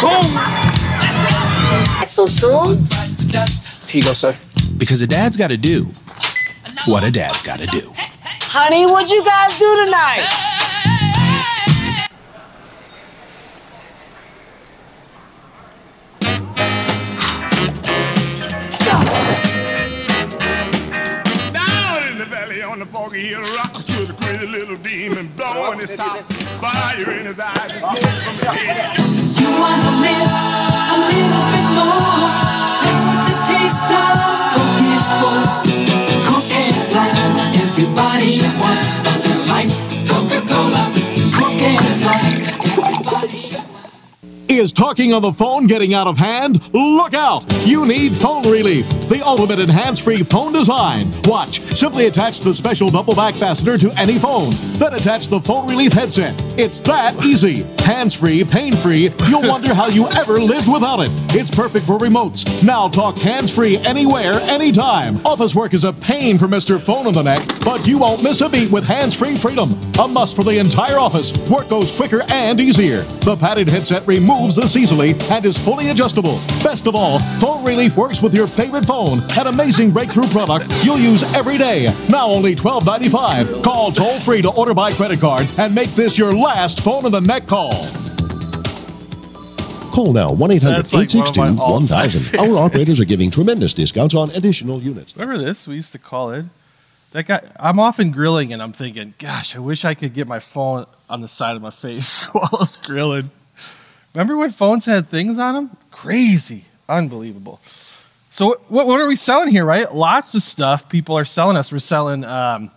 Boom! 0.00 0.38
So 2.08 2.26
soon? 2.26 2.86
Here 3.86 4.00
you 4.00 4.02
go, 4.02 4.14
sir. 4.14 4.34
Because 4.78 5.02
a 5.02 5.06
dad's 5.06 5.36
got 5.36 5.48
to 5.48 5.56
do 5.56 5.88
what 6.86 7.04
a 7.04 7.10
dad's 7.10 7.42
got 7.42 7.58
to 7.58 7.66
do. 7.66 7.92
Honey, 7.94 8.86
what'd 8.86 9.10
you 9.10 9.22
guys 9.24 9.58
do 9.58 9.84
tonight? 9.84 10.47
Blowing 25.96 26.16
his 26.16 26.36
top, 26.36 26.60
fire 26.60 27.18
in 27.18 27.26
his 27.26 27.40
eyes, 27.40 27.82
smoke 27.82 27.98
from 27.98 28.34
his 28.36 28.48
head. 28.48 28.96
You 29.40 29.48
wanna 29.60 30.00
live 30.00 30.47
Is 44.58 44.72
talking 44.72 45.12
on 45.12 45.22
the 45.22 45.32
phone 45.32 45.68
getting 45.68 45.94
out 45.94 46.08
of 46.08 46.18
hand? 46.18 46.60
Look 46.74 47.14
out! 47.14 47.44
You 47.64 47.86
need 47.86 48.12
phone 48.12 48.42
relief, 48.42 48.88
the 49.08 49.22
ultimate 49.24 49.60
in 49.60 49.68
hands-free 49.68 50.24
phone 50.24 50.52
design. 50.52 51.06
Watch. 51.26 51.60
Simply 51.60 52.06
attach 52.06 52.40
the 52.40 52.52
special 52.52 52.90
double 52.90 53.14
back 53.14 53.36
fastener 53.36 53.78
to 53.78 53.92
any 53.96 54.18
phone. 54.18 54.50
Then 54.72 54.94
attach 54.94 55.28
the 55.28 55.40
phone 55.40 55.68
relief 55.68 55.92
headset. 55.92 56.34
It's 56.58 56.80
that 56.80 57.14
easy. 57.24 57.64
Hands-free, 57.88 58.44
pain-free. 58.44 59.10
You'll 59.30 59.48
wonder 59.48 59.72
how 59.72 59.86
you 59.86 60.06
ever 60.08 60.38
lived 60.38 60.70
without 60.70 61.00
it. 61.00 61.08
It's 61.34 61.50
perfect 61.50 61.86
for 61.86 61.96
remotes. 61.96 62.62
Now 62.62 62.86
talk 62.86 63.16
hands-free 63.16 63.78
anywhere, 63.78 64.34
anytime. 64.42 65.16
Office 65.24 65.54
work 65.54 65.72
is 65.72 65.84
a 65.84 65.94
pain 65.94 66.36
for 66.36 66.46
Mr. 66.46 66.78
Phone 66.78 67.06
in 67.06 67.14
the 67.14 67.22
Neck, 67.22 67.40
but 67.64 67.86
you 67.86 67.96
won't 67.96 68.22
miss 68.22 68.42
a 68.42 68.48
beat 68.50 68.70
with 68.70 68.84
hands-free 68.84 69.36
freedom. 69.36 69.70
A 69.98 70.06
must 70.06 70.36
for 70.36 70.44
the 70.44 70.58
entire 70.58 70.98
office. 70.98 71.32
Work 71.48 71.70
goes 71.70 71.90
quicker 71.90 72.24
and 72.30 72.60
easier. 72.60 73.04
The 73.24 73.36
padded 73.36 73.70
headset 73.70 74.06
removes 74.06 74.56
this 74.56 74.76
easily 74.76 75.14
and 75.30 75.46
is 75.46 75.56
fully 75.56 75.88
adjustable. 75.88 76.36
Best 76.62 76.86
of 76.86 76.94
all, 76.94 77.18
Phone 77.40 77.64
Relief 77.64 77.96
works 77.96 78.20
with 78.20 78.34
your 78.34 78.48
favorite 78.48 78.84
phone. 78.84 79.20
An 79.38 79.46
amazing 79.46 79.92
breakthrough 79.92 80.28
product 80.28 80.70
you'll 80.84 80.98
use 80.98 81.22
every 81.34 81.56
day. 81.56 81.88
Now 82.10 82.28
only 82.28 82.54
$12.95. 82.54 83.64
Call 83.64 83.92
toll 83.92 84.20
free 84.20 84.42
to 84.42 84.50
order 84.50 84.74
by 84.74 84.90
credit 84.90 85.20
card 85.20 85.46
and 85.56 85.74
make 85.74 85.88
this 85.92 86.18
your 86.18 86.34
last 86.34 86.80
phone 86.80 87.06
in 87.06 87.12
the 87.12 87.20
neck 87.22 87.46
call. 87.46 87.77
Call 89.98 90.12
now 90.12 90.30
1 90.30 90.50
800 90.52 90.76
That's 90.76 90.94
like 90.94 91.12
one 91.12 91.26
of 91.26 91.36
my 91.36 91.48
862 91.48 91.60
all-time 91.60 92.38
1000. 92.38 92.38
Our 92.38 92.64
operators 92.64 93.00
are 93.00 93.04
giving 93.04 93.32
tremendous 93.32 93.72
discounts 93.74 94.14
on 94.14 94.30
additional 94.30 94.80
units. 94.80 95.16
Remember 95.16 95.42
this? 95.42 95.66
We 95.66 95.74
used 95.74 95.90
to 95.90 95.98
call 95.98 96.30
it. 96.30 96.44
That 97.10 97.26
guy. 97.26 97.40
I'm 97.58 97.80
often 97.80 98.12
grilling, 98.12 98.52
and 98.52 98.62
I'm 98.62 98.70
thinking, 98.70 99.14
gosh, 99.18 99.56
I 99.56 99.58
wish 99.58 99.84
I 99.84 99.94
could 99.94 100.14
get 100.14 100.28
my 100.28 100.38
phone 100.38 100.86
on 101.10 101.20
the 101.20 101.26
side 101.26 101.56
of 101.56 101.62
my 101.62 101.70
face 101.70 102.26
while 102.32 102.48
I 102.52 102.56
was 102.60 102.76
grilling. 102.76 103.32
Remember 104.14 104.36
when 104.36 104.52
phones 104.52 104.84
had 104.84 105.08
things 105.08 105.36
on 105.36 105.54
them? 105.54 105.76
Crazy, 105.90 106.66
unbelievable. 106.88 107.60
So 108.30 108.60
what 108.68 108.86
what 108.86 109.00
are 109.00 109.06
we 109.08 109.16
selling 109.16 109.50
here? 109.50 109.64
Right, 109.64 109.92
lots 109.92 110.32
of 110.36 110.42
stuff 110.42 110.88
people 110.88 111.18
are 111.18 111.24
selling 111.24 111.56
us. 111.56 111.72
We're 111.72 111.80
selling 111.80 112.22
um, 112.24 112.70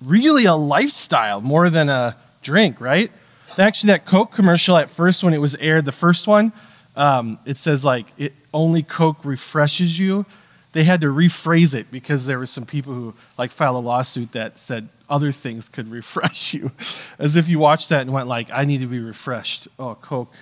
really 0.00 0.46
a 0.46 0.54
lifestyle 0.54 1.42
more 1.42 1.68
than 1.68 1.90
a 1.90 2.16
drink, 2.42 2.80
right? 2.80 3.12
Actually, 3.58 3.88
that 3.88 4.04
Coke 4.04 4.32
commercial 4.32 4.76
at 4.76 4.90
first 4.90 5.22
when 5.22 5.32
it 5.32 5.38
was 5.38 5.54
aired, 5.56 5.84
the 5.84 5.92
first 5.92 6.26
one, 6.26 6.52
um, 6.96 7.38
it 7.44 7.56
says 7.56 7.84
like 7.84 8.06
it 8.18 8.32
only 8.52 8.82
Coke 8.82 9.24
refreshes 9.24 9.98
you. 9.98 10.26
They 10.72 10.84
had 10.84 11.00
to 11.02 11.06
rephrase 11.06 11.72
it 11.72 11.90
because 11.90 12.26
there 12.26 12.38
were 12.38 12.46
some 12.46 12.66
people 12.66 12.92
who 12.94 13.14
like 13.38 13.52
filed 13.52 13.76
a 13.76 13.78
lawsuit 13.78 14.32
that 14.32 14.58
said 14.58 14.88
other 15.08 15.30
things 15.30 15.68
could 15.68 15.90
refresh 15.90 16.52
you, 16.54 16.72
as 17.18 17.36
if 17.36 17.48
you 17.48 17.58
watched 17.58 17.88
that 17.90 18.02
and 18.02 18.12
went 18.12 18.26
like, 18.26 18.50
I 18.52 18.64
need 18.64 18.78
to 18.78 18.86
be 18.86 18.98
refreshed. 18.98 19.68
Oh, 19.78 19.94
Coke 19.96 20.34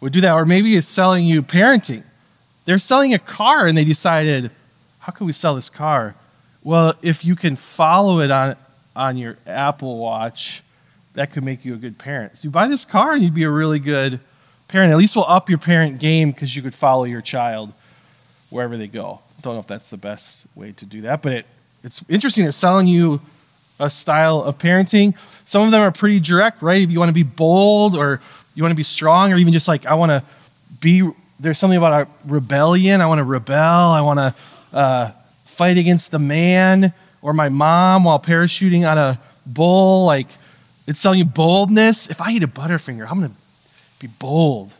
would 0.00 0.12
do 0.12 0.20
that, 0.20 0.32
or 0.32 0.44
maybe 0.44 0.76
it's 0.76 0.86
selling 0.86 1.26
you 1.26 1.42
parenting. 1.42 2.04
They're 2.64 2.78
selling 2.78 3.12
a 3.12 3.18
car 3.18 3.66
and 3.66 3.76
they 3.76 3.84
decided, 3.84 4.52
how 5.00 5.12
can 5.12 5.26
we 5.26 5.32
sell 5.32 5.56
this 5.56 5.68
car? 5.68 6.14
Well, 6.62 6.94
if 7.02 7.24
you 7.24 7.34
can 7.34 7.56
follow 7.56 8.20
it 8.20 8.30
on 8.30 8.56
on 8.94 9.16
your 9.16 9.38
Apple 9.46 9.98
Watch, 9.98 10.62
that 11.14 11.32
could 11.32 11.44
make 11.44 11.64
you 11.64 11.74
a 11.74 11.76
good 11.76 11.98
parent. 11.98 12.38
So 12.38 12.44
you 12.44 12.50
buy 12.50 12.68
this 12.68 12.84
car 12.84 13.12
and 13.12 13.22
you'd 13.22 13.34
be 13.34 13.42
a 13.42 13.50
really 13.50 13.78
good 13.78 14.20
parent. 14.68 14.92
At 14.92 14.98
least 14.98 15.16
we'll 15.16 15.28
up 15.28 15.48
your 15.48 15.58
parent 15.58 16.00
game 16.00 16.30
because 16.30 16.56
you 16.56 16.62
could 16.62 16.74
follow 16.74 17.04
your 17.04 17.20
child 17.20 17.72
wherever 18.50 18.76
they 18.76 18.86
go. 18.86 19.20
Don't 19.42 19.54
know 19.54 19.60
if 19.60 19.66
that's 19.66 19.90
the 19.90 19.96
best 19.96 20.46
way 20.54 20.72
to 20.72 20.86
do 20.86 21.02
that, 21.02 21.22
but 21.22 21.32
it, 21.32 21.46
it's 21.82 22.04
interesting. 22.08 22.44
They're 22.44 22.52
selling 22.52 22.86
you 22.86 23.20
a 23.78 23.90
style 23.90 24.42
of 24.42 24.58
parenting. 24.58 25.14
Some 25.44 25.62
of 25.62 25.70
them 25.72 25.80
are 25.80 25.90
pretty 25.90 26.20
direct, 26.20 26.62
right? 26.62 26.80
If 26.80 26.90
you 26.90 26.98
want 26.98 27.08
to 27.08 27.14
be 27.14 27.24
bold 27.24 27.96
or 27.96 28.20
you 28.54 28.62
want 28.62 28.70
to 28.70 28.76
be 28.76 28.82
strong, 28.82 29.32
or 29.32 29.36
even 29.36 29.52
just 29.52 29.66
like, 29.66 29.86
I 29.86 29.94
want 29.94 30.10
to 30.10 30.22
be 30.80 31.10
there's 31.40 31.58
something 31.58 31.76
about 31.76 32.08
rebellion. 32.24 33.00
I 33.00 33.06
want 33.06 33.18
to 33.18 33.24
rebel. 33.24 33.90
I 33.90 34.00
want 34.00 34.18
to 34.20 34.34
uh, 34.72 35.10
fight 35.44 35.76
against 35.76 36.12
the 36.12 36.20
man 36.20 36.92
or 37.20 37.32
my 37.32 37.48
mom 37.48 38.04
while 38.04 38.20
parachuting 38.20 38.88
on 38.88 38.96
a 38.96 39.20
bull. 39.44 40.06
Like 40.06 40.28
it's 40.86 41.02
telling 41.02 41.18
you 41.18 41.24
boldness. 41.24 42.08
If 42.08 42.20
I 42.20 42.32
eat 42.32 42.42
a 42.42 42.48
Butterfinger, 42.48 43.08
I'm 43.10 43.20
going 43.20 43.30
to 43.30 43.36
be 43.98 44.08
bold. 44.08 44.72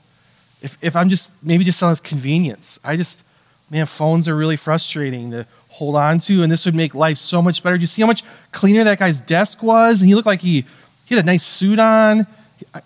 If, 0.61 0.79
if 0.81 0.97
I'm 0.97 1.09
just 1.09 1.33
maybe 1.43 1.65
just 1.65 1.79
selling 1.79 1.97
convenience, 1.97 2.79
I 2.85 2.97
just, 2.97 3.23
man, 3.71 3.87
phones 3.87 4.29
are 4.29 4.37
really 4.37 4.57
frustrating 4.57 5.31
to 5.33 5.47
hold 5.69 5.97
on 5.97 6.19
to, 6.21 6.43
and 6.43 6.53
this 6.53 6.67
would 6.67 6.75
make 6.75 6.95
life 6.95 7.19
so 7.19 7.41
much 7.41 7.63
better. 7.63 7.77
Do 7.77 7.81
you 7.81 7.87
see 7.87 8.03
how 8.03 8.07
much 8.07 8.23
cleaner 8.53 8.85
that 8.85 8.99
guy's 8.99 9.21
desk 9.21 9.63
was? 9.63 10.01
And 10.01 10.09
he 10.09 10.15
looked 10.15 10.27
like 10.27 10.43
he, 10.43 10.65
he 11.05 11.15
had 11.15 11.25
a 11.25 11.27
nice 11.27 11.45
suit 11.45 11.79
on. 11.79 12.27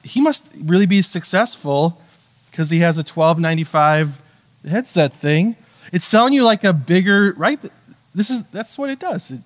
He 0.03 0.21
must 0.21 0.47
really 0.59 0.87
be 0.87 1.03
successful 1.03 2.01
because 2.51 2.71
he 2.71 2.79
has 2.79 2.97
a 2.97 3.01
1295 3.01 4.23
headset 4.69 5.13
thing. 5.13 5.57
It's 5.93 6.05
selling 6.05 6.33
you 6.33 6.45
like 6.45 6.65
a 6.65 6.73
bigger, 6.73 7.35
right? 7.37 7.61
This 8.15 8.31
is 8.31 8.45
that's 8.45 8.79
what 8.79 8.89
it 8.89 8.99
does. 8.99 9.31
It, 9.31 9.41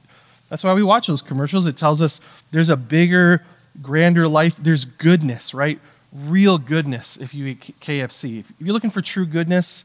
that's 0.48 0.64
why 0.64 0.74
we 0.74 0.82
watch 0.82 1.06
those 1.06 1.22
commercials. 1.22 1.66
It 1.66 1.76
tells 1.76 2.00
us 2.02 2.20
there's 2.50 2.68
a 2.68 2.76
bigger, 2.76 3.44
grander 3.80 4.28
life. 4.28 4.56
There's 4.56 4.84
goodness, 4.84 5.54
right? 5.54 5.80
Real 6.12 6.58
goodness 6.58 7.16
if 7.16 7.34
you 7.34 7.46
eat 7.46 7.74
KFC. 7.80 8.40
If 8.40 8.52
you're 8.58 8.72
looking 8.72 8.90
for 8.90 9.00
true 9.00 9.26
goodness, 9.26 9.84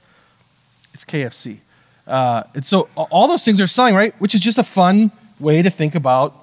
it's 0.94 1.06
KFC. 1.06 1.60
Uh, 2.08 2.44
and 2.54 2.66
so 2.66 2.90
all 2.96 3.28
those 3.28 3.44
things 3.44 3.60
are 3.60 3.68
selling, 3.68 3.96
right? 3.96 4.14
Which 4.20 4.36
is 4.36 4.42
just 4.42 4.58
a 4.58 4.64
fun 4.64 5.12
way 5.40 5.62
to 5.62 5.70
think 5.70 5.96
about 5.96 6.36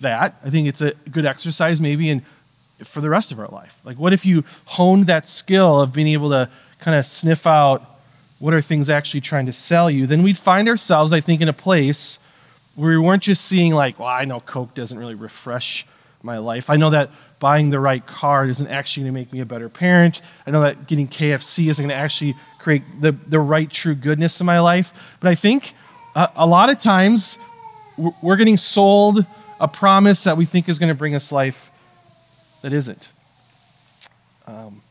that. 0.00 0.36
I 0.44 0.50
think 0.50 0.68
it's 0.68 0.80
a 0.80 0.92
good 1.10 1.24
exercise, 1.24 1.80
maybe, 1.80 2.10
and 2.10 2.22
for 2.84 3.00
the 3.00 3.10
rest 3.10 3.32
of 3.32 3.38
our 3.38 3.48
life. 3.48 3.78
Like, 3.84 3.98
what 3.98 4.12
if 4.12 4.24
you 4.24 4.44
honed 4.66 5.06
that 5.06 5.26
skill 5.26 5.80
of 5.80 5.92
being 5.92 6.08
able 6.08 6.30
to 6.30 6.48
kind 6.78 6.96
of 6.96 7.04
sniff 7.04 7.46
out 7.46 7.86
what 8.38 8.54
are 8.54 8.62
things 8.62 8.88
actually 8.88 9.20
trying 9.20 9.46
to 9.46 9.52
sell 9.52 9.90
you? 9.90 10.06
Then 10.06 10.22
we'd 10.22 10.38
find 10.38 10.68
ourselves, 10.68 11.12
I 11.12 11.20
think, 11.20 11.42
in 11.42 11.48
a 11.48 11.52
place 11.52 12.18
where 12.74 12.90
we 12.90 12.98
weren't 12.98 13.22
just 13.22 13.44
seeing, 13.44 13.74
like, 13.74 13.98
well, 13.98 14.08
I 14.08 14.24
know 14.24 14.40
Coke 14.40 14.74
doesn't 14.74 14.98
really 14.98 15.14
refresh 15.14 15.86
my 16.22 16.38
life. 16.38 16.70
I 16.70 16.76
know 16.76 16.90
that 16.90 17.10
buying 17.38 17.70
the 17.70 17.80
right 17.80 18.04
car 18.06 18.46
isn't 18.46 18.68
actually 18.68 19.04
going 19.04 19.14
to 19.14 19.20
make 19.20 19.32
me 19.32 19.40
a 19.40 19.46
better 19.46 19.68
parent. 19.68 20.20
I 20.46 20.50
know 20.50 20.62
that 20.62 20.86
getting 20.86 21.08
KFC 21.08 21.70
isn't 21.70 21.82
going 21.82 21.90
to 21.90 21.94
actually 21.94 22.34
create 22.58 22.82
the, 23.00 23.12
the 23.12 23.40
right 23.40 23.70
true 23.70 23.94
goodness 23.94 24.40
in 24.40 24.46
my 24.46 24.60
life. 24.60 25.16
But 25.20 25.28
I 25.28 25.34
think 25.34 25.72
uh, 26.14 26.28
a 26.36 26.46
lot 26.46 26.70
of 26.70 26.78
times 26.78 27.38
we're 28.22 28.36
getting 28.36 28.56
sold 28.56 29.24
a 29.58 29.68
promise 29.68 30.24
that 30.24 30.36
we 30.36 30.46
think 30.46 30.68
is 30.68 30.78
going 30.78 30.88
to 30.88 30.98
bring 30.98 31.14
us 31.14 31.32
life 31.32 31.70
that 32.62 32.72
isn't. 32.72 33.10
Um, 34.46 34.82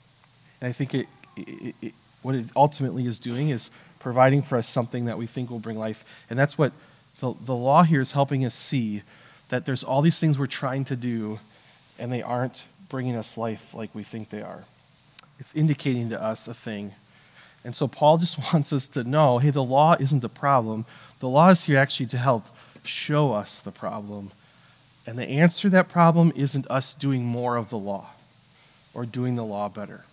I 0.61 0.71
think 0.71 0.93
it, 0.93 1.07
it, 1.35 1.75
it, 1.81 1.93
what 2.21 2.35
it 2.35 2.47
ultimately 2.55 3.05
is 3.05 3.19
doing 3.19 3.49
is 3.49 3.71
providing 3.99 4.41
for 4.41 4.57
us 4.57 4.67
something 4.67 5.05
that 5.05 5.17
we 5.17 5.25
think 5.25 5.49
will 5.49 5.59
bring 5.59 5.77
life. 5.77 6.25
And 6.29 6.37
that's 6.37 6.57
what 6.57 6.71
the, 7.19 7.33
the 7.45 7.55
law 7.55 7.83
here 7.83 8.01
is 8.01 8.13
helping 8.13 8.45
us 8.45 8.55
see 8.55 9.03
that 9.49 9.65
there's 9.65 9.83
all 9.83 10.01
these 10.01 10.19
things 10.19 10.39
we're 10.39 10.47
trying 10.47 10.85
to 10.85 10.95
do, 10.95 11.39
and 11.97 12.11
they 12.11 12.21
aren't 12.21 12.65
bringing 12.87 13.15
us 13.15 13.37
life 13.37 13.73
like 13.73 13.93
we 13.93 14.03
think 14.03 14.29
they 14.29 14.41
are. 14.41 14.63
It's 15.39 15.53
indicating 15.53 16.09
to 16.09 16.21
us 16.21 16.47
a 16.47 16.53
thing. 16.53 16.93
And 17.63 17.75
so 17.75 17.87
Paul 17.87 18.17
just 18.17 18.37
wants 18.53 18.73
us 18.73 18.87
to 18.89 19.03
know 19.03 19.39
hey, 19.39 19.51
the 19.51 19.63
law 19.63 19.95
isn't 19.99 20.21
the 20.21 20.29
problem. 20.29 20.85
The 21.19 21.29
law 21.29 21.49
is 21.49 21.65
here 21.65 21.77
actually 21.77 22.07
to 22.07 22.17
help 22.17 22.45
show 22.83 23.33
us 23.33 23.59
the 23.59 23.71
problem. 23.71 24.31
And 25.05 25.17
the 25.17 25.27
answer 25.27 25.63
to 25.63 25.69
that 25.71 25.89
problem 25.89 26.31
isn't 26.35 26.69
us 26.69 26.93
doing 26.93 27.25
more 27.25 27.55
of 27.55 27.69
the 27.69 27.77
law 27.77 28.11
or 28.93 29.05
doing 29.05 29.35
the 29.35 29.45
law 29.45 29.69
better 29.69 30.03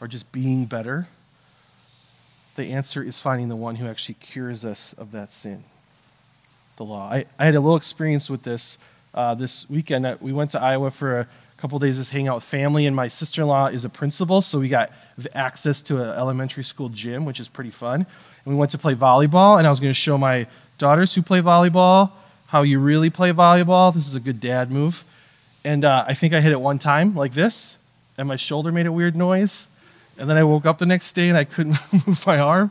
or 0.00 0.08
just 0.08 0.30
being 0.32 0.66
better. 0.66 1.08
The 2.56 2.66
answer 2.66 3.02
is 3.02 3.20
finding 3.20 3.48
the 3.48 3.56
one 3.56 3.76
who 3.76 3.88
actually 3.88 4.16
cures 4.16 4.64
us 4.64 4.92
of 4.92 5.12
that 5.12 5.32
sin, 5.32 5.64
the 6.76 6.84
law. 6.84 7.10
I, 7.10 7.24
I 7.38 7.44
had 7.46 7.54
a 7.54 7.60
little 7.60 7.76
experience 7.76 8.28
with 8.28 8.42
this 8.42 8.78
uh, 9.14 9.34
this 9.34 9.68
weekend. 9.70 10.18
We 10.20 10.32
went 10.32 10.50
to 10.52 10.60
Iowa 10.60 10.90
for 10.90 11.20
a 11.20 11.28
couple 11.56 11.78
days 11.78 11.98
just 11.98 12.10
hang 12.10 12.28
out 12.28 12.36
with 12.36 12.44
family, 12.44 12.84
and 12.86 12.96
my 12.96 13.08
sister 13.08 13.42
in 13.42 13.48
law 13.48 13.66
is 13.66 13.84
a 13.84 13.88
principal, 13.88 14.42
so 14.42 14.58
we 14.58 14.68
got 14.68 14.90
access 15.34 15.80
to 15.82 16.02
an 16.02 16.08
elementary 16.08 16.64
school 16.64 16.88
gym, 16.88 17.24
which 17.24 17.38
is 17.38 17.48
pretty 17.48 17.70
fun. 17.70 18.06
And 18.44 18.54
we 18.54 18.54
went 18.54 18.70
to 18.72 18.78
play 18.78 18.94
volleyball, 18.94 19.58
and 19.58 19.66
I 19.66 19.70
was 19.70 19.80
going 19.80 19.92
to 19.92 19.98
show 19.98 20.18
my 20.18 20.46
daughters 20.78 21.14
who 21.14 21.22
play 21.22 21.40
volleyball 21.40 22.10
how 22.54 22.62
you 22.62 22.78
really 22.78 23.10
play 23.10 23.32
volleyball. 23.32 23.92
This 23.92 24.06
is 24.06 24.14
a 24.14 24.20
good 24.20 24.40
dad 24.40 24.70
move. 24.70 25.04
And 25.64 25.84
uh, 25.84 26.04
I 26.06 26.14
think 26.14 26.34
I 26.34 26.40
hit 26.40 26.52
it 26.52 26.60
one 26.60 26.78
time 26.78 27.16
like 27.16 27.32
this, 27.32 27.76
and 28.16 28.28
my 28.28 28.36
shoulder 28.36 28.70
made 28.70 28.86
a 28.86 28.92
weird 28.92 29.16
noise. 29.16 29.66
And 30.18 30.30
then 30.30 30.36
I 30.36 30.44
woke 30.44 30.64
up 30.64 30.78
the 30.78 30.86
next 30.86 31.14
day 31.14 31.28
and 31.28 31.36
I 31.36 31.42
couldn't 31.42 31.76
move 32.06 32.24
my 32.24 32.38
arm. 32.38 32.70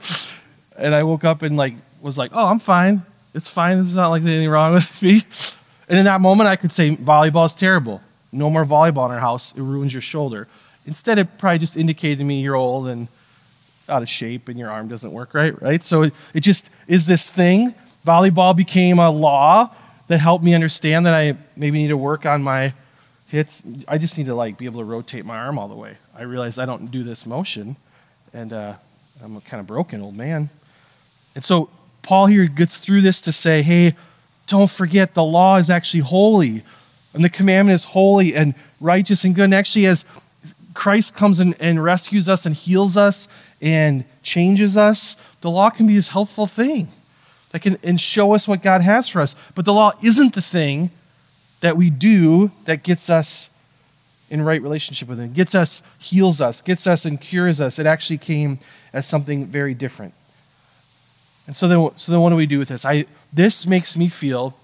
And 0.78 0.96
I 0.96 1.04
woke 1.04 1.26
up 1.26 1.42
and 1.42 1.58
like 1.58 1.74
was 2.02 2.18
like, 2.18 2.32
"Oh, 2.34 2.48
I'm 2.48 2.60
fine. 2.60 3.02
It's 3.34 3.48
fine. 3.48 3.78
There's 3.78 3.96
not 3.96 4.10
like 4.10 4.22
anything 4.22 4.50
wrong 4.50 4.74
with 4.74 5.02
me." 5.02 5.24
And 5.90 6.00
in 6.00 6.06
that 6.06 6.22
moment, 6.22 6.48
I 6.48 6.56
could 6.56 6.72
say, 6.72 6.96
"Volleyball 6.96 7.46
is 7.46 7.54
terrible. 7.54 8.02
No 8.32 8.50
more 8.50 8.66
volleyball 8.66 9.06
in 9.06 9.12
our 9.12 9.20
house. 9.20 9.54
It 9.56 9.62
ruins 9.62 9.94
your 9.94 10.02
shoulder." 10.02 10.48
Instead, 10.86 11.18
it 11.18 11.38
probably 11.38 11.60
just 11.60 11.78
indicated 11.78 12.18
to 12.20 12.24
me 12.24 12.42
you're 12.42 12.56
old 12.56 12.88
and 12.88 13.08
out 13.90 14.02
of 14.02 14.10
shape 14.10 14.48
and 14.48 14.58
your 14.58 14.70
arm 14.70 14.88
doesn't 14.88 15.12
work 15.12 15.34
right, 15.34 15.60
right? 15.62 15.84
So 15.84 16.04
it, 16.04 16.14
it 16.34 16.42
just 16.42 16.70
is 16.88 17.06
this 17.06 17.30
thing. 17.30 17.76
Volleyball 18.06 18.56
became 18.56 19.00
a 19.00 19.10
law 19.10 19.70
that 20.08 20.20
helped 20.20 20.44
me 20.44 20.54
understand 20.54 21.06
that 21.06 21.14
I 21.14 21.38
maybe 21.56 21.80
need 21.80 21.88
to 21.88 21.98
work 21.98 22.26
on 22.26 22.44
my 22.44 22.74
hits. 23.28 23.64
I 23.88 23.98
just 23.98 24.18
need 24.18 24.28
to 24.28 24.36
like 24.36 24.58
be 24.58 24.66
able 24.66 24.80
to 24.80 24.86
rotate 24.86 25.26
my 25.26 25.38
arm 25.38 25.58
all 25.58 25.68
the 25.68 25.76
way. 25.76 25.98
I 26.16 26.24
realize 26.24 26.60
I 26.60 26.66
don't 26.66 26.92
do 26.92 27.04
this 27.04 27.26
motion, 27.26 27.78
and 28.34 28.52
uh, 28.52 28.76
I'm 29.24 29.38
a 29.38 29.42
kind 29.42 29.60
of 29.60 29.68
broken 29.68 30.02
old 30.02 30.16
man. 30.16 30.50
And 31.36 31.44
so 31.44 31.70
Paul 32.04 32.28
here 32.28 32.46
gets 32.46 32.78
through 32.78 33.02
this 33.02 33.22
to 33.22 33.32
say, 33.32 33.62
hey, 33.62 33.96
don't 34.46 34.70
forget 34.70 35.14
the 35.14 35.24
law 35.24 35.56
is 35.56 35.70
actually 35.70 36.02
holy, 36.02 36.64
and 37.14 37.24
the 37.24 37.30
commandment 37.30 37.76
is 37.76 37.86
holy 37.86 38.36
and 38.36 38.54
righteous 38.80 39.24
and 39.24 39.34
good. 39.34 39.46
And 39.46 39.54
actually, 39.54 39.86
as 39.88 40.06
Christ 40.74 41.16
comes 41.16 41.40
and, 41.40 41.56
and 41.60 41.84
rescues 41.84 42.28
us 42.28 42.46
and 42.46 42.56
heals 42.56 42.98
us 42.98 43.28
and 43.62 44.06
changes 44.22 44.76
us, 44.76 45.16
the 45.42 45.50
law 45.50 45.70
can 45.70 45.88
be 45.88 45.96
this 45.96 46.10
helpful 46.10 46.46
thing 46.46 46.90
that 47.52 47.62
can 47.62 47.78
and 47.84 48.02
show 48.02 48.34
us 48.34 48.48
what 48.48 48.62
God 48.62 48.82
has 48.82 49.08
for 49.08 49.22
us. 49.22 49.36
But 49.56 49.66
the 49.66 49.74
law 49.74 49.92
isn't 50.04 50.34
the 50.34 50.42
thing 50.42 50.92
that 51.62 51.78
we 51.78 51.90
do 51.90 52.52
that 52.66 52.84
gets 52.84 53.10
us 53.10 53.50
in 54.30 54.42
right 54.42 54.62
relationship 54.62 55.08
with 55.08 55.20
Him, 55.20 55.32
gets 55.32 55.54
us, 55.54 55.84
heals 56.00 56.42
us, 56.42 56.62
gets 56.62 56.88
us, 56.88 57.06
and 57.06 57.22
cures 57.22 57.62
us. 57.62 57.78
It 57.78 57.86
actually 57.86 58.18
came 58.18 58.60
as 58.92 59.06
something 59.06 59.46
very 59.46 59.74
different. 59.74 60.14
And 61.46 61.56
so 61.56 61.68
then, 61.68 61.90
so 61.98 62.12
then 62.12 62.22
what 62.22 62.30
do 62.30 62.36
we 62.36 62.46
do 62.46 62.60
with 62.60 62.70
this? 62.70 62.86
I, 62.86 63.06
this 63.32 63.66
makes 63.66 63.98
me 63.98 64.10
feel 64.10 64.56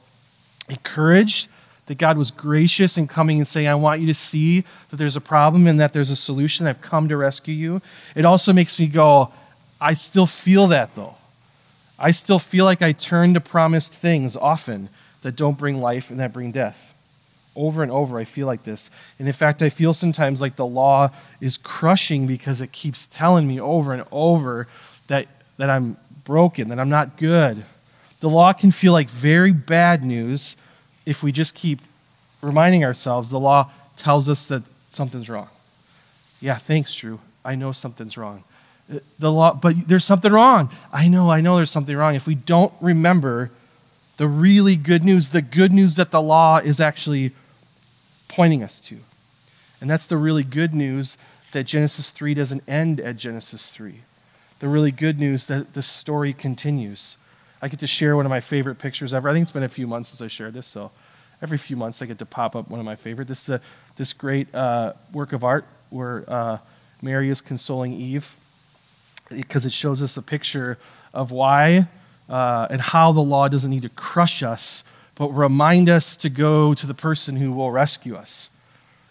encouraged 0.70 1.50
that 1.88 1.98
God 1.98 2.18
was 2.18 2.30
gracious 2.30 2.98
in 2.98 3.08
coming 3.08 3.40
and 3.40 3.48
saying, 3.48 3.68
I 3.68 3.76
want 3.76 4.00
you 4.00 4.08
to 4.08 4.14
see 4.14 4.64
that 4.90 4.98
there's 4.98 5.16
a 5.16 5.22
problem 5.22 5.66
and 5.68 5.80
that 5.80 5.92
there's 5.92 6.12
a 6.12 6.16
solution. 6.16 6.68
I've 6.68 6.82
come 6.82 7.10
to 7.10 7.18
rescue 7.18 7.54
you. 7.54 7.82
It 8.16 8.26
also 8.26 8.54
makes 8.54 8.80
me 8.80 8.86
go, 8.86 9.34
I 9.82 9.96
still 9.96 10.28
feel 10.28 10.68
that 10.68 10.94
though. 10.96 11.16
I 11.98 12.12
still 12.12 12.40
feel 12.40 12.64
like 12.64 12.82
I 12.82 12.92
turn 12.92 13.34
to 13.34 13.42
promised 13.42 13.92
things 13.92 14.38
often 14.38 14.90
that 15.22 15.36
don't 15.36 15.58
bring 15.58 15.82
life 15.82 16.12
and 16.12 16.20
that 16.20 16.32
bring 16.32 16.52
death. 16.52 16.94
Over 17.56 17.82
and 17.84 17.92
over, 17.92 18.20
I 18.20 18.24
feel 18.24 18.48
like 18.48 18.64
this. 18.64 18.90
And 19.18 19.28
in 19.28 19.34
fact, 19.34 19.62
I 19.62 19.70
feel 19.70 19.94
sometimes 19.94 20.42
like 20.42 20.56
the 20.56 20.66
law 20.66 21.10
is 21.42 21.58
crushing 21.58 22.28
because 22.28 22.62
it 22.62 22.72
keeps 22.72 23.08
telling 23.08 23.48
me 23.48 23.60
over 23.60 23.92
and 23.92 24.06
over 24.12 24.68
that, 25.08 25.28
that 25.58 25.70
I'm 25.70 25.98
broken, 26.30 26.70
that 26.70 26.80
I'm 26.80 26.90
not 26.90 27.18
good. 27.18 27.66
The 28.20 28.30
law 28.30 28.54
can 28.54 28.70
feel 28.70 28.94
like 28.94 29.10
very 29.10 29.52
bad 29.52 30.06
news 30.06 30.56
if 31.04 31.24
we 31.24 31.32
just 31.32 31.56
keep 31.56 31.80
reminding 32.40 32.86
ourselves 32.86 33.32
the 33.32 33.40
law 33.40 33.72
tells 33.96 34.30
us 34.30 34.46
that 34.46 34.62
something's 34.90 35.28
wrong. 35.28 35.50
Yeah, 36.40 36.58
thanks, 36.58 36.94
Drew. 36.94 37.20
I 37.44 37.56
know 37.56 37.72
something's 37.72 38.16
wrong 38.16 38.44
uh, 38.94 39.00
the 39.18 39.32
law, 39.32 39.56
but 39.56 39.88
there's 39.88 40.06
something 40.06 40.32
wrong. 40.32 40.70
I 40.94 41.08
know, 41.08 41.32
I 41.32 41.42
know 41.42 41.58
there's 41.58 41.72
something 41.72 41.98
wrong. 41.98 42.14
If 42.14 42.28
we 42.28 42.36
don't 42.36 42.74
remember 42.80 43.50
the 44.18 44.28
really 44.28 44.76
good 44.76 45.04
news, 45.04 45.30
the 45.30 45.42
good 45.42 45.74
news 45.74 45.96
that 45.96 46.12
the 46.12 46.22
law 46.22 46.58
is 46.58 46.80
actually 46.80 47.32
pointing 48.28 48.64
us 48.64 48.80
to. 48.82 49.00
And 49.82 49.90
that's 49.90 50.06
the 50.06 50.18
really 50.18 50.44
good 50.44 50.76
news 50.76 51.18
that 51.54 51.64
Genesis 51.64 52.12
3 52.12 52.36
doesn't 52.36 52.64
end 52.68 53.00
at 53.00 53.18
Genesis 53.18 53.72
3. 53.72 54.02
The 54.60 54.68
really 54.68 54.92
good 54.92 55.20
news 55.20 55.46
that 55.46 55.74
the 55.74 55.82
story 55.82 56.34
continues. 56.34 57.16
I 57.62 57.70
get 57.70 57.80
to 57.80 57.88
share 57.88 58.16
one 58.16 58.26
of 58.26 58.30
my 58.30 58.42
favorite 58.42 58.76
pictures 58.76 59.14
ever. 59.14 59.30
I 59.30 59.34
think 59.34 59.44
it's 59.44 59.52
been 59.52 59.64
a 59.64 59.70
few 59.70 59.88
months 59.88 60.10
since 60.10 60.22
I 60.22 60.28
shared 60.28 60.54
this, 60.54 60.68
so 60.68 60.92
every 61.42 61.58
few 61.58 61.78
months 61.78 62.02
I 62.02 62.06
get 62.06 62.20
to 62.20 62.26
pop 62.26 62.56
up 62.56 62.70
one 62.70 62.80
of 62.80 62.86
my 62.86 62.96
favorite. 62.96 63.30
This 63.30 63.48
is 63.48 63.60
this 63.96 64.12
great 64.12 64.54
uh, 64.54 64.94
work 65.14 65.32
of 65.32 65.44
art 65.46 65.66
where 65.90 66.26
uh, 66.28 66.58
Mary 67.02 67.30
is 67.30 67.40
consoling 67.40 67.94
Eve 67.94 68.36
because 69.30 69.66
it 69.66 69.72
shows 69.74 70.02
us 70.02 70.18
a 70.18 70.22
picture 70.22 70.78
of 71.14 71.32
why 71.32 71.88
uh, 72.28 72.68
and 72.70 72.82
how 72.82 73.12
the 73.12 73.22
law 73.22 73.48
doesn't 73.48 73.72
need 73.72 73.84
to 73.84 73.90
crush 73.90 74.44
us, 74.44 74.84
but 75.16 75.30
remind 75.30 75.90
us 75.90 76.16
to 76.18 76.30
go 76.30 76.74
to 76.74 76.86
the 76.86 76.94
person 76.94 77.38
who 77.38 77.52
will 77.52 77.72
rescue 77.72 78.16
us. 78.16 78.50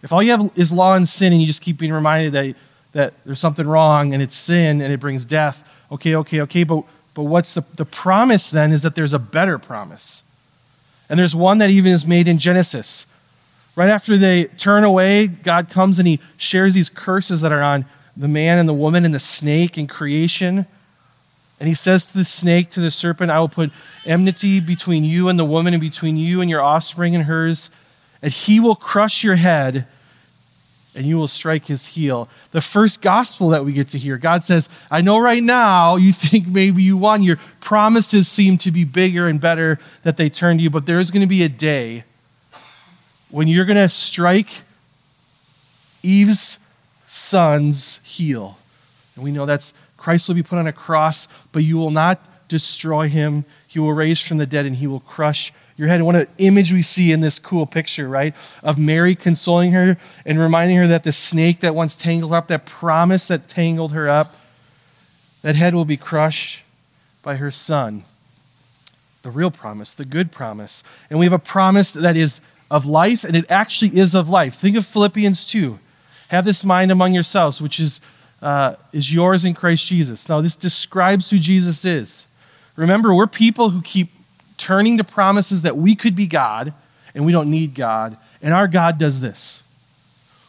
If 0.03 0.12
all 0.12 0.22
you 0.22 0.30
have 0.30 0.51
is 0.57 0.72
law 0.72 0.94
and 0.94 1.09
sin 1.09 1.32
and 1.32 1.40
you 1.40 1.46
just 1.46 1.62
keep 1.62 1.78
being 1.78 1.92
reminded 1.92 2.32
that 2.32 2.55
that 2.93 3.14
there's 3.24 3.39
something 3.39 3.66
wrong 3.66 4.14
and 4.14 4.22
it's 4.22 4.34
sin 4.34 4.80
and 4.80 4.93
it 4.93 5.01
brings 5.01 5.24
death. 5.24 5.68
Okay, 5.91 6.14
okay, 6.14 6.41
okay. 6.43 6.64
But, 6.64 6.84
but 7.14 7.24
what's 7.24 7.55
the, 7.55 7.64
the 7.76 7.84
promise 7.84 8.51
then 8.51 8.72
is 8.72 8.82
that 8.82 8.95
there's 8.95 9.12
a 9.12 9.18
better 9.18 9.59
promise. 9.59 10.22
And 11.09 11.18
there's 11.18 11.34
one 11.34 11.59
that 11.59 11.70
even 11.70 11.93
is 11.93 12.07
made 12.07 12.28
in 12.28 12.39
Genesis. 12.39 13.07
Right 13.74 13.89
after 13.89 14.16
they 14.16 14.45
turn 14.45 14.84
away, 14.84 15.26
God 15.26 15.70
comes 15.70 15.99
and 15.99 16.09
he 16.09 16.20
shares 16.36 16.74
these 16.74 16.91
curses 16.91 17.41
that 17.43 17.53
are 17.53 17.62
on 17.62 17.86
the 18.16 18.28
man 18.28 18.59
and 18.59 18.68
the 18.68 18.74
woman 18.74 19.05
and 19.05 19.14
the 19.14 19.20
snake 19.20 19.78
in 19.78 19.86
creation. 19.86 20.66
And 21.61 21.68
he 21.68 21.74
says 21.74 22.07
to 22.09 22.18
the 22.18 22.24
snake, 22.24 22.70
to 22.70 22.80
the 22.80 22.91
serpent, 22.91 23.30
I 23.30 23.39
will 23.39 23.49
put 23.49 23.70
enmity 24.05 24.61
between 24.61 25.05
you 25.05 25.28
and 25.28 25.39
the 25.39 25.45
woman, 25.45 25.74
and 25.74 25.80
between 25.80 26.16
you 26.16 26.41
and 26.41 26.51
your 26.51 26.61
offspring 26.61 27.14
and 27.14 27.24
hers, 27.24 27.70
and 28.20 28.32
he 28.32 28.61
will 28.61 28.74
crush 28.74 29.22
your 29.22 29.36
head, 29.36 29.86
and 30.95 31.07
you 31.07 31.16
will 31.16 31.28
strike 31.28 31.66
his 31.66 31.86
heel. 31.86 32.28
The 32.51 32.61
first 32.61 33.03
gospel 33.03 33.51
that 33.51 33.64
we 33.64 33.72
get 33.72 33.89
to 33.91 33.99
hear, 33.99 34.18
God 34.18 34.43
says, 34.43 34.68
I 34.91 35.01
know 35.01 35.18
right 35.18 35.43
now 35.43 35.97
you 35.97 36.12
think 36.14 36.49
maybe 36.49 36.82
you 36.82 36.97
won. 36.97 37.22
Your 37.22 37.39
promises 37.61 38.28
seem 38.28 38.59
to 38.59 38.70
be 38.70 38.84
bigger 38.84 39.28
and 39.28 39.41
better 39.41 39.78
that 40.03 40.16
they 40.16 40.28
turn 40.28 40.59
you, 40.59 40.70
but 40.70 40.86
there's 40.86 41.11
going 41.11 41.20
to 41.20 41.28
be 41.28 41.43
a 41.43 41.49
day 41.49 42.05
when 43.30 43.49
you're 43.49 43.64
going 43.64 43.76
to 43.76 43.89
strike 43.89 44.62
Eve's 46.03 46.59
son's 47.07 48.01
heel. 48.03 48.59
And 49.14 49.24
we 49.24 49.32
know 49.32 49.47
that's 49.47 49.74
Christ 49.97 50.28
will 50.28 50.34
be 50.34 50.43
put 50.43 50.59
on 50.59 50.66
a 50.66 50.72
cross, 50.72 51.28
but 51.53 51.64
you 51.64 51.76
will 51.76 51.91
not 51.91 52.49
destroy 52.49 53.09
him. 53.09 53.45
He 53.66 53.78
will 53.78 53.93
raise 53.93 54.20
from 54.20 54.39
the 54.39 54.47
dead 54.47 54.64
and 54.64 54.76
he 54.76 54.86
will 54.86 55.01
crush 55.01 55.53
your 55.78 55.88
head. 55.88 56.02
Of 56.02 56.12
the 56.12 56.28
image 56.38 56.72
we 56.72 56.82
see 56.82 57.12
in 57.12 57.20
this 57.20 57.38
cool 57.38 57.64
picture, 57.64 58.08
right, 58.08 58.34
of 58.62 58.78
Mary 58.78 59.14
consoling 59.14 59.72
her 59.72 59.96
and 60.26 60.38
reminding 60.38 60.76
her 60.76 60.86
that 60.88 61.04
the 61.04 61.12
snake 61.12 61.60
that 61.60 61.74
once 61.74 61.96
tangled 61.96 62.32
her 62.32 62.36
up, 62.36 62.48
that 62.48 62.66
promise 62.66 63.28
that 63.28 63.48
tangled 63.48 63.92
her 63.92 64.08
up, 64.08 64.36
that 65.42 65.56
head 65.56 65.74
will 65.74 65.86
be 65.86 65.96
crushed 65.96 66.60
by 67.22 67.36
her 67.36 67.50
son. 67.50 68.04
The 69.22 69.30
real 69.30 69.50
promise, 69.50 69.94
the 69.94 70.04
good 70.04 70.32
promise. 70.32 70.84
And 71.08 71.18
we 71.18 71.24
have 71.24 71.32
a 71.32 71.38
promise 71.38 71.92
that 71.92 72.16
is 72.16 72.40
of 72.70 72.84
life, 72.84 73.24
and 73.24 73.34
it 73.34 73.46
actually 73.48 73.96
is 73.96 74.14
of 74.14 74.28
life. 74.28 74.54
Think 74.54 74.76
of 74.76 74.84
Philippians 74.84 75.46
2. 75.46 75.78
Have 76.28 76.44
this 76.44 76.64
mind 76.64 76.90
among 76.90 77.14
yourselves, 77.14 77.62
which 77.62 77.80
is 77.80 78.00
uh, 78.42 78.76
is 78.92 79.12
yours 79.12 79.44
in 79.44 79.54
Christ 79.54 79.86
Jesus. 79.86 80.28
Now, 80.28 80.40
this 80.40 80.54
describes 80.54 81.30
who 81.30 81.38
Jesus 81.38 81.84
is. 81.84 82.26
Remember, 82.76 83.12
we're 83.12 83.26
people 83.26 83.70
who 83.70 83.82
keep 83.82 84.10
turning 84.59 84.98
to 84.98 85.04
promises 85.04 85.62
that 85.62 85.76
we 85.76 85.94
could 85.94 86.14
be 86.14 86.26
God 86.26 86.74
and 87.14 87.24
we 87.24 87.32
don't 87.32 87.50
need 87.50 87.74
God. 87.74 88.16
And 88.42 88.52
our 88.52 88.68
God 88.68 88.98
does 88.98 89.20
this 89.20 89.62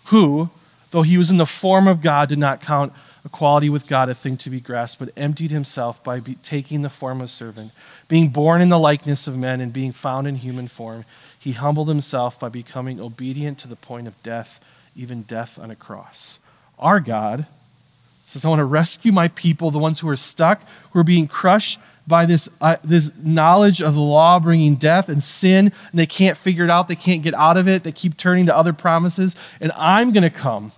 who, 0.05 0.49
though 0.91 1.03
he 1.03 1.18
was 1.18 1.30
in 1.30 1.38
the 1.38 1.45
form 1.45 1.88
of 1.88 2.01
God, 2.01 2.30
did 2.30 2.39
not 2.39 2.62
count 2.62 2.91
equality 3.26 3.70
with 3.70 3.88
God 3.88 4.10
a 4.10 4.16
thing 4.16 4.38
to 4.38 4.49
be 4.49 4.60
grasped, 4.60 4.99
but 4.99 5.14
emptied 5.16 5.51
himself 5.51 6.03
by 6.03 6.20
be, 6.20 6.36
taking 6.36 6.82
the 6.82 6.89
form 6.89 7.22
of 7.22 7.26
a 7.26 7.28
servant. 7.28 7.72
Being 8.07 8.30
born 8.30 8.62
in 8.62 8.70
the 8.70 8.80
likeness 8.80 9.28
of 9.28 9.38
men 9.38 9.62
and 9.62 9.72
being 9.72 9.91
found 9.91 10.28
in 10.28 10.36
human 10.36 10.68
form, 10.68 11.05
he 11.38 11.51
humbled 11.51 11.88
himself 11.88 12.39
by 12.39 12.49
becoming 12.49 12.99
obedient 12.99 13.60
to 13.60 13.68
the 13.68 13.76
point 13.76 14.07
of 14.07 14.22
death, 14.24 14.60
even 14.95 15.24
death 15.24 15.60
on 15.60 15.70
a 15.70 15.76
cross. 15.76 16.39
Our 16.80 16.99
God 16.99 17.45
says, 18.26 18.45
I 18.45 18.49
want 18.49 18.60
to 18.60 18.66
rescue 18.66 19.12
my 19.12 19.28
people, 19.30 19.72
the 19.72 19.80
ones 19.80 19.99
who 19.99 20.10
are 20.10 20.18
stuck, 20.18 20.64
who 20.91 20.99
are 20.99 21.03
being 21.03 21.28
crushed 21.28 21.80
by 22.10 22.26
this, 22.26 22.49
uh, 22.60 22.76
this 22.84 23.14
knowledge 23.24 23.82
of 23.82 23.93
the 23.95 24.01
law 24.01 24.38
bringing 24.39 24.76
death 24.76 25.07
and 25.07 25.24
sin, 25.24 25.68
and 25.91 25.93
they 25.93 26.05
can't 26.05 26.38
figure 26.38 26.66
it 26.66 26.70
out. 26.70 26.89
They 26.89 26.97
can't 26.97 27.22
get 27.22 27.34
out 27.34 27.55
of 27.55 27.70
it. 27.70 27.84
They 27.84 27.93
keep 27.93 28.18
turning 28.18 28.47
to 28.47 28.57
other 28.57 28.74
promises. 28.74 29.38
And 29.62 29.72
I'm 29.78 30.12
going 30.12 30.24
to 30.24 30.30
come, 30.30 30.74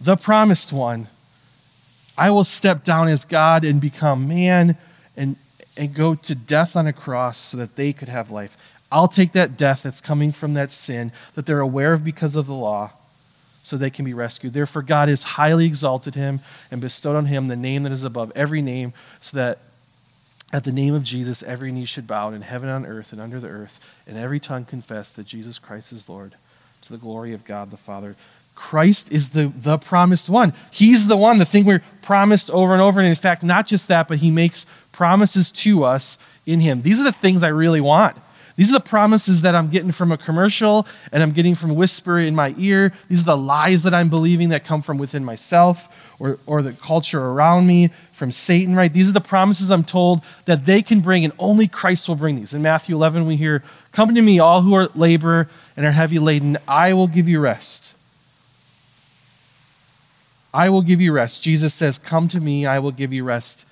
the 0.00 0.16
promised 0.16 0.72
one. 0.72 1.06
I 2.18 2.30
will 2.30 2.44
step 2.44 2.82
down 2.82 3.06
as 3.06 3.24
God 3.24 3.64
and 3.64 3.80
become 3.80 4.26
man 4.26 4.76
and, 5.16 5.36
and 5.76 5.94
go 5.94 6.16
to 6.16 6.34
death 6.34 6.74
on 6.74 6.86
a 6.86 6.92
cross 6.92 7.38
so 7.38 7.56
that 7.58 7.76
they 7.76 7.92
could 7.92 8.08
have 8.08 8.30
life. 8.30 8.56
I'll 8.92 9.08
take 9.08 9.32
that 9.32 9.56
death 9.56 9.84
that's 9.84 10.00
coming 10.00 10.32
from 10.32 10.54
that 10.54 10.70
sin 10.70 11.12
that 11.34 11.46
they're 11.46 11.60
aware 11.60 11.92
of 11.92 12.02
because 12.02 12.34
of 12.34 12.46
the 12.46 12.54
law 12.54 12.90
so 13.62 13.76
they 13.76 13.90
can 13.90 14.04
be 14.04 14.14
rescued. 14.14 14.52
Therefore, 14.52 14.82
God 14.82 15.08
has 15.08 15.22
highly 15.22 15.66
exalted 15.66 16.14
him 16.14 16.40
and 16.70 16.80
bestowed 16.80 17.14
on 17.16 17.26
him 17.26 17.48
the 17.48 17.56
name 17.56 17.84
that 17.84 17.92
is 17.92 18.04
above 18.04 18.32
every 18.34 18.62
name, 18.62 18.92
so 19.20 19.36
that 19.36 19.58
at 20.52 20.64
the 20.64 20.72
name 20.72 20.94
of 20.94 21.04
Jesus, 21.04 21.42
every 21.42 21.70
knee 21.70 21.84
should 21.84 22.06
bow 22.06 22.30
in 22.30 22.42
heaven, 22.42 22.68
on 22.68 22.84
earth, 22.84 23.12
and 23.12 23.20
under 23.20 23.38
the 23.38 23.48
earth, 23.48 23.78
and 24.06 24.18
every 24.18 24.40
tongue 24.40 24.64
confess 24.64 25.12
that 25.12 25.26
Jesus 25.26 25.58
Christ 25.58 25.92
is 25.92 26.08
Lord, 26.08 26.34
to 26.82 26.90
the 26.90 26.98
glory 26.98 27.32
of 27.32 27.44
God 27.44 27.70
the 27.70 27.76
Father. 27.76 28.16
Christ 28.56 29.10
is 29.10 29.30
the, 29.30 29.52
the 29.56 29.78
promised 29.78 30.28
one. 30.28 30.52
He's 30.70 31.06
the 31.06 31.16
one, 31.16 31.38
the 31.38 31.44
thing 31.44 31.64
we're 31.64 31.82
promised 32.02 32.50
over 32.50 32.72
and 32.72 32.82
over. 32.82 33.00
And 33.00 33.08
in 33.08 33.14
fact, 33.14 33.42
not 33.42 33.66
just 33.66 33.88
that, 33.88 34.08
but 34.08 34.18
he 34.18 34.30
makes 34.30 34.66
promises 34.92 35.50
to 35.52 35.84
us 35.84 36.18
in 36.44 36.60
him. 36.60 36.82
These 36.82 37.00
are 37.00 37.04
the 37.04 37.12
things 37.12 37.42
I 37.42 37.48
really 37.48 37.80
want. 37.80 38.16
These 38.60 38.68
are 38.72 38.74
the 38.74 38.80
promises 38.80 39.40
that 39.40 39.54
I'm 39.54 39.70
getting 39.70 39.90
from 39.90 40.12
a 40.12 40.18
commercial 40.18 40.86
and 41.12 41.22
I'm 41.22 41.32
getting 41.32 41.54
from 41.54 41.70
a 41.70 41.72
whisper 41.72 42.18
in 42.18 42.34
my 42.34 42.54
ear. 42.58 42.92
These 43.08 43.22
are 43.22 43.24
the 43.24 43.36
lies 43.38 43.84
that 43.84 43.94
I'm 43.94 44.10
believing 44.10 44.50
that 44.50 44.66
come 44.66 44.82
from 44.82 44.98
within 44.98 45.24
myself 45.24 46.14
or, 46.18 46.38
or 46.44 46.60
the 46.60 46.74
culture 46.74 47.24
around 47.24 47.66
me, 47.66 47.88
from 48.12 48.30
Satan, 48.30 48.76
right? 48.76 48.92
These 48.92 49.08
are 49.08 49.12
the 49.12 49.20
promises 49.22 49.70
I'm 49.70 49.82
told 49.82 50.22
that 50.44 50.66
they 50.66 50.82
can 50.82 51.00
bring 51.00 51.24
and 51.24 51.32
only 51.38 51.68
Christ 51.68 52.06
will 52.06 52.16
bring 52.16 52.36
these. 52.36 52.52
In 52.52 52.60
Matthew 52.60 52.94
11, 52.96 53.24
we 53.24 53.36
hear, 53.36 53.62
Come 53.92 54.14
to 54.14 54.20
me, 54.20 54.38
all 54.38 54.60
who 54.60 54.74
are 54.74 54.90
labor 54.94 55.48
and 55.74 55.86
are 55.86 55.92
heavy 55.92 56.18
laden, 56.18 56.58
I 56.68 56.92
will 56.92 57.08
give 57.08 57.26
you 57.26 57.40
rest. 57.40 57.94
I 60.52 60.68
will 60.68 60.82
give 60.82 61.00
you 61.00 61.12
rest. 61.12 61.42
Jesus 61.42 61.72
says, 61.72 61.98
Come 61.98 62.28
to 62.28 62.40
me, 62.40 62.66
I 62.66 62.78
will 62.78 62.92
give 62.92 63.10
you 63.10 63.24
rest. 63.24 63.64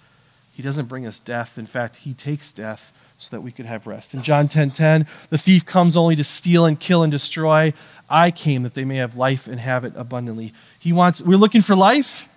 He 0.51 0.63
doesn't 0.63 0.87
bring 0.87 1.07
us 1.07 1.21
death. 1.21 1.59
In 1.59 1.67
fact, 1.67 1.99
he 1.99 2.15
takes 2.15 2.55
death 2.55 2.91
so 3.19 3.29
that 3.31 3.41
we 3.41 3.51
could 3.51 3.67
have 3.67 3.87
rest. 3.87 4.15
In 4.15 4.23
John 4.23 4.47
10:10, 4.47 4.51
10, 4.51 4.71
10, 4.71 5.07
the 5.31 5.39
thief 5.39 5.67
comes 5.67 5.97
only 5.97 6.17
to 6.17 6.25
steal 6.25 6.65
and 6.65 6.79
kill 6.79 7.03
and 7.03 7.11
destroy. 7.11 7.73
I 8.09 8.31
came 8.31 8.63
that 8.63 8.75
they 8.75 8.85
may 8.85 8.97
have 8.97 9.17
life 9.17 9.47
and 9.47 9.61
have 9.61 9.85
it 9.85 9.93
abundantly. 9.97 10.53
He 10.79 10.93
wants 10.93 11.21
we're 11.21 11.37
looking 11.37 11.63
for 11.63 11.77
life. 11.77 12.29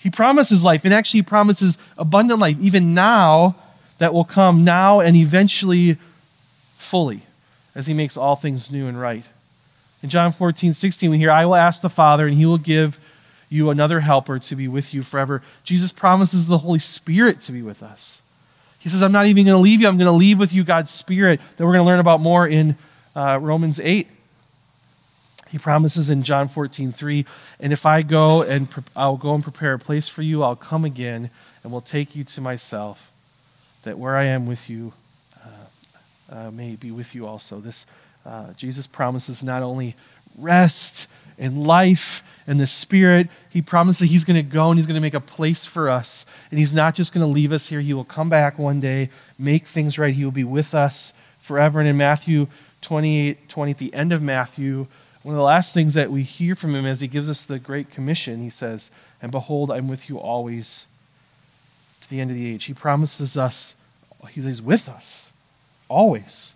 He 0.00 0.10
promises 0.10 0.62
life 0.62 0.84
and 0.84 0.94
actually 0.94 1.18
he 1.18 1.24
promises 1.24 1.78
abundant 1.98 2.38
life 2.38 2.58
even 2.60 2.94
now 2.94 3.56
that 3.98 4.14
will 4.14 4.24
come 4.24 4.62
now 4.62 5.00
and 5.00 5.16
eventually 5.16 5.98
fully 6.76 7.22
as 7.74 7.86
he 7.86 7.94
makes 7.94 8.16
all 8.16 8.36
things 8.36 8.70
new 8.70 8.86
and 8.86 9.00
right. 9.00 9.24
In 10.02 10.10
John 10.10 10.30
14, 10.30 10.72
16, 10.72 11.10
we 11.10 11.18
hear, 11.18 11.30
I 11.30 11.44
will 11.44 11.54
ask 11.54 11.82
the 11.82 11.90
Father, 11.90 12.26
and 12.26 12.36
he 12.36 12.46
will 12.46 12.58
give 12.58 13.00
you 13.48 13.70
another 13.70 14.00
helper 14.00 14.38
to 14.38 14.56
be 14.56 14.68
with 14.68 14.94
you 14.94 15.02
forever. 15.02 15.42
Jesus 15.64 15.92
promises 15.92 16.46
the 16.46 16.58
Holy 16.58 16.78
Spirit 16.78 17.40
to 17.40 17.52
be 17.52 17.62
with 17.62 17.82
us. 17.82 18.22
He 18.86 18.90
says, 18.90 19.02
I'm 19.02 19.10
not 19.10 19.26
even 19.26 19.46
going 19.46 19.56
to 19.56 19.60
leave 19.60 19.80
you. 19.80 19.88
I'm 19.88 19.98
going 19.98 20.06
to 20.06 20.12
leave 20.12 20.38
with 20.38 20.52
you 20.52 20.62
God's 20.62 20.92
Spirit 20.92 21.40
that 21.56 21.66
we're 21.66 21.72
going 21.72 21.84
to 21.84 21.88
learn 21.88 21.98
about 21.98 22.20
more 22.20 22.46
in 22.46 22.76
uh, 23.16 23.36
Romans 23.42 23.80
8. 23.80 24.06
He 25.48 25.58
promises 25.58 26.08
in 26.08 26.22
John 26.22 26.46
14, 26.46 26.92
3, 26.92 27.26
and 27.58 27.72
if 27.72 27.84
I 27.84 28.02
go 28.02 28.42
and 28.42 28.70
pre- 28.70 28.84
I'll 28.94 29.16
go 29.16 29.34
and 29.34 29.42
prepare 29.42 29.72
a 29.72 29.78
place 29.80 30.06
for 30.06 30.22
you, 30.22 30.44
I'll 30.44 30.54
come 30.54 30.84
again 30.84 31.30
and 31.64 31.72
will 31.72 31.80
take 31.80 32.14
you 32.14 32.22
to 32.22 32.40
myself, 32.40 33.10
that 33.82 33.98
where 33.98 34.16
I 34.16 34.26
am 34.26 34.46
with 34.46 34.70
you 34.70 34.92
uh, 35.44 36.36
uh, 36.36 36.50
may 36.52 36.76
be 36.76 36.92
with 36.92 37.12
you 37.12 37.26
also. 37.26 37.58
This 37.58 37.86
uh, 38.24 38.52
Jesus 38.52 38.86
promises 38.86 39.42
not 39.42 39.64
only 39.64 39.96
rest 40.38 41.08
and 41.38 41.66
life 41.66 42.22
and 42.46 42.60
the 42.60 42.66
Spirit, 42.66 43.28
He 43.50 43.60
promises 43.60 44.00
that 44.00 44.06
He's 44.06 44.24
going 44.24 44.36
to 44.36 44.42
go 44.42 44.70
and 44.70 44.78
He's 44.78 44.86
going 44.86 44.94
to 44.94 45.00
make 45.00 45.14
a 45.14 45.20
place 45.20 45.66
for 45.66 45.88
us. 45.88 46.24
And 46.50 46.58
He's 46.58 46.74
not 46.74 46.94
just 46.94 47.12
going 47.12 47.26
to 47.26 47.32
leave 47.32 47.52
us 47.52 47.68
here. 47.68 47.80
He 47.80 47.94
will 47.94 48.04
come 48.04 48.28
back 48.28 48.58
one 48.58 48.80
day, 48.80 49.10
make 49.38 49.66
things 49.66 49.98
right. 49.98 50.14
He 50.14 50.24
will 50.24 50.30
be 50.32 50.44
with 50.44 50.74
us 50.74 51.12
forever. 51.40 51.80
And 51.80 51.88
in 51.88 51.96
Matthew 51.96 52.46
28 52.82 53.48
20, 53.48 53.70
at 53.70 53.78
the 53.78 53.94
end 53.94 54.12
of 54.12 54.22
Matthew, 54.22 54.86
one 55.22 55.34
of 55.34 55.38
the 55.38 55.42
last 55.42 55.74
things 55.74 55.94
that 55.94 56.10
we 56.10 56.22
hear 56.22 56.54
from 56.54 56.74
Him 56.74 56.86
as 56.86 57.00
He 57.00 57.08
gives 57.08 57.28
us 57.28 57.44
the 57.44 57.58
Great 57.58 57.90
Commission, 57.90 58.42
He 58.42 58.50
says, 58.50 58.90
And 59.20 59.32
behold, 59.32 59.70
I'm 59.70 59.88
with 59.88 60.08
you 60.08 60.18
always 60.18 60.86
to 62.02 62.08
the 62.08 62.20
end 62.20 62.30
of 62.30 62.36
the 62.36 62.52
age. 62.52 62.64
He 62.64 62.74
promises 62.74 63.36
us, 63.36 63.74
He's 64.30 64.62
with 64.62 64.88
us 64.88 65.28
always. 65.88 66.52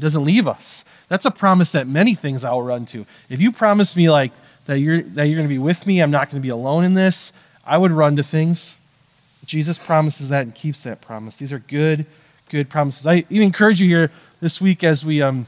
Doesn't 0.00 0.24
leave 0.24 0.48
us. 0.48 0.84
That's 1.08 1.26
a 1.26 1.30
promise 1.30 1.72
that 1.72 1.86
many 1.86 2.14
things 2.14 2.44
I'll 2.44 2.62
run 2.62 2.86
to. 2.86 3.04
If 3.28 3.40
you 3.40 3.52
promise 3.52 3.94
me 3.96 4.08
like 4.10 4.32
that 4.66 4.78
you're 4.78 5.02
that 5.02 5.26
you're 5.26 5.36
going 5.36 5.48
to 5.48 5.52
be 5.52 5.58
with 5.58 5.86
me, 5.86 6.00
I'm 6.00 6.10
not 6.10 6.30
going 6.30 6.40
to 6.40 6.42
be 6.44 6.48
alone 6.48 6.84
in 6.84 6.94
this, 6.94 7.32
I 7.66 7.76
would 7.78 7.92
run 7.92 8.16
to 8.16 8.22
things. 8.22 8.76
Jesus 9.44 9.78
promises 9.78 10.28
that 10.28 10.42
and 10.42 10.54
keeps 10.54 10.82
that 10.84 11.00
promise. 11.00 11.36
These 11.36 11.52
are 11.52 11.58
good, 11.58 12.06
good 12.48 12.70
promises. 12.70 13.06
I 13.06 13.24
even 13.28 13.46
encourage 13.46 13.80
you 13.80 13.88
here 13.88 14.10
this 14.40 14.60
week 14.60 14.82
as 14.82 15.04
we 15.04 15.20
um 15.20 15.46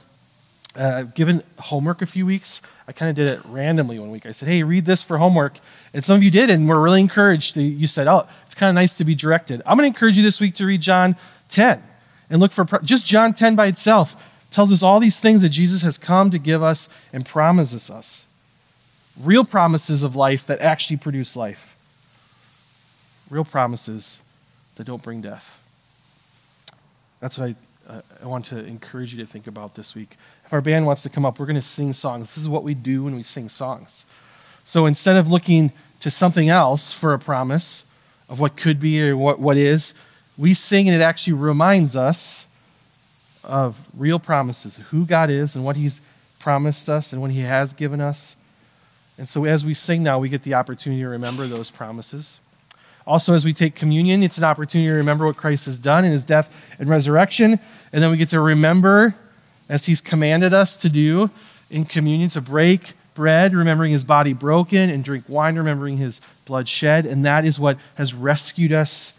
uh, 0.74 1.02
given 1.02 1.42
homework 1.58 2.02
a 2.02 2.06
few 2.06 2.24
weeks. 2.26 2.62
I 2.88 2.92
kind 2.92 3.10
of 3.10 3.14
did 3.14 3.28
it 3.28 3.40
randomly 3.44 3.98
one 3.98 4.10
week. 4.10 4.26
I 4.26 4.32
said, 4.32 4.48
"Hey, 4.48 4.62
read 4.62 4.84
this 4.84 5.02
for 5.02 5.18
homework," 5.18 5.58
and 5.94 6.02
some 6.02 6.16
of 6.16 6.22
you 6.22 6.30
did, 6.30 6.50
and 6.50 6.68
were 6.68 6.80
really 6.80 7.00
encouraged. 7.00 7.56
You 7.56 7.86
said, 7.86 8.06
"Oh, 8.06 8.26
it's 8.46 8.54
kind 8.54 8.68
of 8.68 8.74
nice 8.74 8.96
to 8.96 9.04
be 9.04 9.14
directed." 9.14 9.62
I'm 9.64 9.76
going 9.76 9.90
to 9.90 9.94
encourage 9.94 10.16
you 10.16 10.22
this 10.22 10.40
week 10.40 10.54
to 10.56 10.66
read 10.66 10.80
John 10.80 11.16
10 11.48 11.82
and 12.30 12.40
look 12.40 12.52
for 12.52 12.64
just 12.82 13.06
John 13.06 13.34
10 13.34 13.54
by 13.54 13.66
itself 13.66 14.16
tells 14.52 14.70
us 14.70 14.82
all 14.82 15.00
these 15.00 15.18
things 15.18 15.42
that 15.42 15.48
Jesus 15.48 15.82
has 15.82 15.98
come 15.98 16.30
to 16.30 16.38
give 16.38 16.62
us 16.62 16.88
and 17.12 17.24
promises 17.24 17.90
us. 17.90 18.26
real 19.20 19.44
promises 19.44 20.02
of 20.02 20.16
life 20.16 20.46
that 20.46 20.60
actually 20.60 20.96
produce 20.96 21.36
life, 21.36 21.76
real 23.30 23.44
promises 23.44 24.20
that 24.76 24.84
don't 24.84 25.02
bring 25.02 25.20
death. 25.20 25.60
That's 27.20 27.38
what 27.38 27.50
I, 27.88 27.92
uh, 27.92 28.00
I 28.22 28.26
want 28.26 28.46
to 28.46 28.64
encourage 28.64 29.14
you 29.14 29.24
to 29.24 29.30
think 29.30 29.46
about 29.46 29.74
this 29.74 29.94
week. 29.94 30.16
If 30.46 30.52
our 30.52 30.60
band 30.60 30.86
wants 30.86 31.02
to 31.02 31.10
come 31.10 31.24
up, 31.24 31.38
we're 31.38 31.46
going 31.46 31.56
to 31.56 31.62
sing 31.62 31.92
songs. 31.92 32.34
This 32.34 32.38
is 32.38 32.48
what 32.48 32.64
we 32.64 32.74
do 32.74 33.04
when 33.04 33.14
we 33.14 33.22
sing 33.22 33.48
songs. 33.48 34.06
So 34.64 34.86
instead 34.86 35.16
of 35.16 35.30
looking 35.30 35.72
to 36.00 36.10
something 36.10 36.48
else 36.48 36.92
for 36.92 37.12
a 37.12 37.18
promise 37.18 37.84
of 38.28 38.40
what 38.40 38.56
could 38.56 38.80
be 38.80 39.02
or 39.08 39.16
what, 39.16 39.38
what 39.38 39.56
is, 39.56 39.94
we 40.38 40.54
sing 40.54 40.88
and 40.88 41.00
it 41.00 41.04
actually 41.04 41.34
reminds 41.34 41.94
us 41.94 42.46
of 43.44 43.88
real 43.96 44.18
promises, 44.18 44.76
who 44.90 45.04
God 45.04 45.30
is 45.30 45.56
and 45.56 45.64
what 45.64 45.76
He's 45.76 46.00
promised 46.38 46.88
us 46.88 47.12
and 47.12 47.20
what 47.22 47.30
He 47.30 47.40
has 47.40 47.72
given 47.72 48.00
us. 48.00 48.36
And 49.18 49.28
so 49.28 49.44
as 49.44 49.64
we 49.64 49.74
sing 49.74 50.02
now, 50.02 50.18
we 50.18 50.28
get 50.28 50.42
the 50.42 50.54
opportunity 50.54 51.02
to 51.02 51.08
remember 51.08 51.46
those 51.46 51.70
promises. 51.70 52.40
Also, 53.06 53.34
as 53.34 53.44
we 53.44 53.52
take 53.52 53.74
communion, 53.74 54.22
it's 54.22 54.38
an 54.38 54.44
opportunity 54.44 54.88
to 54.88 54.94
remember 54.94 55.26
what 55.26 55.36
Christ 55.36 55.66
has 55.66 55.78
done 55.78 56.04
in 56.04 56.12
his 56.12 56.24
death 56.24 56.76
and 56.78 56.88
resurrection. 56.88 57.58
And 57.92 58.02
then 58.02 58.10
we 58.10 58.16
get 58.16 58.28
to 58.28 58.40
remember, 58.40 59.16
as 59.68 59.86
he's 59.86 60.00
commanded 60.00 60.54
us 60.54 60.76
to 60.78 60.88
do 60.88 61.30
in 61.68 61.84
communion, 61.84 62.28
to 62.30 62.40
break 62.40 62.92
bread, 63.14 63.54
remembering 63.54 63.92
his 63.92 64.04
body 64.04 64.32
broken, 64.32 64.88
and 64.88 65.04
drink 65.04 65.24
wine, 65.28 65.56
remembering 65.56 65.96
his 65.96 66.20
blood 66.44 66.68
shed. 66.68 67.04
And 67.04 67.24
that 67.24 67.44
is 67.44 67.58
what 67.58 67.78
has 67.96 68.14
rescued 68.14 68.72
us 68.72 69.12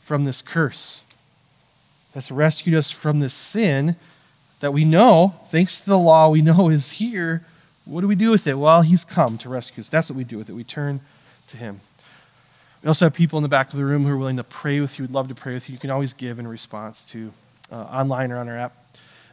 from 0.00 0.24
this 0.24 0.42
curse. 0.42 1.02
That's 2.12 2.30
rescued 2.30 2.74
us 2.74 2.90
from 2.90 3.20
this 3.20 3.34
sin 3.34 3.96
that 4.60 4.72
we 4.72 4.84
know, 4.84 5.34
thanks 5.48 5.80
to 5.80 5.86
the 5.86 5.98
law, 5.98 6.28
we 6.28 6.42
know 6.42 6.68
is 6.68 6.92
here. 6.92 7.44
What 7.84 8.02
do 8.02 8.08
we 8.08 8.14
do 8.14 8.30
with 8.30 8.46
it? 8.46 8.54
Well, 8.54 8.82
he's 8.82 9.04
come 9.04 9.38
to 9.38 9.48
rescue 9.48 9.80
us. 9.80 9.88
That's 9.88 10.10
what 10.10 10.16
we 10.16 10.24
do 10.24 10.38
with 10.38 10.48
it. 10.48 10.52
We 10.52 10.64
turn 10.64 11.00
to 11.48 11.56
him. 11.56 11.80
We 12.82 12.88
also 12.88 13.06
have 13.06 13.14
people 13.14 13.38
in 13.38 13.42
the 13.42 13.48
back 13.48 13.72
of 13.72 13.76
the 13.78 13.84
room 13.84 14.04
who 14.04 14.10
are 14.10 14.16
willing 14.16 14.36
to 14.36 14.44
pray 14.44 14.80
with 14.80 14.98
you, 14.98 15.04
We'd 15.04 15.14
love 15.14 15.28
to 15.28 15.34
pray 15.34 15.54
with 15.54 15.68
you. 15.68 15.74
You 15.74 15.78
can 15.78 15.90
always 15.90 16.12
give 16.12 16.38
in 16.38 16.46
response 16.46 17.04
to 17.06 17.32
uh, 17.70 17.76
online 17.76 18.32
or 18.32 18.38
on 18.38 18.48
our 18.48 18.56
app. 18.56 18.72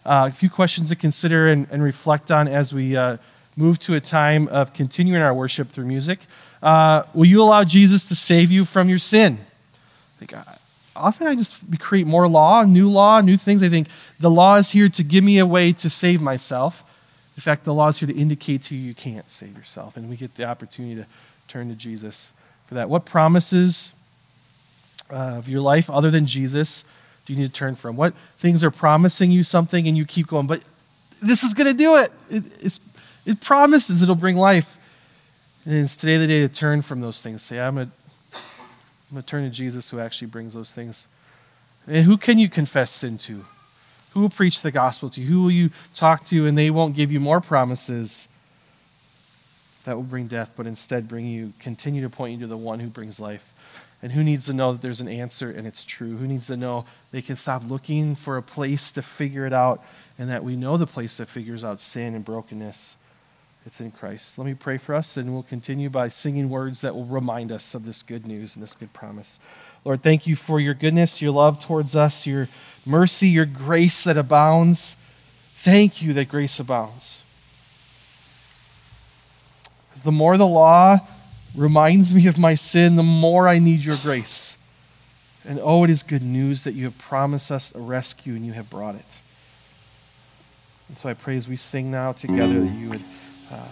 Uh, 0.05 0.29
a 0.29 0.31
few 0.31 0.49
questions 0.49 0.89
to 0.89 0.95
consider 0.95 1.47
and, 1.47 1.67
and 1.69 1.83
reflect 1.83 2.31
on 2.31 2.47
as 2.47 2.73
we 2.73 2.95
uh, 2.95 3.17
move 3.55 3.79
to 3.79 3.95
a 3.95 4.01
time 4.01 4.47
of 4.49 4.73
continuing 4.73 5.21
our 5.21 5.33
worship 5.33 5.71
through 5.71 5.85
music. 5.85 6.19
Uh, 6.61 7.03
will 7.13 7.25
you 7.25 7.41
allow 7.41 7.63
Jesus 7.63 8.07
to 8.07 8.15
save 8.15 8.51
you 8.51 8.65
from 8.65 8.89
your 8.89 8.99
sin? 8.99 9.39
Like, 10.21 10.33
uh, 10.33 10.43
often 10.97 11.27
I 11.27 11.35
just 11.35 11.63
create 11.79 12.07
more 12.07 12.27
law, 12.27 12.63
new 12.63 12.89
law, 12.89 13.21
new 13.21 13.37
things. 13.37 13.63
I 13.63 13.69
think 13.69 13.87
the 14.19 14.31
law 14.31 14.55
is 14.55 14.71
here 14.71 14.89
to 14.89 15.03
give 15.03 15.23
me 15.23 15.37
a 15.37 15.45
way 15.45 15.71
to 15.73 15.89
save 15.89 16.21
myself. 16.21 16.83
In 17.35 17.41
fact, 17.41 17.63
the 17.63 17.73
law 17.73 17.87
is 17.87 17.99
here 17.99 18.07
to 18.07 18.15
indicate 18.15 18.63
to 18.63 18.75
you 18.75 18.81
you 18.81 18.95
can't 18.95 19.29
save 19.29 19.55
yourself, 19.55 19.95
and 19.95 20.09
we 20.09 20.15
get 20.15 20.35
the 20.35 20.45
opportunity 20.45 20.95
to 20.95 21.07
turn 21.47 21.69
to 21.69 21.75
Jesus 21.75 22.31
for 22.65 22.75
that. 22.75 22.89
What 22.89 23.05
promises 23.05 23.91
uh, 25.09 25.37
of 25.37 25.47
your 25.47 25.61
life 25.61 25.89
other 25.89 26.11
than 26.11 26.25
Jesus 26.25 26.83
do 27.25 27.33
you 27.33 27.39
need 27.39 27.47
to 27.47 27.53
turn 27.53 27.75
from? 27.75 27.95
What 27.95 28.15
things 28.37 28.63
are 28.63 28.71
promising 28.71 29.31
you 29.31 29.43
something 29.43 29.87
and 29.87 29.97
you 29.97 30.05
keep 30.05 30.27
going, 30.27 30.47
but 30.47 30.61
this 31.21 31.43
is 31.43 31.53
going 31.53 31.67
to 31.67 31.73
do 31.73 31.95
it. 31.97 32.11
it 32.29 32.79
it 33.27 33.41
promises 33.41 34.01
it'll 34.01 34.15
bring 34.15 34.37
life. 34.37 34.79
And 35.65 35.75
it's 35.75 35.97
today 35.97 36.17
the 36.17 36.27
day 36.27 36.39
to 36.39 36.49
turn 36.49 36.81
from 36.81 37.01
those 37.01 37.21
things. 37.21 37.43
Say, 37.43 37.57
I'm 39.09 39.15
going 39.15 39.23
to 39.23 39.29
turn 39.29 39.43
to 39.43 39.49
Jesus 39.49 39.89
who 39.89 39.99
actually 39.99 40.27
brings 40.27 40.53
those 40.53 40.71
things. 40.71 41.07
And 41.85 42.05
who 42.05 42.17
can 42.17 42.39
you 42.39 42.49
confess 42.49 42.91
sin 42.91 43.17
to? 43.19 43.45
Who 44.11 44.21
will 44.21 44.29
preach 44.29 44.61
the 44.61 44.71
gospel 44.71 45.09
to 45.11 45.21
you? 45.21 45.27
Who 45.27 45.43
will 45.43 45.51
you 45.51 45.69
talk 45.93 46.25
to 46.25 46.45
and 46.45 46.57
they 46.57 46.69
won't 46.69 46.95
give 46.95 47.11
you 47.11 47.19
more 47.19 47.39
promises 47.39 48.27
that 49.85 49.95
will 49.95 50.03
bring 50.03 50.27
death, 50.27 50.53
but 50.57 50.67
instead 50.67 51.07
bring 51.07 51.25
you, 51.25 51.53
continue 51.59 52.01
to 52.01 52.09
point 52.09 52.33
you 52.33 52.39
to 52.41 52.47
the 52.47 52.57
one 52.57 52.79
who 52.79 52.87
brings 52.89 53.19
life? 53.19 53.53
And 54.01 54.11
who 54.11 54.23
needs 54.23 54.45
to 54.47 54.53
know 54.53 54.73
that 54.73 54.81
there's 54.81 55.01
an 55.01 55.07
answer 55.07 55.49
and 55.49 55.65
it's 55.65 55.85
true? 55.85 56.17
Who 56.17 56.27
needs 56.27 56.47
to 56.47 56.57
know 56.57 56.85
they 57.11 57.21
can 57.21 57.35
stop 57.35 57.63
looking 57.65 58.15
for 58.15 58.37
a 58.37 58.43
place 58.43 58.91
to 58.91 59.01
figure 59.01 59.45
it 59.45 59.53
out 59.53 59.83
and 60.19 60.29
that 60.29 60.43
we 60.43 60.55
know 60.55 60.77
the 60.77 60.85
place 60.85 61.17
that 61.17 61.29
figures 61.29 61.63
out 61.63 61.79
sin 61.79 62.13
and 62.13 62.25
brokenness? 62.25 62.97
It's 63.67 63.81
in 63.81 63.91
Christ. 63.91 64.37
Let 64.37 64.45
me 64.45 64.53
pray 64.53 64.77
for 64.77 64.95
us 64.95 65.17
and 65.17 65.33
we'll 65.33 65.43
continue 65.43 65.89
by 65.89 66.07
singing 66.07 66.49
words 66.49 66.79
that 66.79 66.95
will 66.95 67.03
remind 67.03 67.51
us 67.51 67.75
of 67.75 67.83
this 67.83 68.01
good 68.01 68.25
news 68.25 68.55
and 68.55 68.63
this 68.63 68.73
good 68.73 68.93
promise. 68.93 69.41
Lord, 69.83 70.01
thank 70.01 70.25
you 70.25 70.37
for 70.37 70.61
your 70.61 70.73
goodness, 70.73 71.21
your 71.21 71.31
love 71.31 71.59
towards 71.59 71.93
us, 71.93 72.25
your 72.25 72.47
mercy, 72.85 73.27
your 73.27 73.45
grace 73.45 74.05
that 74.05 74.15
abounds. 74.15 74.95
Thank 75.53 76.01
you 76.01 76.13
that 76.13 76.29
grace 76.29 76.61
abounds. 76.61 77.23
Because 79.89 80.03
the 80.03 80.13
more 80.13 80.37
the 80.37 80.47
law 80.47 80.99
reminds 81.53 82.15
me 82.15 82.25
of 82.25 82.39
my 82.39 82.55
sin, 82.55 82.95
the 82.95 83.03
more 83.03 83.49
I 83.49 83.59
need 83.59 83.81
your 83.81 83.97
grace. 83.97 84.55
And 85.45 85.59
oh, 85.61 85.83
it 85.83 85.89
is 85.89 86.03
good 86.03 86.23
news 86.23 86.63
that 86.63 86.73
you 86.73 86.85
have 86.85 86.97
promised 86.97 87.51
us 87.51 87.75
a 87.75 87.79
rescue 87.79 88.33
and 88.35 88.45
you 88.45 88.53
have 88.53 88.69
brought 88.69 88.95
it. 88.95 89.21
And 90.87 90.97
so 90.97 91.09
I 91.09 91.13
pray 91.13 91.35
as 91.35 91.49
we 91.49 91.57
sing 91.57 91.91
now 91.91 92.13
together 92.13 92.61
that 92.61 92.71
you 92.71 92.91
would 92.91 93.03
uh, 93.51 93.67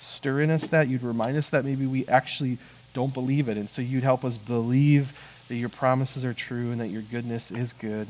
stir 0.00 0.40
in 0.40 0.50
us 0.50 0.66
that, 0.68 0.88
you'd 0.88 1.02
remind 1.02 1.36
us 1.36 1.50
that 1.50 1.64
maybe 1.64 1.86
we 1.86 2.06
actually 2.06 2.58
don't 2.92 3.14
believe 3.14 3.48
it. 3.48 3.56
And 3.56 3.68
so 3.68 3.82
you'd 3.82 4.02
help 4.02 4.24
us 4.24 4.36
believe 4.36 5.44
that 5.48 5.56
your 5.56 5.68
promises 5.68 6.24
are 6.24 6.34
true 6.34 6.70
and 6.70 6.80
that 6.80 6.88
your 6.88 7.02
goodness 7.02 7.50
is 7.50 7.72
good. 7.72 8.08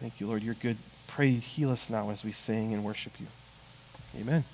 Thank 0.00 0.20
you, 0.20 0.26
Lord. 0.26 0.42
You're 0.42 0.54
good. 0.54 0.76
Pray, 1.06 1.32
heal 1.32 1.70
us 1.70 1.88
now 1.88 2.10
as 2.10 2.24
we 2.24 2.32
sing 2.32 2.74
and 2.74 2.84
worship 2.84 3.12
you. 3.20 3.26
Amen. 4.20 4.44